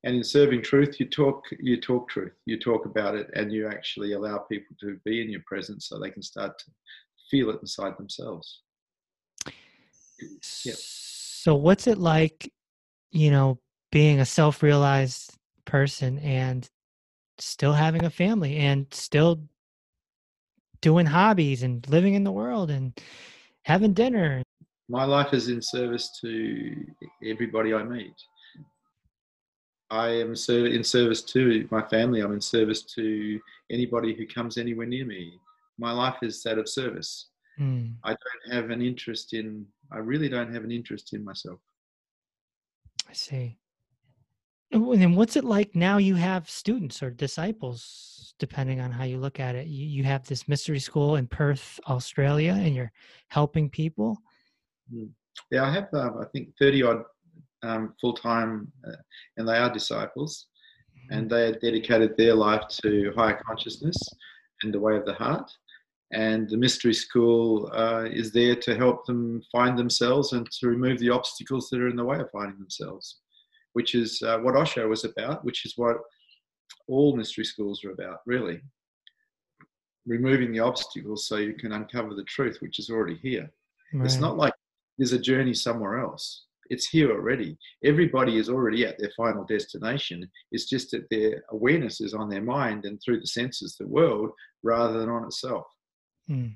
And 0.04 0.16
in 0.16 0.24
serving 0.24 0.62
truth, 0.62 1.00
you 1.00 1.08
talk 1.08 1.44
you 1.60 1.82
talk 1.82 2.10
truth. 2.10 2.34
You 2.46 2.60
talk 2.60 2.86
about 2.86 3.16
it, 3.16 3.30
and 3.34 3.52
you 3.52 3.68
actually 3.68 4.14
allow 4.14 4.38
people 4.38 4.76
to 4.82 5.00
be 5.04 5.22
in 5.22 5.30
your 5.30 5.42
presence, 5.46 5.88
so 5.88 6.00
they 6.00 6.12
can 6.12 6.22
start 6.22 6.58
to 6.60 6.66
feel 7.30 7.50
it 7.50 7.60
inside 7.62 7.98
themselves. 7.98 8.62
Yep. 10.66 10.76
So 10.76 11.56
what's 11.56 11.88
it 11.88 11.98
like, 11.98 12.52
you 13.12 13.32
know, 13.32 13.60
being 13.92 14.20
a 14.20 14.26
self-realized 14.26 15.34
person 15.66 16.20
and 16.20 16.70
still 17.38 17.74
having 17.74 18.04
a 18.06 18.10
family 18.10 18.58
and 18.58 18.88
still 18.92 19.44
doing 20.82 21.06
hobbies 21.06 21.64
and 21.64 21.88
living 21.90 22.14
in 22.14 22.24
the 22.24 22.32
world 22.32 22.70
and 22.70 23.00
having 23.64 23.94
dinner? 23.94 24.44
My 24.90 25.04
life 25.04 25.34
is 25.34 25.50
in 25.50 25.62
service 25.62 26.18
to 26.22 26.86
everybody 27.24 27.74
I 27.74 27.84
meet. 27.84 28.14
I 29.90 30.10
am 30.10 30.36
in 30.50 30.84
service 30.84 31.22
to 31.24 31.68
my 31.72 31.82
family. 31.82 32.22
I'm 32.22 32.34
in 32.34 32.42
service 32.42 32.84
to 32.96 33.40
anybody 33.72 34.14
who 34.14 34.28
comes 34.28 34.58
anywhere 34.58 34.86
near 34.86 35.06
me. 35.06 35.40
My 35.78 35.92
life 35.92 36.18
is 36.22 36.44
that 36.44 36.58
of 36.58 36.68
service. 36.68 37.30
Hmm. 37.58 37.88
I 38.04 38.10
don't 38.10 38.56
have 38.56 38.70
an 38.70 38.82
interest 38.82 39.34
in, 39.34 39.66
I 39.92 40.00
really 40.00 40.30
don't 40.30 40.54
have 40.54 40.64
an 40.64 40.72
interest 40.72 41.14
in 41.14 41.24
myself. 41.24 41.60
I 43.10 43.14
see. 43.14 43.58
And 44.72 45.02
then 45.02 45.16
what's 45.16 45.38
it 45.38 45.46
like 45.46 45.76
now 45.76 45.98
you 45.98 46.16
have 46.16 46.50
students 46.50 47.02
or 47.02 47.10
disciples, 47.10 48.34
depending 48.38 48.82
on 48.82 48.92
how 48.92 49.06
you 49.06 49.18
look 49.18 49.40
at 49.40 49.56
it? 49.56 49.68
You, 49.68 49.86
you 49.86 50.04
have 50.04 50.28
this 50.28 50.48
mystery 50.50 50.80
school 50.80 51.16
in 51.16 51.28
Perth, 51.28 51.80
Australia, 51.88 52.52
and 52.52 52.76
you're 52.76 52.92
helping 53.30 53.70
people. 53.70 54.18
Yeah, 55.52 55.66
I 55.66 55.72
have, 55.72 55.88
um, 55.94 56.20
I 56.22 56.26
think, 56.34 56.50
30 56.60 56.84
odd 56.84 57.04
um, 57.64 57.94
full 58.00 58.14
time, 58.14 58.72
uh, 58.88 58.96
and 59.38 59.48
they 59.48 59.58
are 59.58 59.72
disciples, 59.72 60.48
and 61.12 61.30
they 61.30 61.48
have 61.48 61.62
dedicated 61.62 62.16
their 62.18 62.34
life 62.34 62.64
to 62.84 63.14
higher 63.16 63.42
consciousness. 63.46 63.98
and 64.64 64.74
the 64.74 64.80
way 64.80 64.96
of 64.98 65.06
the 65.06 65.14
heart. 65.14 65.50
And 66.14 66.50
the 66.50 66.58
mystery 66.58 66.94
school 66.94 67.70
uh, 67.74 68.06
is 68.06 68.32
there 68.32 68.56
to 68.56 68.76
help 68.76 69.06
them 69.06 69.42
find 69.52 69.78
themselves 69.78 70.34
and 70.34 70.50
to 70.50 70.68
remove 70.68 71.00
the 71.00 71.10
obstacles 71.10 71.70
that 71.70 71.82
are 71.82 71.90
in 71.90 71.98
the 71.98 72.06
way 72.06 72.20
of 72.20 72.32
finding 72.32 72.58
themselves, 72.58 73.20
which 73.74 73.94
is 73.94 74.22
uh, 74.24 74.40
what 74.40 74.56
Osho 74.56 74.88
was 74.88 75.04
about, 75.04 75.44
which 75.44 75.66
is 75.66 75.74
what 75.76 75.98
all 76.88 77.16
mystery 77.16 77.44
schools 77.44 77.84
are 77.84 77.92
about, 77.92 78.20
really. 78.26 78.62
Removing 80.06 80.54
the 80.54 80.62
obstacles 80.62 81.28
so 81.28 81.36
you 81.36 81.54
can 81.54 81.74
uncover 81.74 82.16
the 82.16 82.24
truth, 82.24 82.58
which 82.62 82.80
is 82.80 82.90
already 82.90 83.20
here. 83.22 83.50
Right. 83.94 84.06
It's 84.06 84.18
not 84.18 84.38
like 84.38 84.54
there's 84.98 85.14
a 85.14 85.20
journey 85.20 85.54
somewhere 85.54 86.00
else. 86.00 86.46
It's 86.70 86.88
here 86.88 87.12
already. 87.12 87.58
Everybody 87.84 88.38
is 88.38 88.50
already 88.50 88.86
at 88.86 88.98
their 89.00 89.12
final 89.16 89.46
destination. 89.46 90.30
It's 90.52 90.66
just 90.66 90.92
that 90.92 91.08
their 91.10 91.44
awareness 91.52 92.02
is 92.02 92.14
on 92.14 92.30
their 92.30 92.42
mind 92.42 92.86
and 92.86 93.00
through 93.02 93.22
the 93.22 93.28
senses, 93.28 93.78
the 93.78 93.88
world, 93.88 94.32
rather 94.64 95.00
than 95.00 95.10
on 95.10 95.24
itself. 95.24 95.66
Mm. 96.30 96.56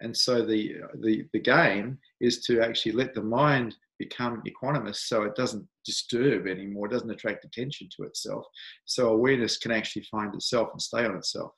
And 0.00 0.16
so 0.16 0.44
the, 0.44 0.76
the 1.00 1.26
the 1.32 1.40
game 1.40 1.98
is 2.20 2.44
to 2.46 2.60
actually 2.60 2.92
let 2.92 3.14
the 3.14 3.22
mind 3.22 3.76
become 3.98 4.42
equanimous 4.46 4.96
so 4.96 5.22
it 5.22 5.34
doesn't 5.34 5.66
disturb 5.84 6.46
anymore, 6.46 6.88
doesn't 6.88 7.10
attract 7.10 7.44
attention 7.44 7.88
to 7.96 8.04
itself. 8.04 8.44
So 8.84 9.08
awareness 9.08 9.56
can 9.56 9.72
actually 9.72 10.06
find 10.10 10.34
itself 10.34 10.68
and 10.72 10.82
stay 10.82 11.04
on 11.04 11.16
itself. 11.16 11.52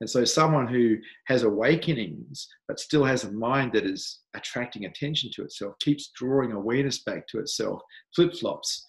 And 0.00 0.08
so, 0.08 0.24
someone 0.24 0.68
who 0.68 0.96
has 1.24 1.42
awakenings 1.42 2.48
but 2.68 2.78
still 2.78 3.04
has 3.04 3.24
a 3.24 3.32
mind 3.32 3.72
that 3.72 3.84
is 3.84 4.20
attracting 4.34 4.84
attention 4.84 5.30
to 5.34 5.42
itself, 5.42 5.74
keeps 5.80 6.10
drawing 6.14 6.52
awareness 6.52 7.00
back 7.00 7.26
to 7.28 7.40
itself, 7.40 7.82
flip 8.14 8.34
flops. 8.34 8.84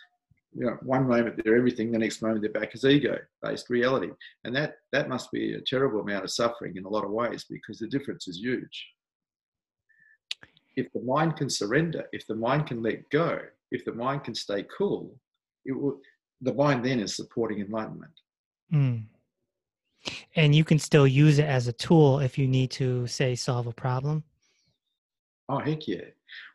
You 0.54 0.66
know, 0.66 0.78
one 0.82 1.08
moment 1.08 1.40
they're 1.44 1.58
everything, 1.58 1.92
the 1.92 1.98
next 1.98 2.22
moment 2.22 2.42
they're 2.42 2.52
back 2.52 2.72
as 2.74 2.86
ego-based 2.86 3.70
reality, 3.70 4.10
and 4.44 4.56
that 4.56 4.76
that 4.92 5.10
must 5.10 5.32
be 5.32 5.54
a 5.54 5.62
terrible 5.62 6.02
amount 6.02 6.26
of 6.26 6.32
suffering 6.32 6.76
in 6.76 6.86
a 6.86 6.90
lot 6.90 7.06
of 7.06 7.12
ways 7.12 7.46
because 7.50 7.80
the 7.80 7.88
difference 7.88 8.28
is 8.28 8.38
huge. 8.38 8.88
If 10.76 10.92
the 10.94 11.02
mind 11.02 11.38
can 11.38 11.50
surrender, 11.50 12.06
if 12.14 12.26
the 12.28 12.36
mind 12.36 12.68
can 12.68 12.82
let 12.82 13.10
go, 13.10 13.40
if 13.72 13.84
the 13.84 13.94
mind 13.94 14.24
can 14.24 14.36
stay 14.36 14.66
cool, 14.76 15.16
it 15.66 15.72
will. 15.72 16.00
The 16.42 16.54
mind 16.54 16.86
then 16.86 17.02
is 17.02 17.16
supporting 17.16 17.60
enlightenment. 17.60 18.14
Mm 18.72 19.04
and 20.36 20.56
you 20.56 20.64
can 20.64 20.80
still 20.80 21.08
use 21.08 21.40
it 21.40 21.46
as 21.46 21.68
a 21.68 21.74
tool 21.74 22.20
if 22.20 22.38
you 22.38 22.48
need 22.48 22.72
to 22.72 23.08
say 23.08 23.36
solve 23.36 23.68
a 23.68 23.74
problem? 23.74 24.24
Oh 25.48 25.60
heck 25.60 25.88
yeah. 25.88 26.06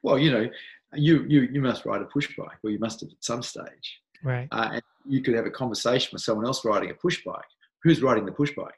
Well 0.02 0.18
you 0.18 0.30
know 0.30 0.48
you 0.94 1.24
you 1.28 1.42
you 1.52 1.60
must 1.60 1.84
ride 1.84 2.02
a 2.02 2.06
push 2.06 2.36
bike 2.36 2.58
or 2.62 2.70
you 2.70 2.78
must 2.78 3.00
have 3.00 3.10
at 3.10 3.16
some 3.20 3.42
stage. 3.42 4.00
Right. 4.22 4.48
Uh, 4.52 4.70
and 4.72 4.82
you 5.06 5.22
could 5.22 5.34
have 5.34 5.46
a 5.46 5.50
conversation 5.50 6.10
with 6.12 6.22
someone 6.22 6.46
else 6.46 6.64
riding 6.64 6.90
a 6.90 6.94
push 6.94 7.22
bike. 7.24 7.44
Who's 7.82 8.02
riding 8.02 8.24
the 8.24 8.32
push 8.32 8.52
bike 8.56 8.72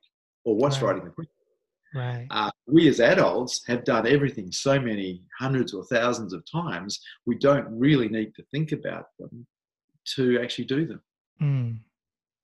or 0.45 0.57
what's 0.57 0.81
right. 0.81 0.89
riding 0.89 1.05
the 1.05 1.11
push 1.11 1.27
bike? 1.27 1.33
Right. 1.95 2.27
Uh, 2.31 2.51
we 2.67 2.89
as 2.89 3.01
adults 3.01 3.65
have 3.67 3.85
done 3.85 4.07
everything 4.07 4.51
so 4.51 4.79
many 4.79 5.23
hundreds 5.39 5.73
or 5.73 5.85
thousands 5.85 6.33
of 6.33 6.45
times 6.51 7.01
we 7.25 7.39
don't 7.39 7.67
really 7.71 8.09
need 8.09 8.35
to 8.35 8.43
think 8.51 8.73
about 8.73 9.07
them 9.19 9.47
to 10.17 10.41
actually 10.43 10.65
do 10.65 10.87
them. 10.87 11.03
Mm. 11.41 11.79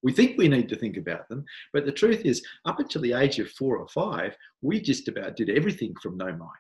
We 0.03 0.13
think 0.13 0.37
we 0.37 0.49
need 0.49 0.69
to 0.69 0.77
think 0.77 0.97
about 0.97 1.29
them, 1.29 1.45
but 1.73 1.87
the 1.87 1.93
truth 1.93 2.23
is, 2.25 2.45
up 2.65 2.81
until 2.81 3.03
the 3.03 3.13
age 3.13 3.39
of 3.39 3.51
four 3.51 3.77
or 3.77 3.87
five, 3.89 4.37
we 4.61 4.81
just 4.81 5.09
about 5.09 5.37
did 5.37 5.49
everything 5.51 5.95
from 6.03 6.17
no 6.17 6.27
mind 6.27 6.51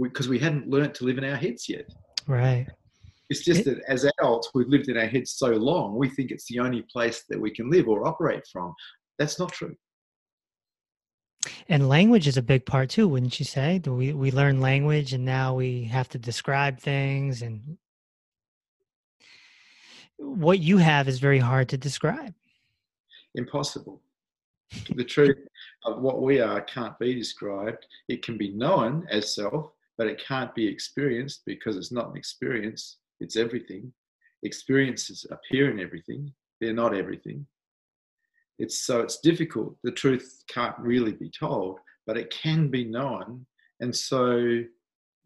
because 0.00 0.28
we, 0.28 0.36
we, 0.36 0.42
hadn't 0.42 0.68
learnt 0.68 0.94
to 0.94 1.04
live 1.04 1.18
in 1.18 1.24
our 1.24 1.36
heads 1.36 1.68
yet. 1.68 1.88
Right. 2.26 2.66
It's 3.30 3.44
just 3.44 3.64
that 3.64 3.80
as 3.88 4.04
adults, 4.04 4.50
we've 4.54 4.68
lived 4.68 4.88
in 4.88 4.96
our 4.96 5.06
heads 5.06 5.32
so 5.32 5.48
long, 5.48 5.96
we 5.96 6.08
think 6.08 6.30
it's 6.30 6.46
the 6.46 6.60
only 6.60 6.82
place 6.82 7.24
that 7.28 7.40
we 7.40 7.50
can 7.50 7.70
live 7.70 7.88
or 7.88 8.06
operate 8.06 8.46
from. 8.50 8.74
That's 9.18 9.38
not 9.38 9.52
true. 9.52 9.74
And 11.68 11.88
language 11.88 12.26
is 12.26 12.36
a 12.36 12.42
big 12.42 12.64
part 12.64 12.90
too, 12.90 13.08
wouldn't 13.08 13.38
you 13.38 13.44
say? 13.44 13.80
We 13.84 14.12
we 14.12 14.30
learn 14.30 14.60
language, 14.60 15.12
and 15.12 15.24
now 15.24 15.54
we 15.54 15.84
have 15.84 16.08
to 16.10 16.18
describe 16.18 16.80
things, 16.80 17.42
and 17.42 17.78
what 20.16 20.58
you 20.58 20.78
have 20.78 21.08
is 21.08 21.18
very 21.18 21.38
hard 21.38 21.68
to 21.70 21.76
describe 21.76 22.34
impossible. 23.38 24.02
the 24.96 25.04
truth 25.04 25.38
of 25.86 26.02
what 26.02 26.20
we 26.20 26.40
are 26.40 26.60
can't 26.60 26.98
be 26.98 27.14
described. 27.14 27.86
It 28.08 28.22
can 28.22 28.36
be 28.36 28.50
known 28.50 29.06
as 29.10 29.34
self, 29.34 29.70
but 29.96 30.08
it 30.08 30.22
can't 30.22 30.54
be 30.54 30.66
experienced 30.66 31.42
because 31.46 31.76
it's 31.76 31.92
not 31.92 32.10
an 32.10 32.16
experience, 32.16 32.98
it's 33.20 33.36
everything. 33.36 33.92
Experiences 34.42 35.26
appear 35.30 35.70
in 35.70 35.80
everything, 35.80 36.32
they're 36.60 36.74
not 36.74 36.94
everything. 36.94 37.46
It's 38.58 38.82
so 38.82 39.00
it's 39.00 39.20
difficult. 39.20 39.76
The 39.84 39.92
truth 39.92 40.42
can't 40.48 40.78
really 40.78 41.12
be 41.12 41.30
told, 41.30 41.78
but 42.06 42.18
it 42.18 42.30
can 42.30 42.68
be 42.68 42.84
known. 42.84 43.46
And 43.80 43.94
so 43.94 44.64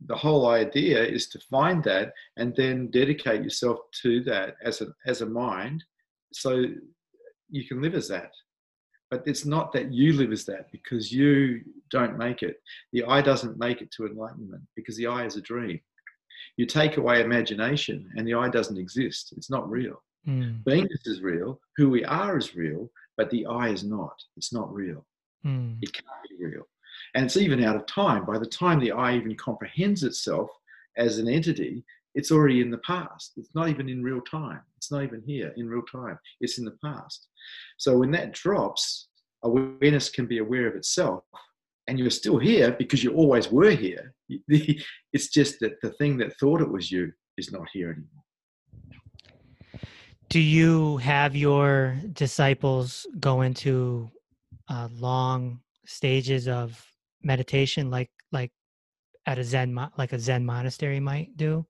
the 0.07 0.17
whole 0.17 0.49
idea 0.49 1.03
is 1.03 1.29
to 1.29 1.39
find 1.51 1.83
that 1.85 2.13
and 2.37 2.55
then 2.57 2.91
dedicate 2.91 3.43
yourself 3.43 3.79
to 4.03 4.23
that 4.25 4.57
as 4.63 4.81
a 4.83 4.89
as 5.07 5.21
a 5.23 5.27
mind 5.27 5.85
so 6.33 6.65
you 7.53 7.67
can 7.67 7.81
live 7.81 7.95
as 7.95 8.09
that. 8.09 8.33
But 9.11 9.23
it's 9.27 9.45
not 9.45 9.73
that 9.73 9.93
you 9.93 10.15
live 10.15 10.33
as 10.33 10.47
that 10.47 10.73
because 10.73 11.13
you 11.13 11.61
don't 11.91 12.17
make 12.17 12.43
it. 12.43 12.57
The 12.93 13.05
I 13.05 13.21
doesn't 13.21 13.59
make 13.59 13.83
it 13.83 13.91
to 13.93 14.07
enlightenment 14.07 14.63
because 14.75 14.97
the 14.97 15.07
I 15.07 15.27
is 15.27 15.37
a 15.37 15.43
dream. 15.43 15.79
You 16.57 16.67
take 16.67 16.97
away 16.97 17.21
imagination 17.21 18.11
and 18.17 18.27
the 18.27 18.35
I 18.35 18.49
doesn't 18.49 18.79
exist. 18.79 19.35
It's 19.37 19.51
not 19.51 19.71
real. 19.71 20.03
Mm. 20.27 20.65
Beingness 20.65 21.07
is 21.07 21.21
real. 21.21 21.61
Who 21.77 21.91
we 21.91 22.05
are 22.05 22.39
is 22.39 22.57
real, 22.57 22.91
but 23.19 23.29
the 23.31 23.45
I 23.47 23.69
is 23.69 23.85
not. 23.85 24.15
It's 24.37 24.53
not 24.53 24.73
real. 24.73 25.05
Mm. 25.45 25.77
It 25.83 25.93
can't 25.93 26.07
be 26.31 26.47
real. 26.47 26.67
And 27.15 27.27
it's 27.27 27.37
even 27.37 27.63
out 27.63 27.77
of 27.77 27.87
time. 27.87 28.25
By 28.25 28.39
the 28.39 28.47
time 28.47 28.81
the 28.81 28.93
I 28.93 29.15
even 29.15 29.37
comprehends 29.37 30.05
itself 30.05 30.51
as 30.97 31.19
an 31.19 31.29
entity, 31.29 31.85
it's 32.15 32.31
already 32.31 32.63
in 32.63 32.71
the 32.71 32.79
past. 32.79 33.33
It's 33.37 33.55
not 33.55 33.69
even 33.69 33.89
in 33.89 34.03
real 34.03 34.21
time. 34.23 34.63
Not 34.93 35.05
even 35.05 35.23
here 35.27 35.53
in 35.57 35.69
real 35.69 35.83
time. 35.91 36.19
It's 36.41 36.59
in 36.59 36.65
the 36.65 36.77
past. 36.85 37.29
So 37.79 37.99
when 37.99 38.11
that 38.13 38.33
drops, 38.33 39.09
awareness 39.43 40.11
can 40.11 40.27
be 40.27 40.39
aware 40.39 40.69
of 40.69 40.77
itself. 40.77 41.25
And 41.89 41.99
you're 41.99 42.11
still 42.11 42.39
here 42.39 42.73
because 42.79 43.03
you 43.03 43.15
always 43.15 43.51
were 43.51 43.71
here. 43.71 44.15
It's 45.15 45.29
just 45.29 45.61
that 45.61 45.81
the 45.83 45.91
thing 45.93 46.17
that 46.19 46.39
thought 46.39 46.61
it 46.63 46.71
was 46.71 46.91
you 46.91 47.13
is 47.37 47.53
not 47.53 47.67
here 47.73 47.91
anymore. 47.91 48.25
Do 50.31 50.41
you 50.41 50.97
have 50.99 51.37
your 51.37 51.99
disciples 52.13 53.07
go 53.21 53.43
into 53.43 54.11
uh, 54.69 54.89
long 54.93 55.61
stages 55.85 56.49
of 56.49 56.83
meditation, 57.23 57.91
like 57.91 58.11
like 58.31 58.53
at 59.27 59.39
a 59.39 59.45
Zen 59.45 59.79
like 59.99 60.15
a 60.15 60.19
Zen 60.19 60.47
monastery 60.47 61.01
might 61.01 61.37
do? 61.37 61.67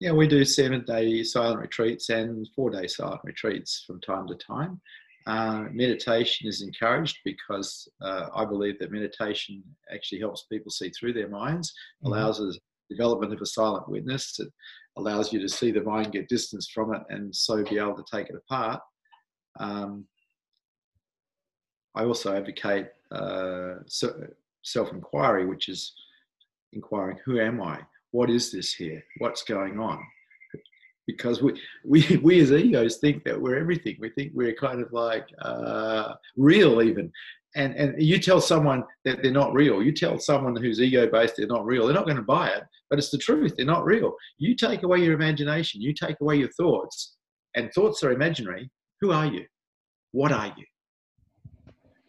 Yeah, 0.00 0.12
we 0.12 0.28
do 0.28 0.44
seven 0.44 0.84
day 0.84 1.22
silent 1.22 1.60
retreats 1.60 2.10
and 2.10 2.48
four 2.54 2.70
day 2.70 2.86
silent 2.86 3.20
retreats 3.24 3.84
from 3.86 4.00
time 4.00 4.26
to 4.28 4.34
time. 4.34 4.80
Uh, 5.26 5.64
meditation 5.72 6.46
is 6.46 6.62
encouraged 6.62 7.18
because 7.24 7.88
uh, 8.00 8.28
I 8.34 8.44
believe 8.44 8.78
that 8.78 8.92
meditation 8.92 9.62
actually 9.92 10.20
helps 10.20 10.44
people 10.44 10.70
see 10.70 10.90
through 10.90 11.14
their 11.14 11.28
minds, 11.28 11.70
mm-hmm. 11.70 12.12
allows 12.12 12.40
us 12.40 12.58
development 12.88 13.32
of 13.32 13.40
a 13.40 13.46
silent 13.46 13.88
witness. 13.88 14.38
It 14.38 14.48
allows 14.96 15.32
you 15.32 15.40
to 15.40 15.48
see 15.48 15.72
the 15.72 15.82
mind, 15.82 16.12
get 16.12 16.28
distance 16.28 16.68
from 16.72 16.94
it, 16.94 17.02
and 17.08 17.34
so 17.34 17.64
be 17.64 17.78
able 17.78 17.96
to 17.96 18.04
take 18.10 18.28
it 18.28 18.36
apart. 18.36 18.80
Um, 19.58 20.06
I 21.96 22.04
also 22.04 22.36
advocate 22.36 22.88
uh, 23.10 23.76
self 24.62 24.92
inquiry, 24.92 25.46
which 25.46 25.68
is 25.68 25.92
inquiring 26.72 27.18
who 27.24 27.40
am 27.40 27.62
I? 27.62 27.80
What 28.16 28.30
is 28.30 28.50
this 28.50 28.72
here? 28.72 29.04
What's 29.18 29.42
going 29.42 29.78
on? 29.78 30.02
Because 31.06 31.42
we, 31.42 31.60
we, 31.84 32.16
we 32.22 32.40
as 32.40 32.50
egos 32.50 32.96
think 32.96 33.24
that 33.24 33.38
we're 33.40 33.58
everything. 33.58 33.96
We 34.00 34.08
think 34.08 34.32
we're 34.34 34.54
kind 34.54 34.80
of 34.80 34.90
like 34.90 35.28
uh, 35.42 36.14
real, 36.34 36.80
even. 36.80 37.12
And, 37.54 37.74
and 37.74 38.02
you 38.02 38.18
tell 38.18 38.40
someone 38.40 38.84
that 39.04 39.22
they're 39.22 39.30
not 39.30 39.52
real, 39.52 39.82
you 39.82 39.92
tell 39.92 40.18
someone 40.18 40.56
who's 40.56 40.80
ego 40.80 41.06
based 41.06 41.34
they're 41.36 41.46
not 41.46 41.66
real, 41.66 41.84
they're 41.84 41.94
not 41.94 42.06
going 42.06 42.16
to 42.16 42.22
buy 42.22 42.48
it. 42.48 42.64
But 42.88 42.98
it's 42.98 43.10
the 43.10 43.18
truth, 43.18 43.54
they're 43.56 43.66
not 43.66 43.84
real. 43.84 44.14
You 44.38 44.54
take 44.56 44.82
away 44.82 44.98
your 45.00 45.14
imagination, 45.14 45.82
you 45.82 45.92
take 45.92 46.16
away 46.20 46.36
your 46.36 46.50
thoughts, 46.52 47.16
and 47.54 47.70
thoughts 47.72 48.02
are 48.02 48.12
imaginary. 48.12 48.70
Who 49.02 49.12
are 49.12 49.26
you? 49.26 49.44
What 50.12 50.32
are 50.32 50.54
you? 50.56 50.64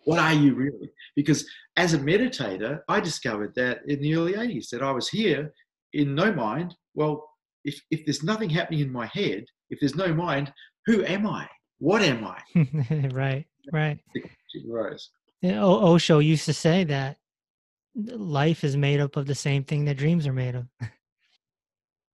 What 0.05 0.19
are 0.19 0.33
you 0.33 0.55
really? 0.55 0.89
Because 1.17 1.45
as 1.75 1.93
a 1.93 1.99
meditator, 1.99 2.79
I 2.87 3.01
discovered 3.01 3.53
that 3.55 3.79
in 3.87 4.01
the 4.01 4.15
early 4.15 4.33
80s 4.33 4.69
that 4.69 4.81
I 4.81 4.91
was 4.91 5.09
here 5.09 5.51
in 5.93 6.15
no 6.15 6.31
mind, 6.31 6.75
well, 6.93 7.29
if, 7.63 7.79
if 7.91 8.05
there's 8.05 8.23
nothing 8.23 8.49
happening 8.49 8.79
in 8.81 8.91
my 8.91 9.07
head, 9.07 9.45
if 9.69 9.79
there's 9.79 9.95
no 9.95 10.13
mind, 10.13 10.51
who 10.85 11.03
am 11.03 11.27
I? 11.27 11.47
What 11.79 12.01
am 12.01 12.25
I? 12.25 12.41
right, 13.11 13.45
right. 13.71 13.99
Rose. 14.65 15.11
Yeah, 15.41 15.63
Osho 15.63 16.19
used 16.19 16.45
to 16.45 16.53
say 16.53 16.83
that 16.85 17.17
life 17.95 18.63
is 18.63 18.75
made 18.77 18.99
up 18.99 19.15
of 19.15 19.27
the 19.27 19.35
same 19.35 19.63
thing 19.63 19.85
that 19.85 19.97
dreams 19.97 20.25
are 20.25 20.33
made 20.33 20.55
of. 20.55 20.65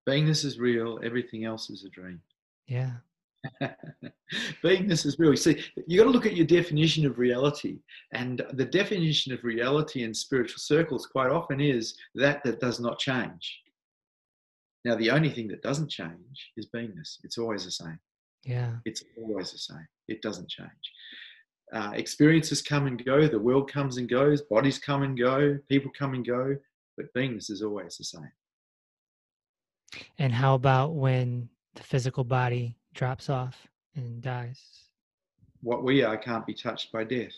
Beingness 0.08 0.44
is 0.44 0.58
real, 0.58 0.98
everything 1.02 1.44
else 1.44 1.70
is 1.70 1.84
a 1.84 1.88
dream. 1.88 2.20
Yeah. 2.66 2.90
Beingness 4.62 5.06
is 5.06 5.18
real. 5.18 5.36
See, 5.36 5.62
you 5.86 5.98
got 5.98 6.04
to 6.04 6.10
look 6.10 6.26
at 6.26 6.36
your 6.36 6.46
definition 6.46 7.06
of 7.06 7.18
reality, 7.18 7.78
and 8.12 8.42
the 8.52 8.64
definition 8.64 9.32
of 9.32 9.44
reality 9.44 10.02
in 10.02 10.12
spiritual 10.12 10.58
circles 10.58 11.06
quite 11.06 11.30
often 11.30 11.60
is 11.60 11.96
that 12.14 12.42
that 12.44 12.60
does 12.60 12.80
not 12.80 12.98
change. 12.98 13.60
Now, 14.84 14.96
the 14.96 15.10
only 15.10 15.30
thing 15.30 15.48
that 15.48 15.62
doesn't 15.62 15.90
change 15.90 16.52
is 16.56 16.68
beingness. 16.74 17.18
It's 17.24 17.38
always 17.38 17.64
the 17.64 17.70
same. 17.70 17.98
Yeah. 18.44 18.76
It's 18.84 19.02
always 19.18 19.52
the 19.52 19.58
same. 19.58 19.86
It 20.08 20.20
doesn't 20.20 20.48
change. 20.48 20.70
Uh, 21.72 21.92
experiences 21.94 22.60
come 22.60 22.86
and 22.86 23.02
go. 23.02 23.26
The 23.26 23.38
world 23.38 23.72
comes 23.72 23.96
and 23.96 24.08
goes. 24.08 24.42
Bodies 24.42 24.78
come 24.78 25.02
and 25.02 25.18
go. 25.18 25.58
People 25.68 25.90
come 25.98 26.12
and 26.14 26.26
go. 26.26 26.56
But 26.96 27.12
beingness 27.16 27.50
is 27.50 27.62
always 27.62 27.96
the 27.96 28.04
same. 28.04 28.30
And 30.18 30.32
how 30.32 30.54
about 30.54 30.94
when 30.94 31.48
the 31.74 31.82
physical 31.82 32.24
body 32.24 32.76
drops 32.94 33.30
off 33.30 33.66
and 33.96 34.20
dies? 34.20 34.60
What 35.62 35.82
we 35.82 36.02
are 36.02 36.18
can't 36.18 36.46
be 36.46 36.54
touched 36.54 36.92
by 36.92 37.04
death, 37.04 37.32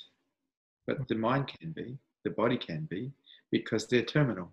but 0.86 1.06
the 1.06 1.14
mind 1.14 1.46
can 1.46 1.70
be, 1.70 1.96
the 2.24 2.30
body 2.30 2.56
can 2.56 2.86
be, 2.90 3.12
because 3.52 3.86
they're 3.86 4.02
terminal. 4.02 4.52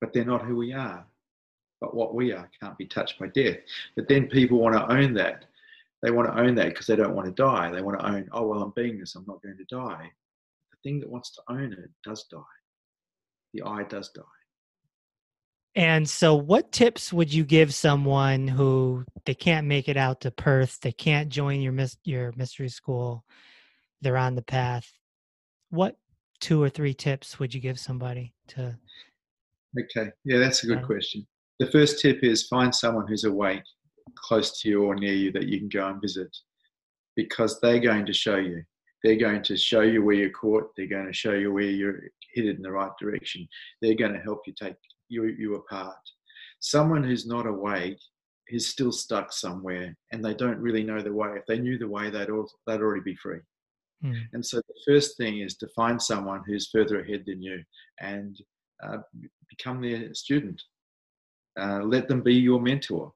But 0.00 0.12
they're 0.12 0.24
not 0.24 0.44
who 0.44 0.56
we 0.56 0.72
are. 0.72 1.04
But 1.82 1.96
what 1.96 2.14
we 2.14 2.32
are 2.32 2.48
can't 2.60 2.78
be 2.78 2.86
touched 2.86 3.18
by 3.18 3.26
death. 3.26 3.56
But 3.96 4.08
then 4.08 4.28
people 4.28 4.60
want 4.60 4.76
to 4.76 4.88
own 4.88 5.14
that. 5.14 5.46
They 6.00 6.12
want 6.12 6.28
to 6.28 6.40
own 6.40 6.54
that 6.54 6.68
because 6.68 6.86
they 6.86 6.94
don't 6.94 7.16
want 7.16 7.26
to 7.26 7.42
die. 7.42 7.72
They 7.72 7.82
want 7.82 7.98
to 7.98 8.06
own, 8.06 8.28
oh, 8.32 8.46
well, 8.46 8.62
I'm 8.62 8.72
being 8.76 9.00
this, 9.00 9.16
I'm 9.16 9.24
not 9.26 9.42
going 9.42 9.56
to 9.56 9.64
die. 9.64 10.08
The 10.70 10.76
thing 10.84 11.00
that 11.00 11.10
wants 11.10 11.34
to 11.34 11.42
own 11.48 11.72
it 11.72 11.90
does 12.04 12.24
die. 12.30 12.38
The 13.52 13.62
I 13.64 13.82
does 13.82 14.10
die. 14.10 14.22
And 15.74 16.08
so, 16.08 16.36
what 16.36 16.70
tips 16.70 17.12
would 17.12 17.34
you 17.34 17.44
give 17.44 17.74
someone 17.74 18.46
who 18.46 19.04
they 19.24 19.34
can't 19.34 19.66
make 19.66 19.88
it 19.88 19.96
out 19.96 20.20
to 20.20 20.30
Perth, 20.30 20.78
they 20.80 20.92
can't 20.92 21.30
join 21.30 21.60
your 21.62 21.74
your 22.04 22.32
mystery 22.36 22.68
school, 22.68 23.24
they're 24.02 24.16
on 24.16 24.36
the 24.36 24.42
path? 24.42 24.92
What 25.70 25.96
two 26.40 26.62
or 26.62 26.68
three 26.68 26.94
tips 26.94 27.40
would 27.40 27.54
you 27.54 27.60
give 27.60 27.80
somebody 27.80 28.34
to? 28.48 28.76
Okay, 29.80 30.10
yeah, 30.24 30.38
that's 30.38 30.62
a 30.62 30.66
good 30.66 30.78
uh, 30.78 30.86
question. 30.86 31.26
The 31.58 31.70
first 31.70 32.00
tip 32.00 32.22
is 32.22 32.46
find 32.48 32.74
someone 32.74 33.06
who's 33.06 33.24
awake, 33.24 33.62
close 34.16 34.60
to 34.60 34.68
you 34.68 34.84
or 34.84 34.94
near 34.94 35.14
you 35.14 35.32
that 35.32 35.48
you 35.48 35.58
can 35.58 35.68
go 35.68 35.86
and 35.88 36.00
visit, 36.00 36.34
because 37.16 37.60
they're 37.60 37.78
going 37.78 38.06
to 38.06 38.12
show 38.12 38.36
you. 38.36 38.62
They're 39.04 39.16
going 39.16 39.42
to 39.44 39.56
show 39.56 39.80
you 39.80 40.02
where 40.02 40.14
you're 40.14 40.30
caught. 40.30 40.70
They're 40.76 40.86
going 40.86 41.06
to 41.06 41.12
show 41.12 41.32
you 41.32 41.52
where 41.52 41.64
you're 41.64 42.00
headed 42.34 42.56
in 42.56 42.62
the 42.62 42.70
right 42.70 42.92
direction. 43.00 43.48
They're 43.80 43.96
going 43.96 44.12
to 44.12 44.20
help 44.20 44.42
you 44.46 44.54
take 44.60 44.76
you, 45.08 45.24
you 45.24 45.56
apart. 45.56 45.96
Someone 46.60 47.02
who's 47.02 47.26
not 47.26 47.46
awake 47.46 47.98
is 48.48 48.68
still 48.68 48.92
stuck 48.92 49.32
somewhere 49.32 49.96
and 50.12 50.24
they 50.24 50.34
don't 50.34 50.58
really 50.58 50.84
know 50.84 51.00
the 51.00 51.12
way. 51.12 51.30
If 51.36 51.46
they 51.46 51.58
knew 51.58 51.78
the 51.78 51.88
way, 51.88 52.10
they'd, 52.10 52.30
all, 52.30 52.48
they'd 52.66 52.80
already 52.80 53.02
be 53.02 53.16
free. 53.16 53.40
Mm. 54.04 54.20
And 54.32 54.46
so 54.46 54.58
the 54.58 54.80
first 54.86 55.16
thing 55.16 55.40
is 55.40 55.56
to 55.56 55.68
find 55.68 56.00
someone 56.00 56.42
who's 56.46 56.70
further 56.70 57.00
ahead 57.00 57.24
than 57.26 57.42
you 57.42 57.62
and 58.00 58.36
uh, 58.82 58.98
become 59.48 59.80
their 59.80 60.14
student. 60.14 60.60
Uh, 61.58 61.80
let 61.82 62.08
them 62.08 62.22
be 62.22 62.34
your 62.34 62.60
mentor 62.60 63.12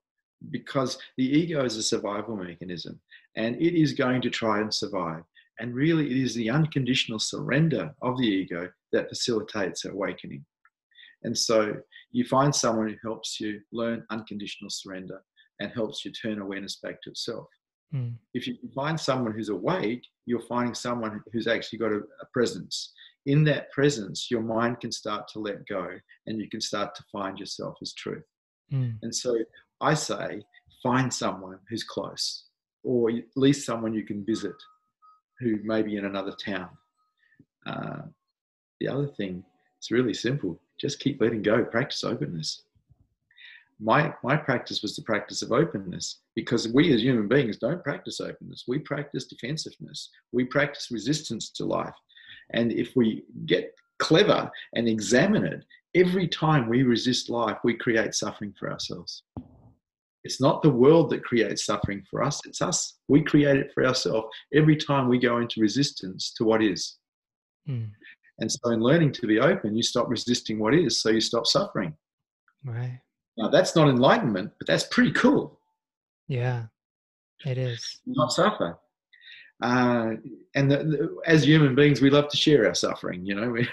because 0.50 0.98
the 1.16 1.24
ego 1.24 1.64
is 1.64 1.76
a 1.76 1.82
survival 1.82 2.36
mechanism 2.36 3.00
and 3.36 3.56
it 3.56 3.74
is 3.74 3.92
going 3.92 4.20
to 4.20 4.30
try 4.30 4.60
and 4.60 4.72
survive. 4.72 5.22
And 5.58 5.74
really, 5.74 6.10
it 6.10 6.16
is 6.18 6.34
the 6.34 6.50
unconditional 6.50 7.18
surrender 7.18 7.94
of 8.02 8.18
the 8.18 8.26
ego 8.26 8.68
that 8.92 9.08
facilitates 9.08 9.86
awakening. 9.86 10.44
And 11.22 11.36
so 11.36 11.74
you 12.12 12.24
find 12.24 12.54
someone 12.54 12.88
who 12.88 12.96
helps 13.02 13.40
you 13.40 13.60
learn 13.72 14.04
unconditional 14.10 14.70
surrender 14.70 15.22
and 15.60 15.72
helps 15.72 16.04
you 16.04 16.12
turn 16.12 16.40
awareness 16.40 16.76
back 16.76 17.00
to 17.02 17.10
itself. 17.10 17.48
Mm. 17.94 18.14
If 18.34 18.46
you 18.46 18.56
find 18.74 18.98
someone 18.98 19.32
who's 19.32 19.48
awake, 19.48 20.04
you're 20.26 20.40
finding 20.40 20.74
someone 20.74 21.22
who's 21.32 21.46
actually 21.46 21.78
got 21.78 21.92
a, 21.92 21.96
a 21.96 22.26
presence. 22.32 22.92
In 23.26 23.44
that 23.44 23.70
presence, 23.72 24.30
your 24.30 24.40
mind 24.40 24.80
can 24.80 24.92
start 24.92 25.28
to 25.28 25.40
let 25.40 25.66
go 25.66 25.88
and 26.26 26.40
you 26.40 26.48
can 26.48 26.60
start 26.60 26.94
to 26.94 27.04
find 27.12 27.38
yourself 27.38 27.76
as 27.82 27.92
truth. 27.92 28.24
Mm. 28.72 28.96
And 29.02 29.14
so 29.14 29.36
I 29.80 29.94
say, 29.94 30.42
find 30.82 31.12
someone 31.12 31.58
who's 31.68 31.84
close, 31.84 32.44
or 32.84 33.10
at 33.10 33.24
least 33.34 33.66
someone 33.66 33.94
you 33.94 34.04
can 34.04 34.24
visit 34.24 34.54
who 35.40 35.58
may 35.64 35.82
be 35.82 35.96
in 35.96 36.04
another 36.04 36.32
town. 36.32 36.68
Uh, 37.66 38.02
the 38.80 38.88
other 38.88 39.08
thing, 39.08 39.44
it's 39.78 39.90
really 39.90 40.14
simple 40.14 40.60
just 40.78 41.00
keep 41.00 41.20
letting 41.20 41.42
go, 41.42 41.64
practice 41.64 42.04
openness. 42.04 42.62
My, 43.78 44.14
my 44.22 44.36
practice 44.36 44.82
was 44.82 44.96
the 44.96 45.02
practice 45.02 45.42
of 45.42 45.52
openness 45.52 46.20
because 46.34 46.68
we 46.68 46.92
as 46.94 47.02
human 47.02 47.28
beings 47.28 47.58
don't 47.58 47.84
practice 47.84 48.20
openness. 48.20 48.64
We 48.66 48.78
practice 48.78 49.26
defensiveness. 49.26 50.10
We 50.32 50.44
practice 50.44 50.90
resistance 50.90 51.50
to 51.52 51.64
life. 51.64 51.94
And 52.52 52.72
if 52.72 52.94
we 52.96 53.24
get 53.46 53.74
clever 53.98 54.50
and 54.74 54.88
examine 54.88 55.44
it, 55.44 55.64
every 55.94 56.28
time 56.28 56.68
we 56.68 56.82
resist 56.82 57.30
life, 57.30 57.58
we 57.64 57.74
create 57.74 58.14
suffering 58.14 58.54
for 58.58 58.70
ourselves. 58.70 59.22
It's 60.24 60.40
not 60.40 60.60
the 60.60 60.70
world 60.70 61.10
that 61.10 61.24
creates 61.24 61.64
suffering 61.64 62.02
for 62.10 62.22
us, 62.22 62.44
it's 62.46 62.60
us. 62.60 62.98
We 63.08 63.22
create 63.22 63.56
it 63.56 63.70
for 63.72 63.86
ourselves 63.86 64.26
every 64.52 64.76
time 64.76 65.08
we 65.08 65.18
go 65.18 65.38
into 65.38 65.60
resistance 65.60 66.32
to 66.36 66.44
what 66.44 66.62
is. 66.62 66.96
Mm. 67.68 67.90
And 68.40 68.50
so, 68.50 68.70
in 68.70 68.80
learning 68.80 69.12
to 69.12 69.26
be 69.26 69.38
open, 69.38 69.76
you 69.76 69.82
stop 69.82 70.08
resisting 70.08 70.58
what 70.58 70.74
is, 70.74 71.00
so 71.00 71.10
you 71.10 71.20
stop 71.20 71.46
suffering. 71.46 71.94
Right. 72.64 73.00
Now, 73.38 73.48
that's 73.48 73.76
not 73.76 73.88
enlightenment, 73.88 74.50
but 74.58 74.66
that's 74.66 74.84
pretty 74.84 75.12
cool. 75.12 75.60
Yeah, 76.28 76.64
it 77.44 77.56
is. 77.56 78.00
Not 78.06 78.32
suffer. 78.32 78.78
Uh, 79.62 80.12
and 80.54 80.70
the, 80.70 80.76
the, 80.76 81.16
as 81.26 81.44
human 81.44 81.74
beings, 81.74 82.02
we 82.02 82.10
love 82.10 82.28
to 82.28 82.36
share 82.36 82.66
our 82.66 82.74
suffering. 82.74 83.24
You 83.24 83.34
know, 83.34 83.50
we, 83.50 83.68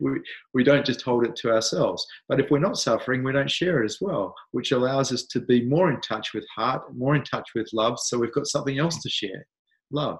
we, 0.00 0.20
we 0.54 0.64
don't 0.64 0.86
just 0.86 1.02
hold 1.02 1.24
it 1.24 1.34
to 1.36 1.52
ourselves. 1.52 2.06
But 2.28 2.40
if 2.40 2.50
we're 2.50 2.58
not 2.58 2.78
suffering, 2.78 3.24
we 3.24 3.32
don't 3.32 3.50
share 3.50 3.82
it 3.82 3.86
as 3.86 3.98
well, 4.00 4.34
which 4.52 4.72
allows 4.72 5.12
us 5.12 5.24
to 5.24 5.40
be 5.40 5.64
more 5.64 5.90
in 5.90 6.00
touch 6.00 6.34
with 6.34 6.46
heart, 6.54 6.82
more 6.94 7.16
in 7.16 7.24
touch 7.24 7.50
with 7.54 7.68
love. 7.72 7.98
So 7.98 8.18
we've 8.18 8.32
got 8.32 8.46
something 8.46 8.78
else 8.78 9.02
to 9.02 9.08
share 9.08 9.46
love. 9.90 10.18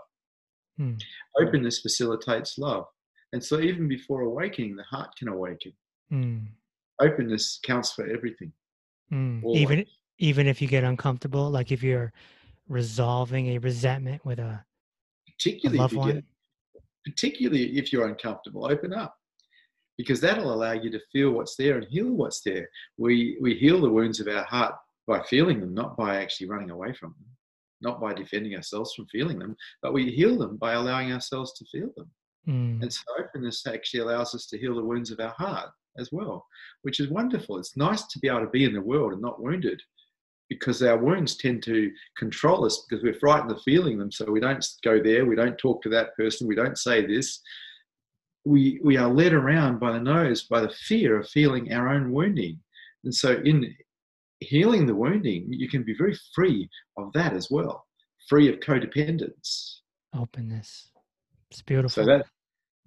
Hmm. 0.79 0.95
Openness 1.41 1.81
facilitates 1.81 2.59
love. 2.59 2.85
And 3.33 3.43
so, 3.43 3.61
even 3.61 3.89
before 3.89 4.23
awakening, 4.23 4.77
the 4.77 4.85
heart 4.85 5.11
can 5.19 5.29
awaken. 5.29 5.73
Mm. 6.13 6.47
Openness 7.01 7.59
counts 7.65 7.93
for 7.93 8.07
everything. 8.07 8.53
Mm. 9.13 9.43
Even 9.55 9.85
even 10.19 10.47
if 10.47 10.63
you 10.63 10.69
get 10.69 10.85
uncomfortable, 10.85 11.51
like 11.51 11.73
if 11.73 11.83
you're 11.83 12.13
resolving 12.69 13.49
a 13.49 13.59
resentment 13.59 14.25
with 14.25 14.39
a 14.39 14.65
particularly 15.27 15.79
a 15.79 15.83
loved 15.83 15.95
one. 15.95 16.15
Get, 16.15 16.25
particularly 17.05 17.79
if 17.79 17.93
you're 17.93 18.09
uncomfortable, 18.09 18.67
open 18.67 18.93
up 18.93 19.15
because 19.99 20.21
that'll 20.21 20.53
allow 20.53 20.73
you 20.73 20.91
to 20.91 21.01
feel 21.13 21.31
what's 21.31 21.57
there 21.57 21.79
and 21.79 21.87
heal 21.87 22.11
what's 22.11 22.43
there. 22.43 22.69
We 22.99 23.39
we 23.41 23.55
heal 23.55 23.81
the 23.81 23.91
wounds 23.91 24.21
of 24.21 24.29
our 24.29 24.45
heart 24.45 24.75
by 25.07 25.23
feeling 25.23 25.61
them, 25.61 25.75
not 25.75 25.97
by 25.97 26.21
actually 26.21 26.49
running 26.49 26.71
away 26.71 26.93
from 26.93 27.15
them, 27.19 27.29
not 27.81 28.01
by 28.01 28.13
defending 28.13 28.55
ourselves 28.57 28.95
from 28.95 29.07
feeling 29.07 29.39
them, 29.39 29.57
but 29.83 29.93
we 29.93 30.11
heal 30.11 30.37
them 30.37 30.57
by 30.57 30.73
allowing 30.73 31.13
ourselves 31.13 31.53
to 31.55 31.65
feel 31.67 31.91
them. 31.97 32.11
Mm. 32.49 32.83
And 32.83 32.93
so 32.93 33.03
openness 33.19 33.67
actually 33.67 34.01
allows 34.01 34.35
us 34.35 34.47
to 34.47 34.59
heal 34.59 34.75
the 34.75 34.85
wounds 34.85 35.11
of 35.11 35.21
our 35.21 35.35
heart 35.39 35.71
as 35.99 36.11
well, 36.13 36.45
which 36.83 37.01
is 37.01 37.09
wonderful. 37.09 37.59
It's 37.59 37.77
nice 37.77 38.07
to 38.09 38.19
be 38.19 38.29
able 38.29 38.41
to 38.41 38.49
be 38.49 38.65
in 38.65 38.73
the 38.73 38.81
world 38.81 39.13
and 39.13 39.23
not 39.23 39.43
wounded 39.43 39.81
because 40.49 40.83
our 40.83 40.97
wounds 40.97 41.37
tend 41.37 41.63
to 41.65 41.91
control 42.17 42.65
us 42.65 42.85
because 42.89 43.03
we're 43.03 43.19
frightened 43.19 43.51
of 43.51 43.63
feeling 43.63 43.99
them. 43.99 44.13
So 44.13 44.31
we 44.31 44.41
don't 44.41 44.65
go 44.85 45.03
there, 45.03 45.27
we 45.27 45.37
don't 45.37 45.59
talk 45.59 45.83
to 45.83 45.89
that 45.91 46.17
person, 46.17 46.47
we 46.47 46.55
don't 46.55 46.79
say 46.79 47.05
this. 47.05 47.41
We, 48.45 48.81
we 48.85 48.97
are 48.97 49.09
led 49.09 49.33
around 49.33 49.81
by 49.81 49.93
the 49.93 50.01
nose 50.01 50.45
by 50.45 50.61
the 50.61 50.73
fear 50.87 51.19
of 51.19 51.29
feeling 51.29 51.73
our 51.73 51.89
own 51.89 52.13
wounding. 52.13 52.61
And 53.05 53.15
so, 53.15 53.41
in 53.45 53.75
healing 54.41 54.87
the 54.87 54.95
wounding, 54.95 55.47
you 55.49 55.69
can 55.69 55.83
be 55.83 55.95
very 55.97 56.17
free 56.35 56.69
of 56.97 57.13
that 57.15 57.33
as 57.33 57.51
well, 57.51 57.85
free 58.29 58.49
of 58.49 58.61
codependence. 58.61 59.79
Openness. 60.15 60.91
It's 61.51 61.63
beautiful. 61.63 61.91
So 61.91 62.05
that 62.05 62.27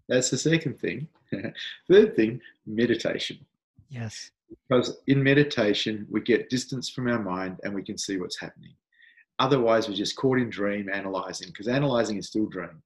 that's 0.07 0.30
the 0.30 0.38
second 0.38 0.80
thing. 0.80 1.07
Third 1.91 2.16
thing, 2.16 2.41
meditation. 2.66 3.39
Yes. 3.89 4.32
Because 4.68 4.97
in 5.08 5.22
meditation, 5.24 6.08
we 6.10 6.22
get 6.22 6.50
distance 6.50 6.89
from 6.89 7.08
our 7.08 7.22
mind 7.22 7.58
and 7.64 7.74
we 7.74 7.84
can 7.84 7.97
see 7.97 8.18
what's 8.18 8.39
happening. 8.39 8.74
Otherwise, 9.39 9.88
we're 9.88 9.95
just 9.95 10.16
caught 10.16 10.39
in 10.39 10.50
dream 10.50 10.89
analyzing, 10.91 11.47
because 11.47 11.68
analyzing 11.68 12.18
is 12.18 12.28
still 12.28 12.45
dream. 12.47 12.82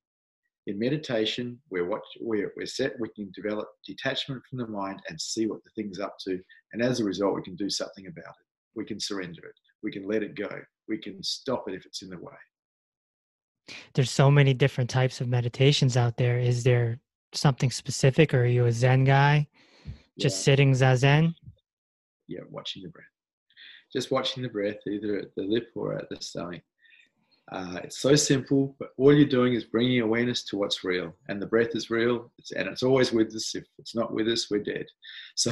In 0.68 0.78
meditation, 0.80 1.60
we're, 1.70 1.86
what, 1.86 2.04
we're, 2.22 2.54
we're 2.56 2.66
set, 2.66 3.00
we 3.00 3.10
can 3.10 3.32
develop 3.32 3.68
detachment 3.86 4.42
from 4.50 4.60
the 4.60 4.68
mind 4.68 5.02
and 5.10 5.20
see 5.20 5.48
what 5.48 5.64
the 5.64 5.72
thing's 5.76 6.00
up 6.00 6.16
to. 6.26 6.40
And 6.72 6.82
as 6.82 7.00
a 7.00 7.04
result, 7.04 7.36
we 7.36 7.42
can 7.42 7.56
do 7.56 7.70
something 7.70 8.08
about 8.08 8.30
it. 8.30 8.48
We 8.76 8.86
can 8.86 9.00
surrender 9.00 9.46
it. 9.46 9.56
We 9.82 9.92
can 9.92 10.08
let 10.08 10.24
it 10.24 10.36
go. 10.36 10.50
We 10.88 11.00
can 11.00 11.22
stop 11.24 11.68
it 11.68 11.74
if 11.74 11.86
it's 11.86 12.02
in 12.02 12.10
the 12.10 12.18
way 12.18 12.34
there's 13.94 14.12
so 14.12 14.30
many 14.30 14.54
different 14.54 14.90
types 14.90 15.22
of 15.22 15.28
meditations 15.28 15.98
out 15.98 16.18
there. 16.18 16.40
Is 16.40 16.64
there 16.64 17.00
something 17.34 17.72
specific, 17.72 18.34
or 18.34 18.44
are 18.44 18.46
you 18.46 18.66
a 18.66 18.72
Zen 18.72 19.04
guy? 19.04 19.48
Just 20.20 20.38
yeah. 20.38 20.44
sitting 20.44 20.72
zazen? 20.74 21.34
Yeah, 22.28 22.42
watching 22.50 22.84
the 22.84 22.90
breath. 22.90 23.06
Just 23.92 24.12
watching 24.12 24.44
the 24.44 24.50
breath, 24.50 24.78
either 24.88 25.18
at 25.18 25.36
the 25.36 25.44
lip 25.44 25.70
or 25.76 25.96
at 25.96 26.10
the 26.10 26.18
stomach. 26.20 26.62
Uh, 27.52 27.80
it's 27.84 28.00
so 28.00 28.16
simple, 28.16 28.76
but 28.80 28.90
all 28.98 29.14
you're 29.14 29.28
doing 29.28 29.54
is 29.54 29.66
bringing 29.66 30.00
awareness 30.02 30.44
to 30.46 30.58
what's 30.58 30.84
real. 30.84 31.14
And 31.28 31.42
the 31.42 31.46
breath 31.46 31.76
is 31.76 31.90
real, 31.90 32.32
it's, 32.38 32.52
and 32.52 32.68
it's 32.68 32.84
always 32.84 33.12
with 33.12 33.36
us. 33.36 33.54
If 33.54 33.66
it's 33.78 33.96
not 33.96 34.14
with 34.14 34.28
us, 34.28 34.50
we're 34.50 34.64
dead. 34.64 34.86
So 35.36 35.52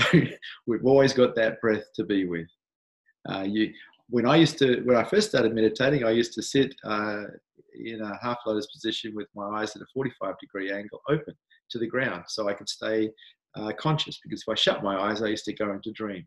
we've 0.67 0.85
always 0.85 1.11
got 1.11 1.35
that 1.35 1.59
breath 1.59 1.83
to 1.95 2.03
be 2.03 2.25
with. 2.25 2.47
Uh, 3.27 3.45
you, 3.47 3.73
when 4.09 4.25
I 4.25 4.35
used 4.37 4.57
to, 4.59 4.81
when 4.81 4.95
I 4.95 5.03
first 5.03 5.29
started 5.29 5.53
meditating, 5.53 6.03
I 6.03 6.11
used 6.11 6.33
to 6.33 6.41
sit 6.41 6.73
uh, 6.83 7.23
in 7.73 8.01
a 8.01 8.17
half 8.21 8.37
lotus 8.45 8.67
position 8.67 9.13
with 9.15 9.27
my 9.35 9.61
eyes 9.61 9.75
at 9.75 9.81
a 9.81 9.85
45 9.93 10.35
degree 10.39 10.71
angle 10.71 11.01
open 11.09 11.33
to 11.71 11.79
the 11.79 11.87
ground 11.87 12.23
so 12.27 12.47
I 12.47 12.53
could 12.53 12.69
stay 12.69 13.09
uh, 13.55 13.71
conscious. 13.77 14.19
Because 14.23 14.43
if 14.47 14.49
I 14.51 14.55
shut 14.55 14.83
my 14.83 14.97
eyes, 14.97 15.21
I 15.21 15.27
used 15.27 15.45
to 15.45 15.53
go 15.53 15.71
into 15.71 15.91
dream 15.91 16.25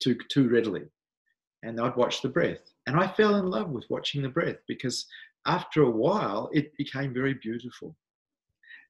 too, 0.00 0.16
too 0.28 0.48
readily. 0.48 0.84
And 1.62 1.80
I'd 1.80 1.96
watch 1.96 2.22
the 2.22 2.28
breath. 2.28 2.60
And 2.86 2.96
I 2.96 3.08
fell 3.08 3.36
in 3.36 3.50
love 3.50 3.70
with 3.70 3.84
watching 3.90 4.22
the 4.22 4.28
breath 4.28 4.58
because 4.66 5.06
after 5.46 5.82
a 5.82 5.90
while, 5.90 6.50
it 6.52 6.76
became 6.76 7.12
very 7.12 7.34
beautiful. 7.34 7.96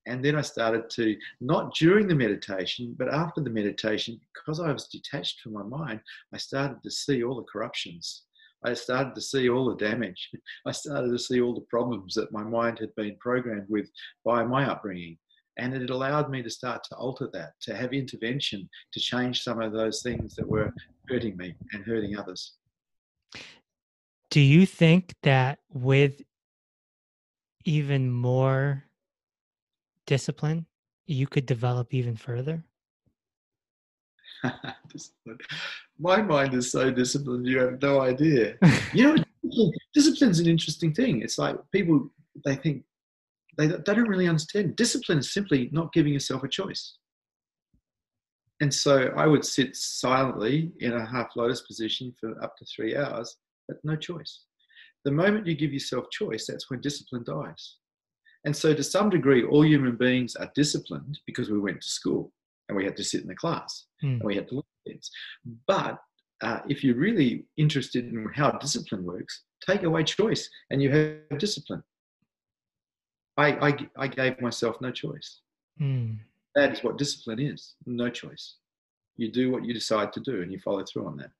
And 0.06 0.24
then 0.24 0.36
I 0.36 0.40
started 0.40 0.88
to, 0.90 1.16
not 1.40 1.74
during 1.74 2.08
the 2.08 2.14
meditation, 2.14 2.94
but 2.98 3.12
after 3.12 3.42
the 3.42 3.50
meditation, 3.50 4.18
because 4.32 4.58
I 4.58 4.72
was 4.72 4.88
detached 4.88 5.40
from 5.40 5.52
my 5.52 5.62
mind, 5.62 6.00
I 6.32 6.38
started 6.38 6.82
to 6.82 6.90
see 6.90 7.22
all 7.22 7.36
the 7.36 7.42
corruptions. 7.42 8.22
I 8.64 8.74
started 8.74 9.14
to 9.14 9.20
see 9.20 9.48
all 9.48 9.68
the 9.68 9.76
damage. 9.76 10.30
I 10.66 10.72
started 10.72 11.10
to 11.10 11.18
see 11.18 11.40
all 11.40 11.54
the 11.54 11.60
problems 11.62 12.14
that 12.14 12.32
my 12.32 12.42
mind 12.42 12.78
had 12.78 12.94
been 12.96 13.16
programmed 13.20 13.66
with 13.68 13.90
by 14.24 14.44
my 14.44 14.68
upbringing. 14.68 15.18
And 15.58 15.74
it 15.74 15.90
allowed 15.90 16.30
me 16.30 16.42
to 16.42 16.50
start 16.50 16.84
to 16.84 16.96
alter 16.96 17.28
that, 17.32 17.52
to 17.62 17.76
have 17.76 17.92
intervention, 17.92 18.68
to 18.92 19.00
change 19.00 19.42
some 19.42 19.60
of 19.60 19.72
those 19.72 20.02
things 20.02 20.34
that 20.36 20.48
were 20.48 20.72
hurting 21.08 21.36
me 21.36 21.54
and 21.72 21.84
hurting 21.84 22.16
others. 22.16 22.54
Do 24.30 24.40
you 24.40 24.66
think 24.66 25.14
that 25.22 25.60
with 25.72 26.20
even 27.64 28.10
more 28.10 28.84
discipline, 30.06 30.66
you 31.06 31.26
could 31.26 31.46
develop 31.46 31.94
even 31.94 32.16
further? 32.16 32.64
My 35.98 36.22
mind 36.22 36.54
is 36.54 36.70
so 36.70 36.90
disciplined, 36.90 37.46
you 37.46 37.58
have 37.58 37.80
no 37.82 38.00
idea. 38.00 38.56
you 38.92 39.16
know, 39.16 39.72
discipline's 39.94 40.40
an 40.40 40.46
interesting 40.46 40.94
thing. 40.94 41.22
It's 41.22 41.38
like 41.38 41.56
people, 41.72 42.10
they 42.44 42.54
think, 42.56 42.84
they, 43.56 43.66
they 43.66 43.76
don't 43.82 44.08
really 44.08 44.28
understand. 44.28 44.76
Discipline 44.76 45.18
is 45.18 45.32
simply 45.32 45.68
not 45.72 45.92
giving 45.92 46.12
yourself 46.12 46.44
a 46.44 46.48
choice. 46.48 46.98
And 48.60 48.72
so 48.72 49.12
I 49.16 49.26
would 49.26 49.44
sit 49.44 49.76
silently 49.76 50.72
in 50.80 50.92
a 50.92 51.06
half 51.06 51.36
lotus 51.36 51.62
position 51.62 52.12
for 52.18 52.42
up 52.42 52.56
to 52.56 52.64
three 52.64 52.96
hours, 52.96 53.36
but 53.68 53.78
no 53.84 53.94
choice. 53.94 54.44
The 55.04 55.12
moment 55.12 55.46
you 55.46 55.54
give 55.54 55.72
yourself 55.72 56.10
choice, 56.10 56.46
that's 56.46 56.68
when 56.68 56.80
discipline 56.80 57.24
dies. 57.24 57.76
And 58.44 58.56
so, 58.56 58.74
to 58.74 58.82
some 58.82 59.10
degree, 59.10 59.44
all 59.44 59.64
human 59.64 59.96
beings 59.96 60.36
are 60.36 60.50
disciplined 60.54 61.18
because 61.26 61.50
we 61.50 61.58
went 61.58 61.80
to 61.82 61.88
school 61.88 62.32
and 62.68 62.76
we 62.76 62.84
had 62.84 62.96
to 62.96 63.04
sit 63.04 63.22
in 63.22 63.28
the 63.28 63.34
class 63.34 63.86
mm. 64.02 64.12
and 64.12 64.22
we 64.22 64.34
had 64.36 64.48
to 64.48 64.56
look 64.56 64.66
at 64.86 64.90
things. 64.92 65.10
But 65.66 65.98
uh, 66.42 66.60
if 66.68 66.84
you're 66.84 66.96
really 66.96 67.44
interested 67.56 68.06
in 68.06 68.28
how 68.34 68.52
discipline 68.52 69.04
works, 69.04 69.42
take 69.66 69.82
away 69.82 70.04
choice 70.04 70.48
and 70.70 70.82
you 70.82 70.90
have 70.90 71.38
discipline. 71.38 71.82
I, 73.36 73.68
I, 73.68 73.76
I 73.96 74.08
gave 74.08 74.40
myself 74.40 74.80
no 74.80 74.90
choice. 74.90 75.40
Mm. 75.80 76.18
That 76.58 76.72
is 76.72 76.82
what 76.84 76.98
discipline 76.98 77.40
is 77.40 77.74
no 77.86 78.08
choice. 78.10 78.56
You 79.16 79.30
do 79.32 79.50
what 79.50 79.64
you 79.64 79.74
decide 79.74 80.12
to 80.14 80.20
do 80.20 80.42
and 80.42 80.52
you 80.52 80.58
follow 80.58 80.84
through 80.84 81.06
on 81.06 81.16
that 81.18 81.30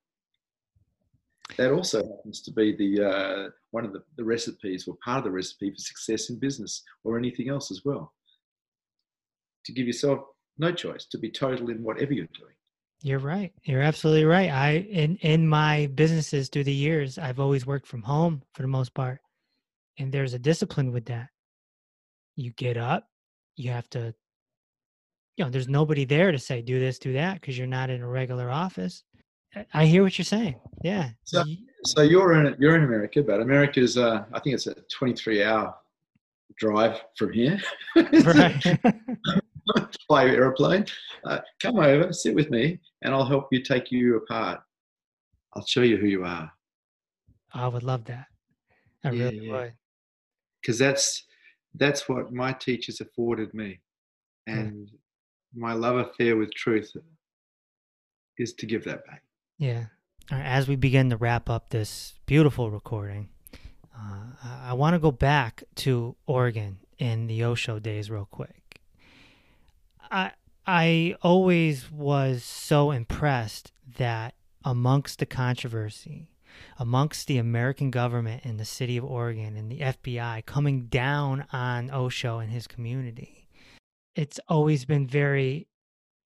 that 1.57 1.71
also 1.71 1.97
happens 1.97 2.41
to 2.41 2.51
be 2.51 2.75
the 2.75 3.05
uh, 3.05 3.49
one 3.71 3.85
of 3.85 3.93
the, 3.93 4.03
the 4.17 4.23
recipes 4.23 4.87
or 4.87 4.95
part 5.03 5.19
of 5.19 5.23
the 5.23 5.31
recipe 5.31 5.71
for 5.71 5.77
success 5.77 6.29
in 6.29 6.37
business 6.37 6.83
or 7.03 7.17
anything 7.17 7.49
else 7.49 7.71
as 7.71 7.81
well. 7.83 8.13
To 9.65 9.73
give 9.73 9.87
yourself 9.87 10.19
no 10.57 10.71
choice, 10.71 11.05
to 11.05 11.17
be 11.17 11.31
total 11.31 11.69
in 11.69 11.83
whatever 11.83 12.13
you're 12.13 12.27
doing. 12.37 12.53
You're 13.01 13.19
right. 13.19 13.53
You're 13.63 13.81
absolutely 13.81 14.25
right. 14.25 14.49
I 14.49 14.71
in 14.71 15.17
in 15.17 15.47
my 15.47 15.87
businesses 15.95 16.49
through 16.49 16.65
the 16.65 16.73
years, 16.73 17.17
I've 17.17 17.39
always 17.39 17.65
worked 17.65 17.87
from 17.87 18.03
home 18.03 18.41
for 18.53 18.61
the 18.61 18.67
most 18.67 18.93
part, 18.93 19.19
and 19.97 20.11
there's 20.11 20.33
a 20.33 20.39
discipline 20.39 20.91
with 20.91 21.05
that. 21.05 21.29
You 22.35 22.51
get 22.51 22.77
up, 22.77 23.07
you 23.55 23.71
have 23.71 23.89
to. 23.91 24.13
You 25.39 25.45
know, 25.45 25.51
there's 25.51 25.69
nobody 25.69 26.03
there 26.03 26.33
to 26.33 26.37
say 26.37 26.61
do 26.61 26.81
this, 26.81 26.99
do 26.99 27.13
that, 27.13 27.35
because 27.39 27.57
you're 27.57 27.65
not 27.65 27.89
in 27.89 28.01
a 28.01 28.07
regular 28.07 28.51
office. 28.51 29.03
I 29.73 29.85
hear 29.85 30.03
what 30.03 30.17
you're 30.17 30.25
saying. 30.25 30.59
Yeah. 30.83 31.11
So, 31.23 31.45
so 31.85 32.01
you're 32.01 32.33
in 32.33 32.57
you're 32.59 32.75
in 32.75 32.83
America, 32.83 33.23
but 33.23 33.39
America's 33.39 33.97
uh, 33.97 34.25
I 34.33 34.39
think 34.41 34.55
it's 34.55 34.67
a 34.67 34.75
23 34.91 35.45
hour 35.45 35.73
drive 36.57 36.99
from 37.17 37.31
here. 37.31 37.57
Right. 37.95 38.61
Fly 40.07 40.25
airplane. 40.25 40.85
Uh, 41.23 41.39
come 41.61 41.79
over, 41.79 42.11
sit 42.11 42.35
with 42.35 42.49
me, 42.49 42.77
and 43.03 43.13
I'll 43.13 43.25
help 43.25 43.47
you 43.53 43.63
take 43.63 43.93
you 43.93 44.17
apart. 44.17 44.59
I'll 45.55 45.65
show 45.65 45.83
you 45.83 45.95
who 45.95 46.07
you 46.07 46.25
are. 46.25 46.51
I 47.53 47.67
would 47.69 47.83
love 47.83 48.03
that. 48.05 48.25
I 49.05 49.11
yeah, 49.11 49.23
really 49.23 49.47
yeah. 49.47 49.53
would. 49.53 49.73
Because 50.61 50.77
that's 50.77 51.23
that's 51.75 52.09
what 52.09 52.33
my 52.33 52.51
teachers 52.51 52.99
afforded 52.99 53.53
me, 53.53 53.79
and 54.45 54.89
yeah. 54.91 54.97
My 55.53 55.73
love 55.73 55.95
affair 55.95 56.37
with 56.37 56.53
truth 56.53 56.95
is 58.37 58.53
to 58.53 58.65
give 58.65 58.83
that 58.85 59.05
back. 59.05 59.23
Yeah. 59.57 59.85
as 60.31 60.67
we 60.67 60.75
begin 60.75 61.09
to 61.09 61.17
wrap 61.17 61.49
up 61.49 61.69
this 61.69 62.13
beautiful 62.25 62.71
recording, 62.71 63.29
uh, 63.95 64.27
I, 64.43 64.73
want 64.73 64.93
to 64.93 64.99
go 64.99 65.11
back 65.11 65.63
to 65.77 66.15
Oregon 66.25 66.77
in 66.97 67.27
the 67.27 67.43
Osho 67.43 67.79
days 67.79 68.09
real 68.09 68.27
quick. 68.29 68.79
I 70.09 70.31
I 70.65 71.15
always 71.21 71.91
was 71.91 72.43
so 72.43 72.91
impressed 72.91 73.71
that 73.97 74.35
amongst 74.63 75.19
the 75.19 75.25
controversy, 75.25 76.29
amongst 76.77 77.27
the 77.27 77.37
American 77.37 77.89
government 77.89 78.43
and 78.45 78.59
the 78.59 78.65
city 78.65 78.95
of 78.95 79.03
Oregon 79.03 79.57
and 79.57 79.71
the 79.71 79.79
FBI 79.79 80.45
coming 80.45 80.85
down 80.85 81.45
on 81.51 81.89
Osho 81.89 82.39
and 82.39 82.51
his 82.51 82.67
community, 82.67 83.38
it's 84.19 84.39
always 84.49 84.83
been 84.83 85.07
very 85.07 85.65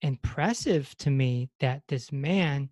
impressive 0.02 0.98
to 0.98 1.12
me 1.12 1.52
that 1.60 1.84
this 1.88 2.12
man 2.12 2.68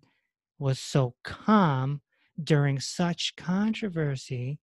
was 0.58 0.80
so 0.80 1.14
calm 1.22 2.00
during 2.42 2.80
such 2.80 3.36
controversy, 3.36 4.58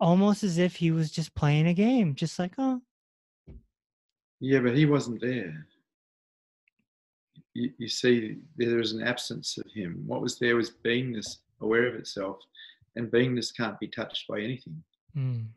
almost 0.00 0.42
as 0.42 0.56
if 0.56 0.76
he 0.76 0.90
was 0.90 1.10
just 1.10 1.34
playing 1.34 1.66
a 1.66 1.74
game, 1.74 2.14
just 2.14 2.38
like, 2.38 2.54
oh. 2.56 2.80
Yeah, 4.40 4.60
but 4.60 4.74
he 4.74 4.86
wasn't 4.86 5.20
there. 5.20 5.66
You, 7.52 7.70
you 7.76 7.88
see, 7.88 8.38
there 8.56 8.78
was 8.78 8.92
an 8.92 9.02
absence 9.02 9.58
of 9.58 9.70
him. 9.74 10.04
What 10.06 10.22
was 10.22 10.38
there 10.38 10.56
was 10.56 10.70
beingness, 10.70 11.36
aware 11.60 11.86
of 11.86 11.96
itself, 11.96 12.38
and 12.96 13.12
beingness 13.12 13.54
can't 13.54 13.78
be 13.78 13.88
touched 13.88 14.26
by 14.26 14.40
anything. 14.40 14.82
Mm. 15.14 15.48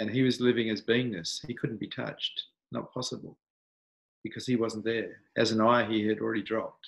And 0.00 0.08
he 0.08 0.22
was 0.22 0.40
living 0.40 0.70
as 0.70 0.80
beingness. 0.80 1.46
He 1.46 1.52
couldn't 1.52 1.80
be 1.80 1.88
touched, 1.88 2.44
not 2.74 2.92
possible, 2.92 3.38
because 4.22 4.46
he 4.46 4.56
wasn't 4.56 4.84
there. 4.84 5.22
As 5.38 5.52
an 5.52 5.62
I, 5.62 5.86
he 5.86 6.06
had 6.06 6.18
already 6.18 6.42
dropped. 6.42 6.86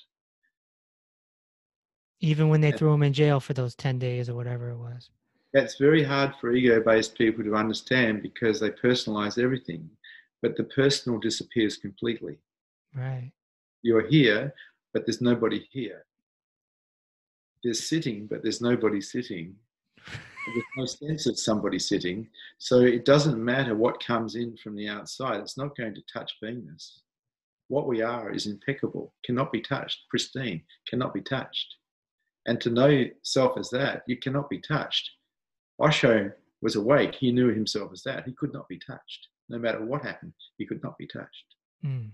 Even 2.20 2.48
when 2.48 2.60
they 2.60 2.72
threw 2.72 2.92
him 2.92 3.02
in 3.02 3.12
jail 3.12 3.40
for 3.40 3.54
those 3.54 3.74
10 3.74 3.98
days 3.98 4.28
or 4.28 4.34
whatever 4.34 4.70
it 4.70 4.76
was. 4.76 5.10
That's 5.52 5.78
very 5.78 6.02
hard 6.02 6.34
for 6.40 6.52
ego-based 6.52 7.16
people 7.16 7.44
to 7.44 7.54
understand 7.54 8.22
because 8.22 8.60
they 8.60 8.70
personalize 8.70 9.42
everything 9.42 9.88
but 10.42 10.56
the 10.56 10.64
personal 10.64 11.18
disappears 11.18 11.76
completely. 11.76 12.38
Right. 12.94 13.32
You're 13.82 14.06
here 14.06 14.52
but 14.92 15.06
there's 15.06 15.20
nobody 15.20 15.66
here. 15.70 16.04
There's 17.62 17.88
sitting 17.88 18.26
but 18.26 18.42
there's 18.42 18.60
nobody 18.60 19.00
sitting 19.00 19.56
there's 20.46 20.64
no 20.76 20.84
sense 20.84 21.26
of 21.26 21.38
somebody 21.38 21.78
sitting 21.78 22.26
so 22.58 22.80
it 22.80 23.04
doesn't 23.04 23.42
matter 23.42 23.74
what 23.74 24.04
comes 24.04 24.34
in 24.34 24.56
from 24.56 24.76
the 24.76 24.88
outside 24.88 25.40
it's 25.40 25.58
not 25.58 25.76
going 25.76 25.94
to 25.94 26.02
touch 26.12 26.32
beingness 26.42 27.00
what 27.68 27.88
we 27.88 28.00
are 28.02 28.32
is 28.32 28.46
impeccable 28.46 29.12
cannot 29.24 29.50
be 29.50 29.60
touched 29.60 30.04
pristine 30.10 30.62
cannot 30.88 31.12
be 31.12 31.20
touched 31.20 31.76
and 32.46 32.60
to 32.60 32.70
know 32.70 33.04
self 33.22 33.58
as 33.58 33.70
that, 33.70 34.02
you 34.06 34.16
cannot 34.16 34.48
be 34.48 34.60
touched. 34.60 35.10
Osho 35.80 36.30
was 36.62 36.76
awake. 36.76 37.14
He 37.14 37.32
knew 37.32 37.52
himself 37.52 37.90
as 37.92 38.02
that. 38.04 38.24
He 38.24 38.32
could 38.32 38.52
not 38.52 38.68
be 38.68 38.78
touched. 38.78 39.28
No 39.48 39.58
matter 39.58 39.84
what 39.84 40.02
happened, 40.02 40.32
he 40.56 40.66
could 40.66 40.82
not 40.82 40.96
be 40.96 41.06
touched. 41.06 41.44
Mm. 41.84 42.10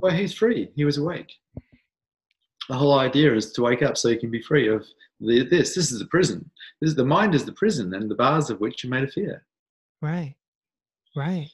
Well, 0.00 0.14
he's 0.14 0.32
free. 0.32 0.70
He 0.74 0.84
was 0.84 0.98
awake. 0.98 1.32
The 2.68 2.74
whole 2.74 2.98
idea 2.98 3.34
is 3.34 3.52
to 3.52 3.62
wake 3.62 3.82
up 3.82 3.96
so 3.96 4.08
you 4.08 4.18
can 4.18 4.30
be 4.30 4.42
free 4.42 4.68
of 4.68 4.86
the, 5.20 5.44
this. 5.44 5.74
This 5.74 5.92
is 5.92 6.00
a 6.00 6.06
prison. 6.06 6.50
This 6.80 6.90
is 6.90 6.96
the 6.96 7.04
mind 7.04 7.34
is 7.34 7.44
the 7.44 7.52
prison, 7.52 7.94
and 7.94 8.10
the 8.10 8.14
bars 8.14 8.50
of 8.50 8.60
which 8.60 8.84
are 8.84 8.88
made 8.88 9.04
of 9.04 9.12
fear. 9.12 9.44
Right. 10.02 10.34
Right. 11.14 11.48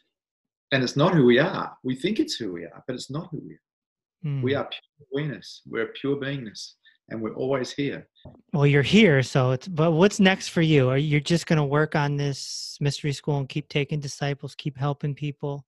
And 0.73 0.83
it's 0.83 0.97
not 0.97 1.15
who 1.15 1.27
we 1.27 1.39
are. 1.39 1.77
We 1.83 1.95
think 1.95 2.19
it's 2.19 2.35
who 2.35 2.53
we 2.53 2.65
are, 2.65 2.83
but 2.87 2.95
it's 2.95 3.11
not 3.11 3.29
who 3.31 3.43
we 3.47 3.55
are. 3.55 4.31
Mm. 4.33 4.43
We 4.43 4.55
are 4.55 4.65
pure 4.65 5.09
awareness. 5.13 5.63
We're 5.67 5.89
pure 5.89 6.17
beingness 6.17 6.75
and 7.13 7.21
we're 7.21 7.35
always 7.35 7.73
here. 7.73 8.09
Well, 8.53 8.67
you're 8.67 8.83
here, 8.83 9.23
so 9.23 9.53
it's. 9.53 9.69
But 9.69 9.93
what's 9.93 10.19
next 10.19 10.49
for 10.49 10.63
you? 10.63 10.89
Are 10.89 10.99
you 10.99 11.21
just 11.21 11.47
going 11.47 11.59
to 11.59 11.65
work 11.65 11.95
on 11.95 12.17
this 12.17 12.79
mystery 12.81 13.13
school 13.13 13.39
and 13.39 13.49
keep 13.49 13.69
taking 13.69 14.01
disciples, 14.01 14.55
keep 14.55 14.77
helping 14.77 15.15
people? 15.15 15.65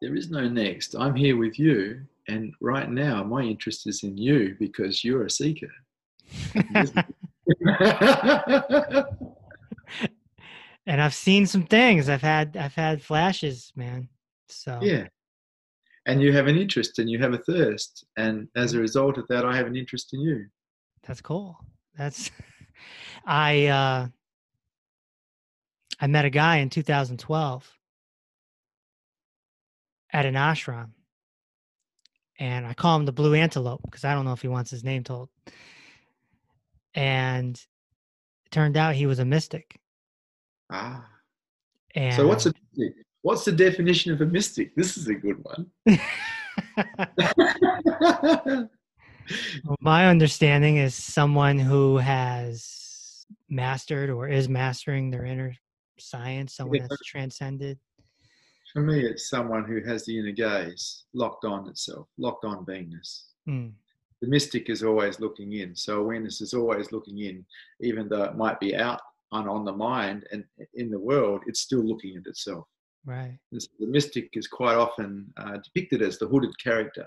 There 0.00 0.14
is 0.14 0.30
no 0.30 0.48
next. 0.48 0.94
I'm 0.94 1.14
here 1.14 1.36
with 1.36 1.58
you, 1.58 2.02
and 2.28 2.54
right 2.60 2.90
now 2.90 3.22
my 3.22 3.42
interest 3.42 3.86
is 3.86 4.02
in 4.02 4.16
you 4.16 4.56
because 4.58 5.04
you're 5.04 5.26
a 5.26 5.30
seeker. 5.30 5.70
and 10.86 11.00
I've 11.00 11.14
seen 11.14 11.46
some 11.46 11.64
things. 11.66 12.08
I've 12.08 12.22
had 12.22 12.56
I've 12.56 12.74
had 12.74 13.02
flashes, 13.02 13.72
man. 13.76 14.08
So 14.48 14.78
yeah, 14.82 15.06
and 16.06 16.22
you 16.22 16.32
have 16.32 16.46
an 16.46 16.56
interest 16.56 16.98
and 16.98 17.10
you 17.10 17.18
have 17.18 17.34
a 17.34 17.38
thirst, 17.38 18.04
and 18.16 18.48
as 18.56 18.74
a 18.74 18.80
result 18.80 19.18
of 19.18 19.26
that, 19.28 19.44
I 19.44 19.56
have 19.56 19.66
an 19.66 19.76
interest 19.76 20.14
in 20.14 20.20
you. 20.20 20.46
That's 21.06 21.20
cool. 21.20 21.58
That's 21.96 22.30
I 23.26 23.66
uh 23.66 24.08
I 26.00 26.06
met 26.06 26.24
a 26.24 26.30
guy 26.30 26.56
in 26.56 26.70
2012 26.70 27.78
at 30.12 30.26
an 30.26 30.34
ashram. 30.34 30.90
And 32.38 32.66
I 32.66 32.74
call 32.74 32.96
him 32.96 33.06
the 33.06 33.12
blue 33.12 33.34
antelope 33.34 33.80
because 33.84 34.04
I 34.04 34.14
don't 34.14 34.24
know 34.24 34.32
if 34.32 34.42
he 34.42 34.48
wants 34.48 34.70
his 34.70 34.84
name 34.84 35.04
told. 35.04 35.28
And 36.94 37.56
it 37.56 38.50
turned 38.50 38.76
out 38.76 38.94
he 38.94 39.06
was 39.06 39.18
a 39.18 39.24
mystic. 39.24 39.80
Ah. 40.70 41.06
And 41.94 42.14
So 42.14 42.26
what's 42.26 42.46
a? 42.46 42.52
What's 43.22 43.44
the 43.44 43.52
definition 43.52 44.12
of 44.12 44.20
a 44.20 44.26
mystic? 44.26 44.74
This 44.74 44.98
is 44.98 45.08
a 45.08 45.14
good 45.14 45.42
one. 45.42 45.70
My 49.80 50.08
understanding 50.08 50.76
is 50.76 50.94
someone 50.94 51.58
who 51.58 51.96
has 51.96 53.24
mastered 53.48 54.10
or 54.10 54.28
is 54.28 54.48
mastering 54.48 55.10
their 55.10 55.24
inner 55.24 55.54
science, 55.98 56.56
someone 56.56 56.80
that's 56.80 57.06
transcended. 57.06 57.78
For 58.74 58.82
me, 58.82 59.06
it's 59.06 59.30
someone 59.30 59.64
who 59.64 59.80
has 59.84 60.04
the 60.04 60.18
inner 60.18 60.32
gaze 60.32 61.04
locked 61.14 61.44
on 61.44 61.68
itself, 61.68 62.08
locked 62.18 62.44
on 62.44 62.66
beingness. 62.66 63.26
Mm, 63.48 63.72
The 64.20 64.26
mystic 64.28 64.68
is 64.68 64.82
always 64.82 65.20
looking 65.20 65.52
in. 65.52 65.76
So 65.76 66.00
awareness 66.00 66.40
is 66.40 66.54
always 66.54 66.90
looking 66.90 67.18
in, 67.20 67.46
even 67.80 68.08
though 68.08 68.24
it 68.24 68.36
might 68.36 68.58
be 68.58 68.74
out 68.76 69.00
and 69.30 69.48
on 69.48 69.64
the 69.64 69.72
mind 69.72 70.26
and 70.32 70.44
in 70.74 70.90
the 70.90 70.98
world, 70.98 71.42
it's 71.46 71.60
still 71.60 71.82
looking 71.84 72.16
at 72.16 72.26
itself. 72.26 72.66
right. 73.04 73.38
The 73.52 73.86
mystic 73.86 74.30
is 74.32 74.48
quite 74.48 74.76
often 74.76 75.32
uh, 75.36 75.58
depicted 75.58 76.02
as 76.02 76.18
the 76.18 76.26
hooded 76.26 76.58
character, 76.58 77.06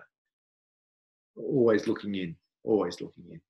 always 1.35 1.85
looking 1.85 2.15
in, 2.15 2.35
always 2.63 3.01
looking 3.01 3.25
in. 3.29 3.41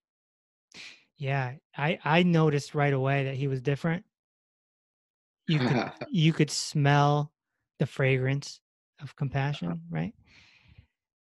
Yeah. 1.18 1.54
I, 1.78 2.00
I 2.04 2.24
noticed 2.24 2.74
right 2.74 2.94
away 2.94 3.26
that 3.26 3.36
he 3.36 3.48
was 3.48 3.62
different. 3.62 4.06
You 5.48 5.60
could 5.60 5.92
you 6.10 6.34
could 6.34 6.52
smell 6.52 7.32
the 7.80 7.86
fragrance 7.86 8.62
of 9.02 9.16
compassion, 9.16 9.82
right? 9.90 10.14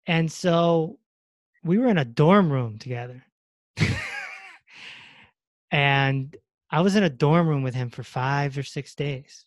And 0.07 0.31
so 0.33 0.99
we 1.65 1.79
were 1.79 1.89
in 1.89 1.99
a 1.99 2.05
dorm 2.05 2.51
room 2.51 2.79
together. 2.79 3.25
and 5.71 6.37
I 6.71 6.81
was 6.81 6.97
in 6.97 7.03
a 7.03 7.11
dorm 7.11 7.49
room 7.49 7.63
with 7.63 7.75
him 7.75 7.91
for 7.91 8.03
5 8.03 8.59
or 8.59 8.63
6 8.63 8.95
days 8.95 9.45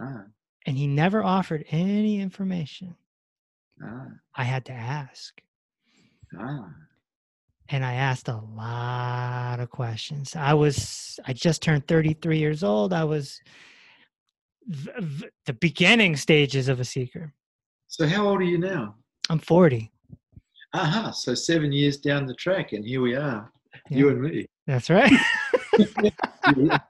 ah, 0.00 0.24
and 0.66 0.76
he 0.76 0.86
never 0.86 1.22
offered 1.24 1.64
any 1.70 2.20
information. 2.20 2.96
ah, 3.82 4.06
I 4.34 4.44
had 4.44 4.64
to 4.66 4.72
ask. 4.72 5.40
ah. 6.38 6.68
and 7.68 7.84
I 7.84 7.94
asked 7.94 8.28
a 8.28 8.40
lot 8.56 9.60
of 9.60 9.70
questions. 9.70 10.34
I 10.36 10.54
was 10.54 11.18
I 11.26 11.32
just 11.32 11.62
turned 11.62 11.86
33 11.86 12.38
years 12.38 12.62
old. 12.64 12.92
I 12.92 13.04
was 13.04 13.40
the 14.68 15.52
beginning 15.54 16.16
stages 16.16 16.68
of 16.68 16.78
a 16.80 16.84
seeker. 16.84 17.32
So 17.88 18.06
how 18.06 18.28
old 18.28 18.40
are 18.40 18.44
you 18.44 18.58
now? 18.58 18.94
I'm 19.30 19.38
40. 19.38 19.90
Aha, 20.74 21.10
so 21.12 21.34
seven 21.34 21.72
years 21.72 21.96
down 21.96 22.26
the 22.26 22.34
track, 22.34 22.72
and 22.74 22.84
here 22.84 23.00
we 23.00 23.14
are, 23.16 23.50
you 23.88 24.10
and 24.10 24.20
me. 24.20 24.46
that's 24.66 24.90
right. 24.90 25.10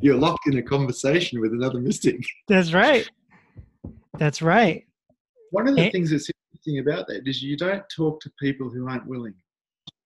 You're- 0.00 0.18
locked 0.18 0.46
in 0.46 0.58
a 0.58 0.62
conversation 0.62 1.40
with 1.40 1.52
another 1.52 1.78
mystic. 1.80 2.16
that's 2.48 2.72
right. 2.72 3.08
That's 4.18 4.40
right. 4.42 4.84
One 5.50 5.68
of 5.68 5.76
the 5.76 5.82
Eh. 5.82 5.90
things 5.90 6.10
that's 6.10 6.30
interesting 6.52 6.78
about 6.78 7.06
that 7.08 7.26
is 7.28 7.42
you 7.42 7.56
don't 7.56 7.82
talk 7.94 8.20
to 8.22 8.30
people 8.40 8.70
who 8.70 8.88
aren't 8.88 9.06
willing. 9.06 9.34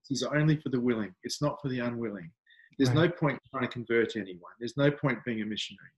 This 0.08 0.18
is 0.20 0.22
only 0.24 0.56
for 0.60 0.68
the 0.68 0.80
willing. 0.80 1.14
It's 1.24 1.40
not 1.40 1.58
for 1.62 1.68
the 1.68 1.78
unwilling. 1.80 2.30
There's 2.78 2.92
no 2.94 3.08
point 3.08 3.38
trying 3.50 3.64
to 3.64 3.68
convert 3.72 4.16
anyone. 4.16 4.50
There's 4.58 4.76
no 4.76 4.90
point 4.90 5.18
being 5.24 5.40
a 5.42 5.46
missionary. 5.46 5.90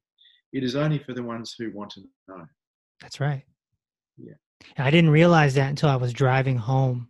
It 0.55 0.62
is 0.62 0.76
only 0.76 0.98
for 1.00 1.12
the 1.12 1.22
ones 1.22 1.55
who 1.59 1.72
want 1.72 1.90
to 1.90 2.02
know. 2.28 2.46
That's 3.00 3.18
right. 3.18 3.42
Yeah. 4.16 4.34
I 4.78 4.92
didn't 4.92 5.11
realize 5.11 5.55
that 5.55 5.68
until 5.68 5.88
I 5.88 5.96
was 5.96 6.12
driving 6.12 6.57
home. 6.57 7.09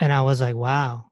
And 0.00 0.12
I 0.12 0.22
was 0.22 0.40
like, 0.40 0.56
wow. 0.56 1.04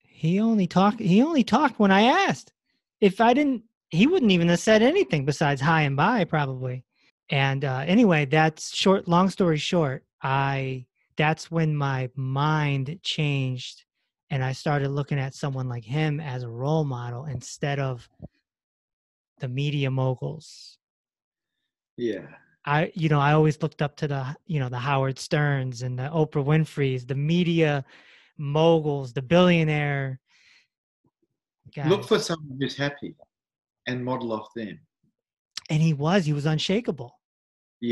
He 0.00 0.40
only 0.40 0.66
talked 0.66 0.98
he 0.98 1.22
only 1.22 1.44
talked 1.44 1.78
when 1.78 1.90
I 1.90 2.04
asked. 2.26 2.54
If 3.02 3.20
I 3.20 3.34
didn't 3.34 3.64
he 3.90 4.06
wouldn't 4.06 4.32
even 4.32 4.48
have 4.48 4.60
said 4.60 4.80
anything 4.80 5.26
besides 5.26 5.60
hi 5.60 5.82
and 5.82 5.94
bye 5.94 6.24
probably. 6.24 6.82
And 7.28 7.66
uh 7.66 7.84
anyway, 7.86 8.24
that's 8.24 8.74
short 8.74 9.06
long 9.08 9.28
story 9.28 9.58
short, 9.58 10.04
I 10.22 10.86
that's 11.18 11.50
when 11.50 11.76
my 11.76 12.08
mind 12.16 12.98
changed 13.02 13.84
and 14.30 14.42
I 14.42 14.52
started 14.52 14.88
looking 14.88 15.18
at 15.18 15.34
someone 15.34 15.68
like 15.68 15.84
him 15.84 16.18
as 16.18 16.44
a 16.44 16.48
role 16.48 16.84
model 16.84 17.26
instead 17.26 17.78
of 17.78 18.08
the 19.44 19.48
media 19.62 19.90
moguls 19.90 20.78
Yeah. 21.96 22.26
I 22.76 22.90
you 23.02 23.08
know 23.12 23.20
I 23.28 23.32
always 23.38 23.56
looked 23.62 23.82
up 23.86 23.94
to 24.00 24.06
the 24.08 24.22
you 24.52 24.58
know 24.60 24.70
the 24.76 24.82
Howard 24.88 25.18
Sterns 25.26 25.82
and 25.84 25.94
the 26.00 26.08
Oprah 26.20 26.44
Winfrey's, 26.50 27.02
the 27.12 27.20
media 27.34 27.84
moguls, 28.38 29.12
the 29.18 29.20
billionaire 29.34 30.08
guys. 31.76 31.90
Look 31.92 32.04
for 32.10 32.18
someone 32.18 32.56
who's 32.60 32.76
happy 32.86 33.10
and 33.86 33.96
model 34.10 34.32
off 34.32 34.48
them. 34.56 34.76
and 35.72 35.80
he 35.88 35.92
was 36.04 36.20
he 36.24 36.32
was 36.38 36.46
unshakable. 36.54 37.10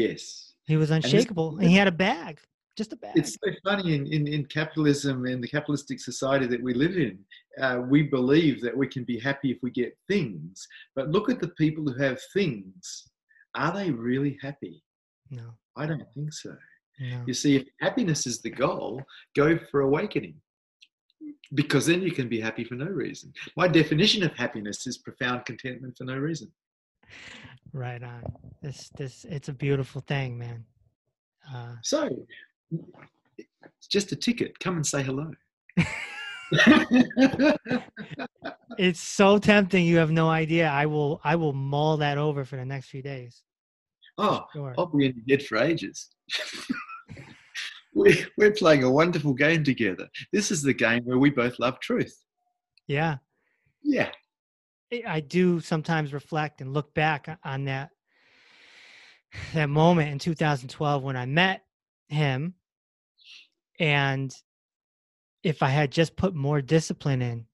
Yes. 0.02 0.22
He 0.70 0.76
was 0.82 0.88
this- 0.88 1.04
unshakable, 1.04 1.48
and 1.58 1.68
he 1.68 1.76
had 1.82 1.88
a 1.88 1.98
bag, 2.08 2.34
just 2.76 2.92
a 2.92 2.96
bag. 2.96 3.12
It's 3.16 3.34
so 3.34 3.50
funny 3.64 3.94
in, 3.94 4.06
in, 4.06 4.26
in 4.26 4.44
capitalism 4.46 5.26
and 5.26 5.42
the 5.42 5.48
capitalistic 5.48 6.00
society 6.00 6.46
that 6.46 6.62
we 6.62 6.72
live 6.74 6.96
in. 6.96 7.18
Uh, 7.60 7.82
we 7.86 8.02
believe 8.04 8.62
that 8.62 8.76
we 8.76 8.86
can 8.86 9.04
be 9.04 9.18
happy 9.18 9.50
if 9.50 9.58
we 9.62 9.70
get 9.70 9.96
things. 10.08 10.66
But 10.96 11.10
look 11.10 11.30
at 11.30 11.40
the 11.40 11.48
people 11.48 11.84
who 11.84 12.02
have 12.02 12.18
things. 12.32 13.08
Are 13.54 13.72
they 13.72 13.90
really 13.90 14.38
happy? 14.40 14.82
no, 15.30 15.54
I 15.76 15.86
don't 15.86 16.06
think 16.14 16.32
so. 16.32 16.54
no, 17.00 17.22
You 17.26 17.34
see, 17.34 17.56
if 17.56 17.64
happiness 17.80 18.26
is 18.26 18.40
the 18.40 18.50
goal, 18.50 19.02
go 19.34 19.58
for 19.70 19.80
awakening. 19.80 20.34
Because 21.54 21.86
then 21.86 22.02
you 22.02 22.12
can 22.12 22.28
be 22.28 22.40
happy 22.40 22.64
for 22.64 22.74
no 22.74 22.86
reason. 22.86 23.32
My 23.56 23.68
definition 23.68 24.22
of 24.22 24.34
happiness 24.34 24.86
is 24.86 24.98
profound 24.98 25.44
contentment 25.44 25.96
for 25.98 26.04
no 26.04 26.16
reason. 26.16 26.50
right 27.72 28.02
on. 28.02 28.22
This 28.62 28.90
this 28.96 29.24
it's 29.28 29.48
a 29.48 29.52
beautiful 29.52 30.00
thing, 30.02 30.38
man. 30.38 30.64
Uh, 31.54 31.74
So, 31.82 32.26
it's 33.38 33.86
just 33.88 34.12
a 34.12 34.16
ticket. 34.16 34.58
Come 34.58 34.76
and 34.76 34.86
say 34.86 35.02
hello. 35.02 35.30
it's 38.78 39.00
so 39.00 39.38
tempting. 39.38 39.84
You 39.86 39.96
have 39.98 40.10
no 40.10 40.28
idea. 40.28 40.68
I 40.68 40.86
will 40.86 41.20
I 41.24 41.36
will 41.36 41.52
mull 41.52 41.96
that 41.98 42.18
over 42.18 42.44
for 42.44 42.56
the 42.56 42.64
next 42.64 42.88
few 42.88 43.02
days. 43.02 43.42
oh, 44.18 44.44
Sure. 44.52 44.74
I'll 44.78 44.86
be 44.86 45.06
in 45.06 45.22
your 45.26 45.38
head 45.38 45.46
for 45.46 45.58
ages. 45.58 46.10
we, 47.94 48.24
we're 48.36 48.52
playing 48.52 48.84
a 48.84 48.90
wonderful 48.90 49.32
game 49.34 49.64
together. 49.64 50.08
This 50.32 50.50
is 50.50 50.62
the 50.62 50.74
game 50.74 51.02
where 51.04 51.18
we 51.18 51.30
both 51.30 51.58
love 51.58 51.78
truth. 51.80 52.14
Yeah. 52.86 53.16
Yeah. 53.82 54.10
I- 54.92 55.02
I 55.06 55.20
do 55.20 55.60
sometimes 55.60 56.12
reflect 56.12 56.60
and 56.60 56.74
look 56.74 56.92
back 56.94 57.38
on 57.44 57.64
that 57.64 57.90
that 59.54 59.70
moment 59.70 60.10
in 60.10 60.18
2012 60.18 61.02
when 61.02 61.16
I 61.16 61.24
met 61.24 61.62
him 62.08 62.52
and 63.82 64.32
if 65.42 65.60
I 65.62 65.68
had 65.68 65.90
just 65.90 66.14
put 66.16 66.34
more 66.34 66.62
discipline 66.62 67.20
in 67.20 67.46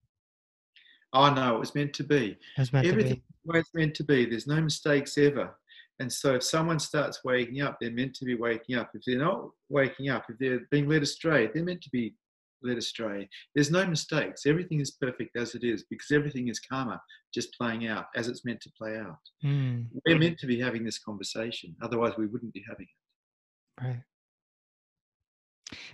Oh, 1.14 1.32
no, 1.32 1.56
it 1.56 1.58
was 1.58 1.74
meant 1.74 1.94
to 1.94 2.04
be. 2.04 2.32
it 2.32 2.38
was 2.58 2.70
meant 2.70 2.86
Everything 2.86 3.14
to 3.16 3.22
the 3.46 3.52
way 3.52 3.60
it's 3.60 3.72
meant 3.74 3.94
to 3.94 4.04
be. 4.04 4.26
There's 4.26 4.46
no 4.46 4.60
mistakes 4.60 5.16
ever. 5.16 5.56
And 6.00 6.12
so 6.12 6.34
if 6.34 6.42
someone 6.42 6.78
starts 6.78 7.24
waking 7.24 7.62
up, 7.62 7.78
they're 7.80 7.90
meant 7.90 8.14
to 8.16 8.26
be 8.26 8.34
waking 8.34 8.76
up. 8.76 8.90
If 8.94 9.02
they're 9.06 9.18
not 9.18 9.48
waking 9.70 10.10
up, 10.10 10.24
if 10.28 10.36
they're 10.38 10.60
being 10.70 10.86
led 10.86 11.02
astray, 11.02 11.48
they're 11.52 11.64
meant 11.64 11.80
to 11.82 11.90
be 11.90 12.14
led 12.62 12.76
astray. 12.76 13.26
There's 13.54 13.70
no 13.70 13.86
mistakes. 13.86 14.44
Everything 14.44 14.80
is 14.80 14.90
perfect 14.90 15.34
as 15.36 15.54
it 15.54 15.64
is 15.64 15.84
because 15.88 16.10
everything 16.12 16.48
is 16.48 16.60
karma 16.60 17.00
just 17.32 17.54
playing 17.56 17.86
out 17.88 18.06
as 18.14 18.28
it's 18.28 18.44
meant 18.44 18.60
to 18.60 18.70
play 18.76 18.98
out. 18.98 19.16
mm, 19.42 19.86
We're 20.06 20.18
meant 20.18 20.38
to 20.40 20.46
be 20.46 20.60
having 20.60 20.84
this 20.84 20.98
conversation. 20.98 21.74
Otherwise, 21.82 22.12
we 22.18 22.26
wouldn't 22.26 22.52
be 22.52 22.64
having 22.68 22.86
it. 22.86 23.82
right 23.86 24.02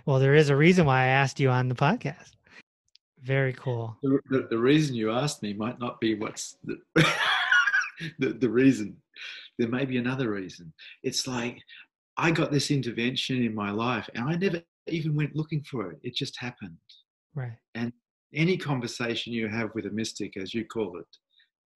Well, 0.05 0.19
there 0.19 0.35
is 0.35 0.49
a 0.49 0.55
reason 0.55 0.85
why 0.85 1.03
I 1.03 1.07
asked 1.07 1.39
you 1.39 1.49
on 1.49 1.67
the 1.67 1.75
podcast. 1.75 2.31
Very 3.21 3.53
cool. 3.53 3.97
The, 4.03 4.19
the, 4.29 4.47
the 4.51 4.57
reason 4.57 4.95
you 4.95 5.11
asked 5.11 5.41
me 5.41 5.53
might 5.53 5.79
not 5.79 5.99
be 5.99 6.15
what's 6.15 6.57
the, 6.63 6.77
the, 8.19 8.33
the 8.33 8.49
reason. 8.49 8.95
There 9.57 9.67
may 9.67 9.85
be 9.85 9.97
another 9.97 10.29
reason. 10.29 10.71
It's 11.01 11.27
like 11.27 11.59
I 12.17 12.31
got 12.31 12.51
this 12.51 12.71
intervention 12.71 13.43
in 13.43 13.55
my 13.55 13.71
life 13.71 14.09
and 14.13 14.29
I 14.29 14.35
never 14.35 14.61
even 14.87 15.15
went 15.15 15.35
looking 15.35 15.63
for 15.63 15.91
it. 15.91 15.99
It 16.03 16.15
just 16.15 16.37
happened. 16.37 16.77
Right. 17.33 17.57
And 17.73 17.91
any 18.33 18.57
conversation 18.57 19.33
you 19.33 19.47
have 19.47 19.73
with 19.73 19.85
a 19.85 19.91
mystic, 19.91 20.37
as 20.37 20.53
you 20.53 20.65
call 20.65 20.99
it, 20.99 21.07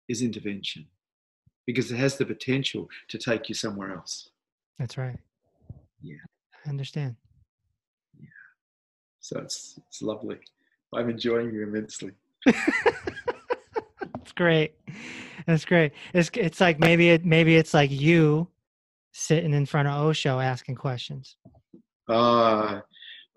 is 0.10 0.22
intervention 0.22 0.86
because 1.66 1.92
it 1.92 1.98
has 1.98 2.18
the 2.18 2.26
potential 2.26 2.88
to 3.10 3.18
take 3.18 3.50
you 3.50 3.56
somewhere 3.56 3.94
else. 3.94 4.30
That's 4.80 4.98
right. 4.98 5.18
Yeah. 6.02 6.18
I 6.66 6.70
understand. 6.70 7.16
So 9.28 9.40
it's 9.40 9.78
it's 9.90 10.02
lovely. 10.02 10.38
I'm 10.96 11.10
enjoying 11.10 11.54
you 11.54 11.64
immensely. 11.64 12.12
It's 12.46 14.32
great. 14.34 14.76
That's 15.46 15.66
great. 15.66 15.92
It's 16.14 16.30
it's 16.34 16.62
like 16.62 16.80
maybe 16.80 17.10
it 17.10 17.26
maybe 17.26 17.58
it's 17.58 17.74
like 17.74 17.92
you 17.92 18.48
sitting 19.12 19.54
in 19.54 19.66
front 19.66 19.90
of 19.90 19.96
Osho 20.06 20.40
asking 20.40 20.76
questions. 20.76 21.36
Uh, 22.08 22.80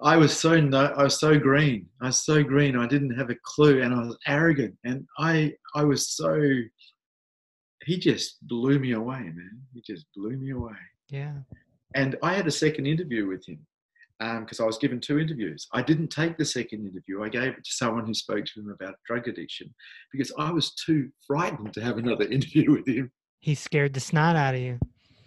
I 0.00 0.16
was 0.16 0.36
so 0.36 0.60
no, 0.60 0.94
I 0.96 1.02
was 1.02 1.18
so 1.18 1.36
green. 1.40 1.86
I 2.00 2.06
was 2.06 2.24
so 2.24 2.44
green. 2.44 2.76
I 2.76 2.86
didn't 2.86 3.18
have 3.18 3.30
a 3.30 3.36
clue, 3.42 3.82
and 3.82 3.92
I 3.92 3.98
was 4.04 4.16
arrogant, 4.28 4.76
and 4.84 5.04
I 5.18 5.54
I 5.74 5.82
was 5.82 6.08
so. 6.08 6.40
He 7.84 7.98
just 7.98 8.46
blew 8.46 8.78
me 8.78 8.92
away, 8.92 9.22
man. 9.22 9.60
He 9.74 9.82
just 9.84 10.06
blew 10.14 10.36
me 10.36 10.50
away. 10.52 10.80
Yeah. 11.08 11.38
And 11.96 12.16
I 12.22 12.34
had 12.34 12.46
a 12.46 12.52
second 12.52 12.86
interview 12.86 13.26
with 13.26 13.44
him 13.44 13.66
because 14.20 14.60
um, 14.60 14.64
I 14.64 14.66
was 14.66 14.76
given 14.76 15.00
two 15.00 15.18
interviews. 15.18 15.66
I 15.72 15.80
didn't 15.80 16.08
take 16.08 16.36
the 16.36 16.44
second 16.44 16.86
interview. 16.86 17.22
I 17.22 17.30
gave 17.30 17.52
it 17.52 17.64
to 17.64 17.72
someone 17.72 18.04
who 18.04 18.12
spoke 18.12 18.44
to 18.44 18.60
him 18.60 18.68
about 18.68 18.96
drug 19.06 19.26
addiction 19.28 19.74
because 20.12 20.30
I 20.38 20.50
was 20.50 20.74
too 20.74 21.08
frightened 21.26 21.72
to 21.72 21.80
have 21.80 21.96
another 21.96 22.24
interview 22.30 22.70
with 22.72 22.86
him. 22.86 23.10
He 23.38 23.54
scared 23.54 23.94
the 23.94 24.00
snot 24.00 24.36
out 24.36 24.54
of 24.54 24.60
you. 24.60 24.78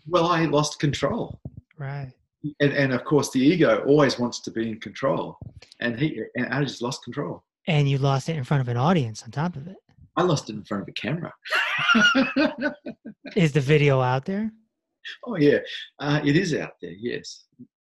Well, 0.08 0.28
I 0.28 0.46
lost 0.46 0.80
control. 0.80 1.39
Right. 1.78 2.12
And, 2.60 2.74
and 2.74 2.94
of 2.94 3.04
course, 3.04 3.32
the 3.32 3.39
ego 3.39 3.84
always 3.88 4.20
wants 4.20 4.41
to 4.41 4.52
be 4.52 4.70
in 4.70 4.80
control, 4.80 5.38
and 5.80 5.98
he 5.98 6.22
and 6.36 6.54
I 6.54 6.62
just 6.64 6.82
lost 6.82 7.02
control. 7.04 7.41
And 7.68 7.89
you 7.89 7.98
lost 7.98 8.28
it 8.28 8.36
in 8.36 8.44
front 8.44 8.60
of 8.62 8.68
an 8.68 8.76
audience 8.76 9.24
on 9.24 9.32
top 9.32 9.56
of 9.56 9.66
it. 9.68 9.78
I 10.18 10.24
lost 10.24 10.50
it 10.50 10.58
in 10.58 10.64
front 10.66 10.84
of 10.84 10.89
a 10.89 10.91
camera. 10.91 11.32
Is 13.38 13.54
the 13.54 13.62
video 13.62 14.02
out 14.02 14.26
there? 14.26 14.52
Oh 15.26 15.36
yeah, 15.36 15.58
uh, 16.00 16.22
it 16.24 16.38
is 16.38 16.56
out 16.56 16.76
there. 16.82 16.94
Yes, 16.98 17.44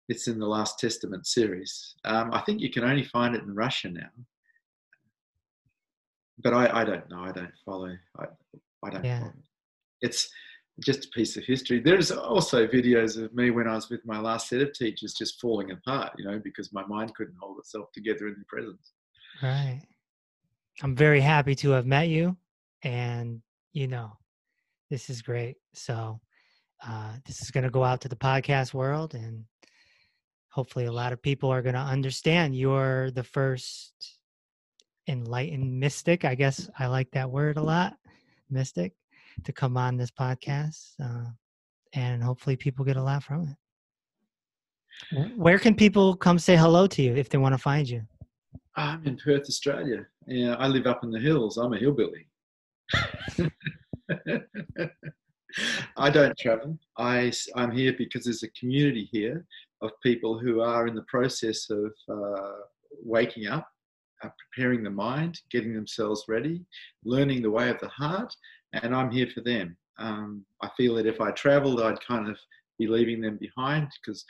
it's 0.09 0.29
in 0.29 0.39
the 0.39 0.47
Last 0.47 0.79
Testament 0.79 1.27
series. 1.27 1.95
Um, 2.05 2.31
I 2.33 2.41
think 2.41 2.61
you 2.61 2.71
can 2.71 2.85
only 2.85 3.05
find 3.05 3.35
it 3.35 3.43
in 3.43 3.55
Russia 3.55 3.91
now, 3.91 4.11
but 6.43 6.53
I, 6.53 6.81
I 6.81 6.85
don't 6.85 7.09
know. 7.11 7.21
I 7.21 7.33
don't 7.33 7.53
follow. 7.65 7.97
I, 8.19 8.25
I 8.85 8.91
don't. 8.91 9.05
Yeah. 9.05 9.21
Follow. 9.21 9.33
It's 10.01 10.29
just 10.81 11.07
a 11.07 11.09
piece 11.09 11.37
of 11.37 11.45
history. 11.45 11.81
There's 11.81 12.11
also 12.11 12.67
videos 12.67 13.23
of 13.23 13.33
me 13.35 13.51
when 13.51 13.69
I 13.69 13.75
was 13.75 13.89
with 13.89 14.05
my 14.05 14.19
last 14.19 14.49
set 14.49 14.61
of 14.61 14.73
teachers 14.73 15.15
just 15.15 15.41
falling 15.41 15.71
apart, 15.71 16.13
you 16.19 16.25
know, 16.25 16.41
because 16.43 16.73
my 16.73 16.85
mind 16.87 17.15
couldn't 17.15 17.37
hold 17.41 17.59
itself 17.59 17.93
together 17.93 18.27
in 18.27 18.35
the 18.39 18.45
presence. 18.49 18.93
Right. 19.43 19.83
I'm 20.83 20.97
very 20.97 21.21
happy 21.21 21.55
to 21.57 21.71
have 21.71 21.87
met 21.87 22.09
you. 22.09 22.37
And, 22.83 23.41
you 23.73 23.87
know, 23.87 24.13
this 24.91 25.09
is 25.09 25.23
great. 25.23 25.57
So, 25.75 26.21
uh, 26.87 27.13
this 27.25 27.41
is 27.41 27.51
going 27.51 27.65
to 27.65 27.71
go 27.71 27.85
out 27.85 28.01
to 28.03 28.09
the 28.09 28.17
podcast 28.17 28.75
world. 28.75 29.15
And 29.15 29.45
hopefully, 30.55 30.85
a 30.85 30.93
lot 30.93 31.13
of 31.13 31.21
people 31.21 31.51
are 31.51 31.63
going 31.63 31.75
to 31.75 31.81
understand 31.81 32.57
you're 32.57 33.11
the 33.11 33.25
first 33.25 34.21
enlightened 35.09 35.81
mystic. 35.81 36.25
I 36.25 36.37
guess 36.37 36.71
I 36.79 36.87
like 36.87 37.11
that 37.11 37.29
word 37.29 37.57
a 37.57 37.63
lot 37.63 37.97
mystic 38.51 38.93
to 39.43 39.53
come 39.53 39.77
on 39.77 39.97
this 39.97 40.13
podcast. 40.13 40.93
Uh, 41.03 41.31
and 41.93 42.23
hopefully, 42.23 42.55
people 42.55 42.85
get 42.85 42.97
a 42.97 43.03
lot 43.03 43.25
from 43.25 43.49
it. 43.49 43.57
Where 45.37 45.59
can 45.59 45.75
people 45.75 46.15
come 46.15 46.39
say 46.39 46.57
hello 46.57 46.87
to 46.87 47.03
you 47.03 47.17
if 47.17 47.29
they 47.29 47.39
want 47.39 47.53
to 47.55 47.59
find 47.59 47.89
you? 47.89 48.03
I'm 48.77 49.05
in 49.07 49.17
Perth, 49.17 49.49
Australia. 49.49 50.07
Yeah, 50.27 50.55
I 50.55 50.69
live 50.69 50.87
up 50.87 51.03
in 51.03 51.11
the 51.11 51.19
hills. 51.19 51.57
I'm 51.57 51.73
a 51.73 51.79
hillbilly. 51.79 52.29
I 55.97 56.11
don't 56.11 56.37
travel. 56.39 56.79
I, 56.97 57.33
I'm 57.57 57.73
here 57.73 57.95
because 57.97 58.25
there's 58.25 58.45
a 58.45 58.49
community 58.51 59.09
here 59.11 59.45
of 59.85 59.93
people 60.03 60.39
who 60.39 60.61
are 60.61 60.87
in 60.87 60.95
the 60.95 61.05
process 61.09 61.69
of 61.71 61.93
uh, 62.09 62.53
waking 63.03 63.47
up, 63.47 63.69
uh, 64.23 64.29
preparing 64.53 64.83
the 64.83 64.91
mind, 64.91 65.41
getting 65.51 65.75
themselves 65.75 66.25
ready, 66.29 66.63
learning 67.05 67.43
the 67.43 67.51
way 67.51 67.69
of 67.69 67.79
the 67.81 67.89
heart, 67.89 68.35
and 68.73 68.95
I'm 68.95 69.11
here 69.11 69.29
for 69.33 69.41
them. 69.43 69.77
Um, 69.99 70.45
I 70.63 70.71
feel 70.77 70.95
that 70.97 71.07
if 71.07 71.21
I 71.21 71.31
traveled, 71.33 71.81
I'd 71.81 72.01
kind 72.01 72.29
of 72.29 72.37
be 72.79 72.87
leaving 72.87 73.21
them 73.21 73.39
behind 73.41 73.89
because 74.01 74.25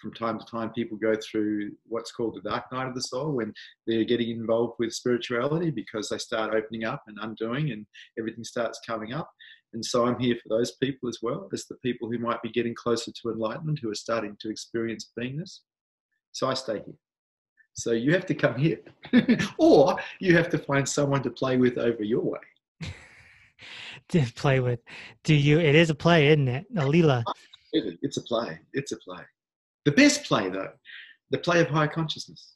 from 0.00 0.12
time 0.12 0.38
to 0.38 0.44
time 0.44 0.70
people 0.70 0.98
go 0.98 1.14
through 1.16 1.70
what's 1.86 2.12
called 2.12 2.34
the 2.34 2.48
dark 2.48 2.64
night 2.72 2.88
of 2.88 2.94
the 2.94 3.00
soul 3.00 3.32
when 3.32 3.52
they're 3.86 4.04
getting 4.04 4.30
involved 4.30 4.74
with 4.78 4.92
spirituality 4.92 5.70
because 5.70 6.08
they 6.08 6.18
start 6.18 6.54
opening 6.54 6.84
up 6.84 7.02
and 7.06 7.16
undoing 7.22 7.70
and 7.70 7.86
everything 8.18 8.44
starts 8.44 8.80
coming 8.86 9.14
up 9.14 9.30
and 9.74 9.84
so 9.84 10.06
i'm 10.06 10.18
here 10.18 10.36
for 10.42 10.48
those 10.48 10.72
people 10.72 11.08
as 11.08 11.18
well 11.22 11.48
as 11.52 11.66
the 11.66 11.76
people 11.76 12.10
who 12.10 12.18
might 12.18 12.40
be 12.42 12.50
getting 12.50 12.74
closer 12.74 13.12
to 13.12 13.30
enlightenment 13.30 13.78
who 13.80 13.90
are 13.90 13.94
starting 13.94 14.36
to 14.40 14.50
experience 14.50 15.12
beingness. 15.18 15.60
So 16.32 16.48
i 16.48 16.54
stay 16.54 16.82
here. 16.84 16.98
So 17.74 17.92
you 17.92 18.12
have 18.12 18.26
to 18.26 18.34
come 18.34 18.56
here. 18.56 18.80
Or 19.58 19.96
you 20.20 20.36
have 20.36 20.48
to 20.50 20.58
find 20.58 20.88
someone 20.88 21.22
to 21.22 21.30
play 21.30 21.56
with 21.56 21.76
over 21.78 22.02
your 22.02 22.22
way. 22.22 22.44
To 24.10 24.20
play 24.34 24.60
with. 24.60 24.80
Do 25.22 25.34
you 25.34 25.58
it 25.60 25.74
is 25.74 25.88
a 25.88 25.94
play 25.94 26.28
isn't 26.28 26.48
it 26.48 26.66
alila 26.74 27.24
it's 27.74 28.16
a 28.16 28.22
play. 28.22 28.58
It's 28.72 28.92
a 28.92 28.96
play. 28.98 29.22
The 29.84 29.92
best 29.92 30.24
play, 30.24 30.48
though, 30.48 30.70
the 31.30 31.38
play 31.38 31.60
of 31.60 31.68
higher 31.68 31.88
consciousness. 31.88 32.54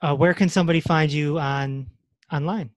Uh, 0.00 0.14
where 0.14 0.34
can 0.34 0.48
somebody 0.48 0.80
find 0.80 1.10
you 1.10 1.38
on 1.38 1.88
online? 2.32 2.70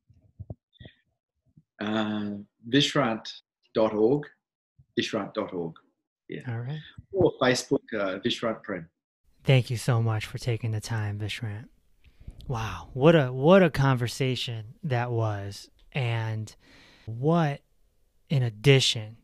Uh, 1.81 2.37
vishrant.org, 2.69 4.23
vishrant.org. 4.99 5.73
Yeah. 6.29 6.41
All 6.47 6.59
right. 6.59 6.79
Or 7.11 7.33
Facebook, 7.41 7.79
uh, 7.93 8.19
Vishrant 8.19 8.63
Prem. 8.63 8.87
Thank 9.43 9.69
you 9.69 9.77
so 9.77 10.01
much 10.01 10.25
for 10.25 10.37
taking 10.37 10.71
the 10.71 10.79
time, 10.79 11.19
Vishrant. 11.19 11.65
Wow, 12.47 12.89
what 12.93 13.15
a 13.15 13.33
what 13.33 13.63
a 13.63 13.69
conversation 13.69 14.75
that 14.83 15.11
was, 15.11 15.69
and 15.91 16.55
what 17.05 17.61
in 18.29 18.43
addition 18.43 19.17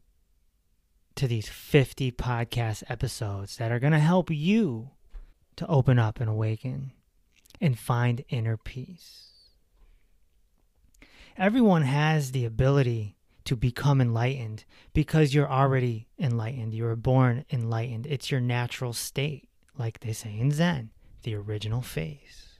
to 1.15 1.27
these 1.27 1.47
50 1.49 2.11
podcast 2.11 2.83
episodes 2.89 3.57
that 3.57 3.71
are 3.71 3.79
going 3.79 3.93
to 3.93 3.99
help 3.99 4.29
you 4.29 4.91
to 5.55 5.65
open 5.67 5.97
up 5.97 6.19
and 6.19 6.29
awaken 6.29 6.91
and 7.59 7.77
find 7.77 8.23
inner 8.29 8.57
peace. 8.57 9.31
Everyone 11.37 11.83
has 11.83 12.31
the 12.31 12.45
ability 12.45 13.15
to 13.45 13.55
become 13.55 14.01
enlightened 14.01 14.65
because 14.93 15.35
you're 15.35 15.49
already 15.49 16.07
enlightened. 16.19 16.73
You 16.73 16.85
were 16.85 16.95
born 16.95 17.45
enlightened. 17.51 18.07
It's 18.07 18.31
your 18.31 18.41
natural 18.41 18.91
state, 18.91 19.47
like 19.77 19.99
they 19.99 20.13
say 20.13 20.35
in 20.35 20.49
Zen, 20.49 20.89
the 21.21 21.35
original 21.35 21.83
face. 21.83 22.57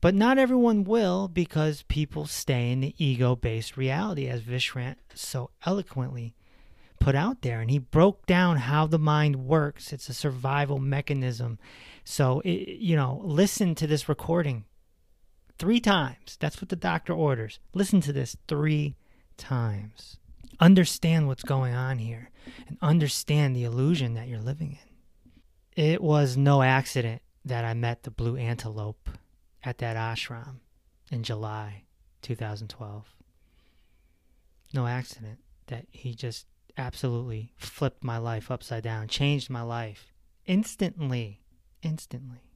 But 0.00 0.14
not 0.14 0.38
everyone 0.38 0.84
will 0.84 1.26
because 1.26 1.82
people 1.82 2.26
stay 2.26 2.70
in 2.70 2.80
the 2.80 2.94
ego 2.96 3.34
based 3.34 3.76
reality, 3.76 4.28
as 4.28 4.42
Vishrant 4.42 4.96
so 5.14 5.50
eloquently 5.66 6.34
put 7.00 7.16
out 7.16 7.42
there 7.42 7.60
and 7.60 7.70
he 7.70 7.78
broke 7.78 8.24
down 8.26 8.58
how 8.58 8.86
the 8.86 8.98
mind 8.98 9.34
works 9.34 9.90
it's 9.90 10.10
a 10.10 10.14
survival 10.14 10.78
mechanism 10.78 11.58
so 12.04 12.40
it, 12.44 12.78
you 12.78 12.94
know 12.94 13.22
listen 13.24 13.74
to 13.74 13.86
this 13.86 14.06
recording 14.06 14.66
three 15.60 15.78
times. 15.78 16.36
That's 16.40 16.60
what 16.60 16.70
the 16.70 16.76
doctor 16.76 17.12
orders. 17.12 17.60
Listen 17.72 18.00
to 18.00 18.12
this 18.12 18.36
three 18.48 18.96
times. 19.36 20.16
Understand 20.58 21.28
what's 21.28 21.44
going 21.44 21.74
on 21.74 21.98
here 21.98 22.30
and 22.66 22.76
understand 22.82 23.54
the 23.54 23.64
illusion 23.64 24.14
that 24.14 24.26
you're 24.26 24.40
living 24.40 24.78
in. 25.76 25.82
It 25.84 26.02
was 26.02 26.36
no 26.36 26.62
accident 26.62 27.22
that 27.42 27.64
i 27.64 27.72
met 27.72 28.02
the 28.02 28.10
blue 28.10 28.36
antelope 28.36 29.08
at 29.64 29.78
that 29.78 29.96
ashram 29.96 30.56
in 31.10 31.22
july 31.22 31.84
2012 32.20 33.06
no 34.74 34.86
accident 34.86 35.38
that 35.68 35.86
he 35.90 36.14
just 36.14 36.44
absolutely 36.76 37.52
flipped 37.56 38.04
my 38.04 38.18
life 38.18 38.50
upside 38.50 38.82
down, 38.82 39.08
changed 39.08 39.50
my 39.50 39.62
life 39.62 40.12
instantly, 40.46 41.40
instantly. 41.82 42.49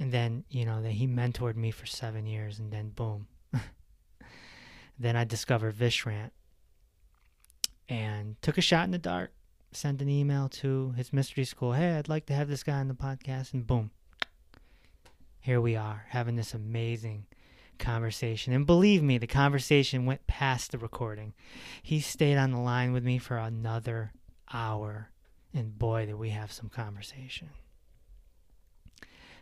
And 0.00 0.10
then, 0.10 0.44
you 0.48 0.64
know, 0.64 0.80
that 0.80 0.92
he 0.92 1.06
mentored 1.06 1.56
me 1.56 1.70
for 1.70 1.84
seven 1.84 2.26
years, 2.26 2.58
and 2.58 2.72
then 2.72 2.88
boom. 2.88 3.26
then 4.98 5.14
I 5.14 5.24
discovered 5.24 5.76
Vishrant 5.76 6.30
and 7.86 8.40
took 8.40 8.56
a 8.56 8.62
shot 8.62 8.84
in 8.84 8.92
the 8.92 8.98
dark. 8.98 9.32
send 9.72 10.00
an 10.00 10.08
email 10.08 10.48
to 10.48 10.92
his 10.96 11.12
mystery 11.12 11.44
school. 11.44 11.74
Hey, 11.74 11.96
I'd 11.96 12.08
like 12.08 12.24
to 12.26 12.32
have 12.32 12.48
this 12.48 12.62
guy 12.62 12.80
on 12.80 12.88
the 12.88 12.94
podcast, 12.94 13.52
and 13.52 13.66
boom, 13.66 13.90
here 15.38 15.60
we 15.60 15.76
are 15.76 16.06
having 16.08 16.34
this 16.34 16.54
amazing 16.54 17.26
conversation. 17.78 18.54
And 18.54 18.66
believe 18.66 19.02
me, 19.02 19.18
the 19.18 19.26
conversation 19.26 20.06
went 20.06 20.26
past 20.26 20.72
the 20.72 20.78
recording. 20.78 21.34
He 21.82 22.00
stayed 22.00 22.38
on 22.38 22.52
the 22.52 22.58
line 22.58 22.92
with 22.92 23.04
me 23.04 23.18
for 23.18 23.36
another 23.36 24.12
hour, 24.50 25.10
and 25.52 25.78
boy, 25.78 26.06
did 26.06 26.14
we 26.14 26.30
have 26.30 26.52
some 26.52 26.70
conversation. 26.70 27.50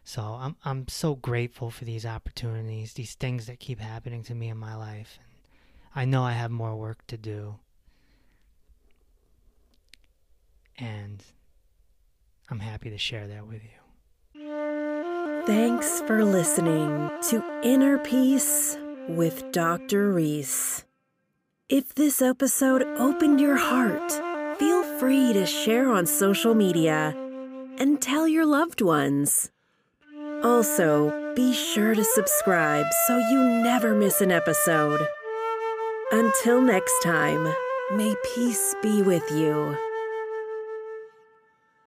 So 0.08 0.22
I'm 0.22 0.56
I'm 0.64 0.88
so 0.88 1.16
grateful 1.16 1.70
for 1.70 1.84
these 1.84 2.06
opportunities, 2.06 2.94
these 2.94 3.14
things 3.14 3.44
that 3.44 3.60
keep 3.60 3.78
happening 3.78 4.22
to 4.22 4.34
me 4.34 4.48
in 4.48 4.56
my 4.56 4.74
life. 4.74 5.18
And 5.20 5.28
I 5.94 6.06
know 6.06 6.22
I 6.22 6.32
have 6.32 6.50
more 6.50 6.74
work 6.74 7.06
to 7.08 7.18
do. 7.18 7.56
And 10.78 11.22
I'm 12.48 12.60
happy 12.60 12.88
to 12.88 12.96
share 12.96 13.26
that 13.28 13.46
with 13.46 13.60
you. 13.62 15.42
Thanks 15.44 16.00
for 16.06 16.24
listening 16.24 17.10
to 17.28 17.44
Inner 17.62 17.98
Peace 17.98 18.78
with 19.10 19.52
Dr. 19.52 20.10
Reese. 20.10 20.86
If 21.68 21.94
this 21.94 22.22
episode 22.22 22.82
opened 22.96 23.42
your 23.42 23.58
heart, 23.58 24.10
feel 24.58 24.82
free 24.98 25.34
to 25.34 25.44
share 25.44 25.90
on 25.90 26.06
social 26.06 26.54
media 26.54 27.14
and 27.76 28.00
tell 28.00 28.26
your 28.26 28.46
loved 28.46 28.80
ones. 28.80 29.50
Also, 30.44 31.34
be 31.34 31.52
sure 31.52 31.94
to 31.94 32.04
subscribe 32.04 32.86
so 33.06 33.18
you 33.18 33.42
never 33.64 33.94
miss 33.94 34.20
an 34.20 34.30
episode. 34.30 35.00
Until 36.12 36.60
next 36.60 37.02
time, 37.02 37.52
may 37.92 38.14
peace 38.34 38.74
be 38.80 39.02
with 39.02 39.28
you. 39.32 39.76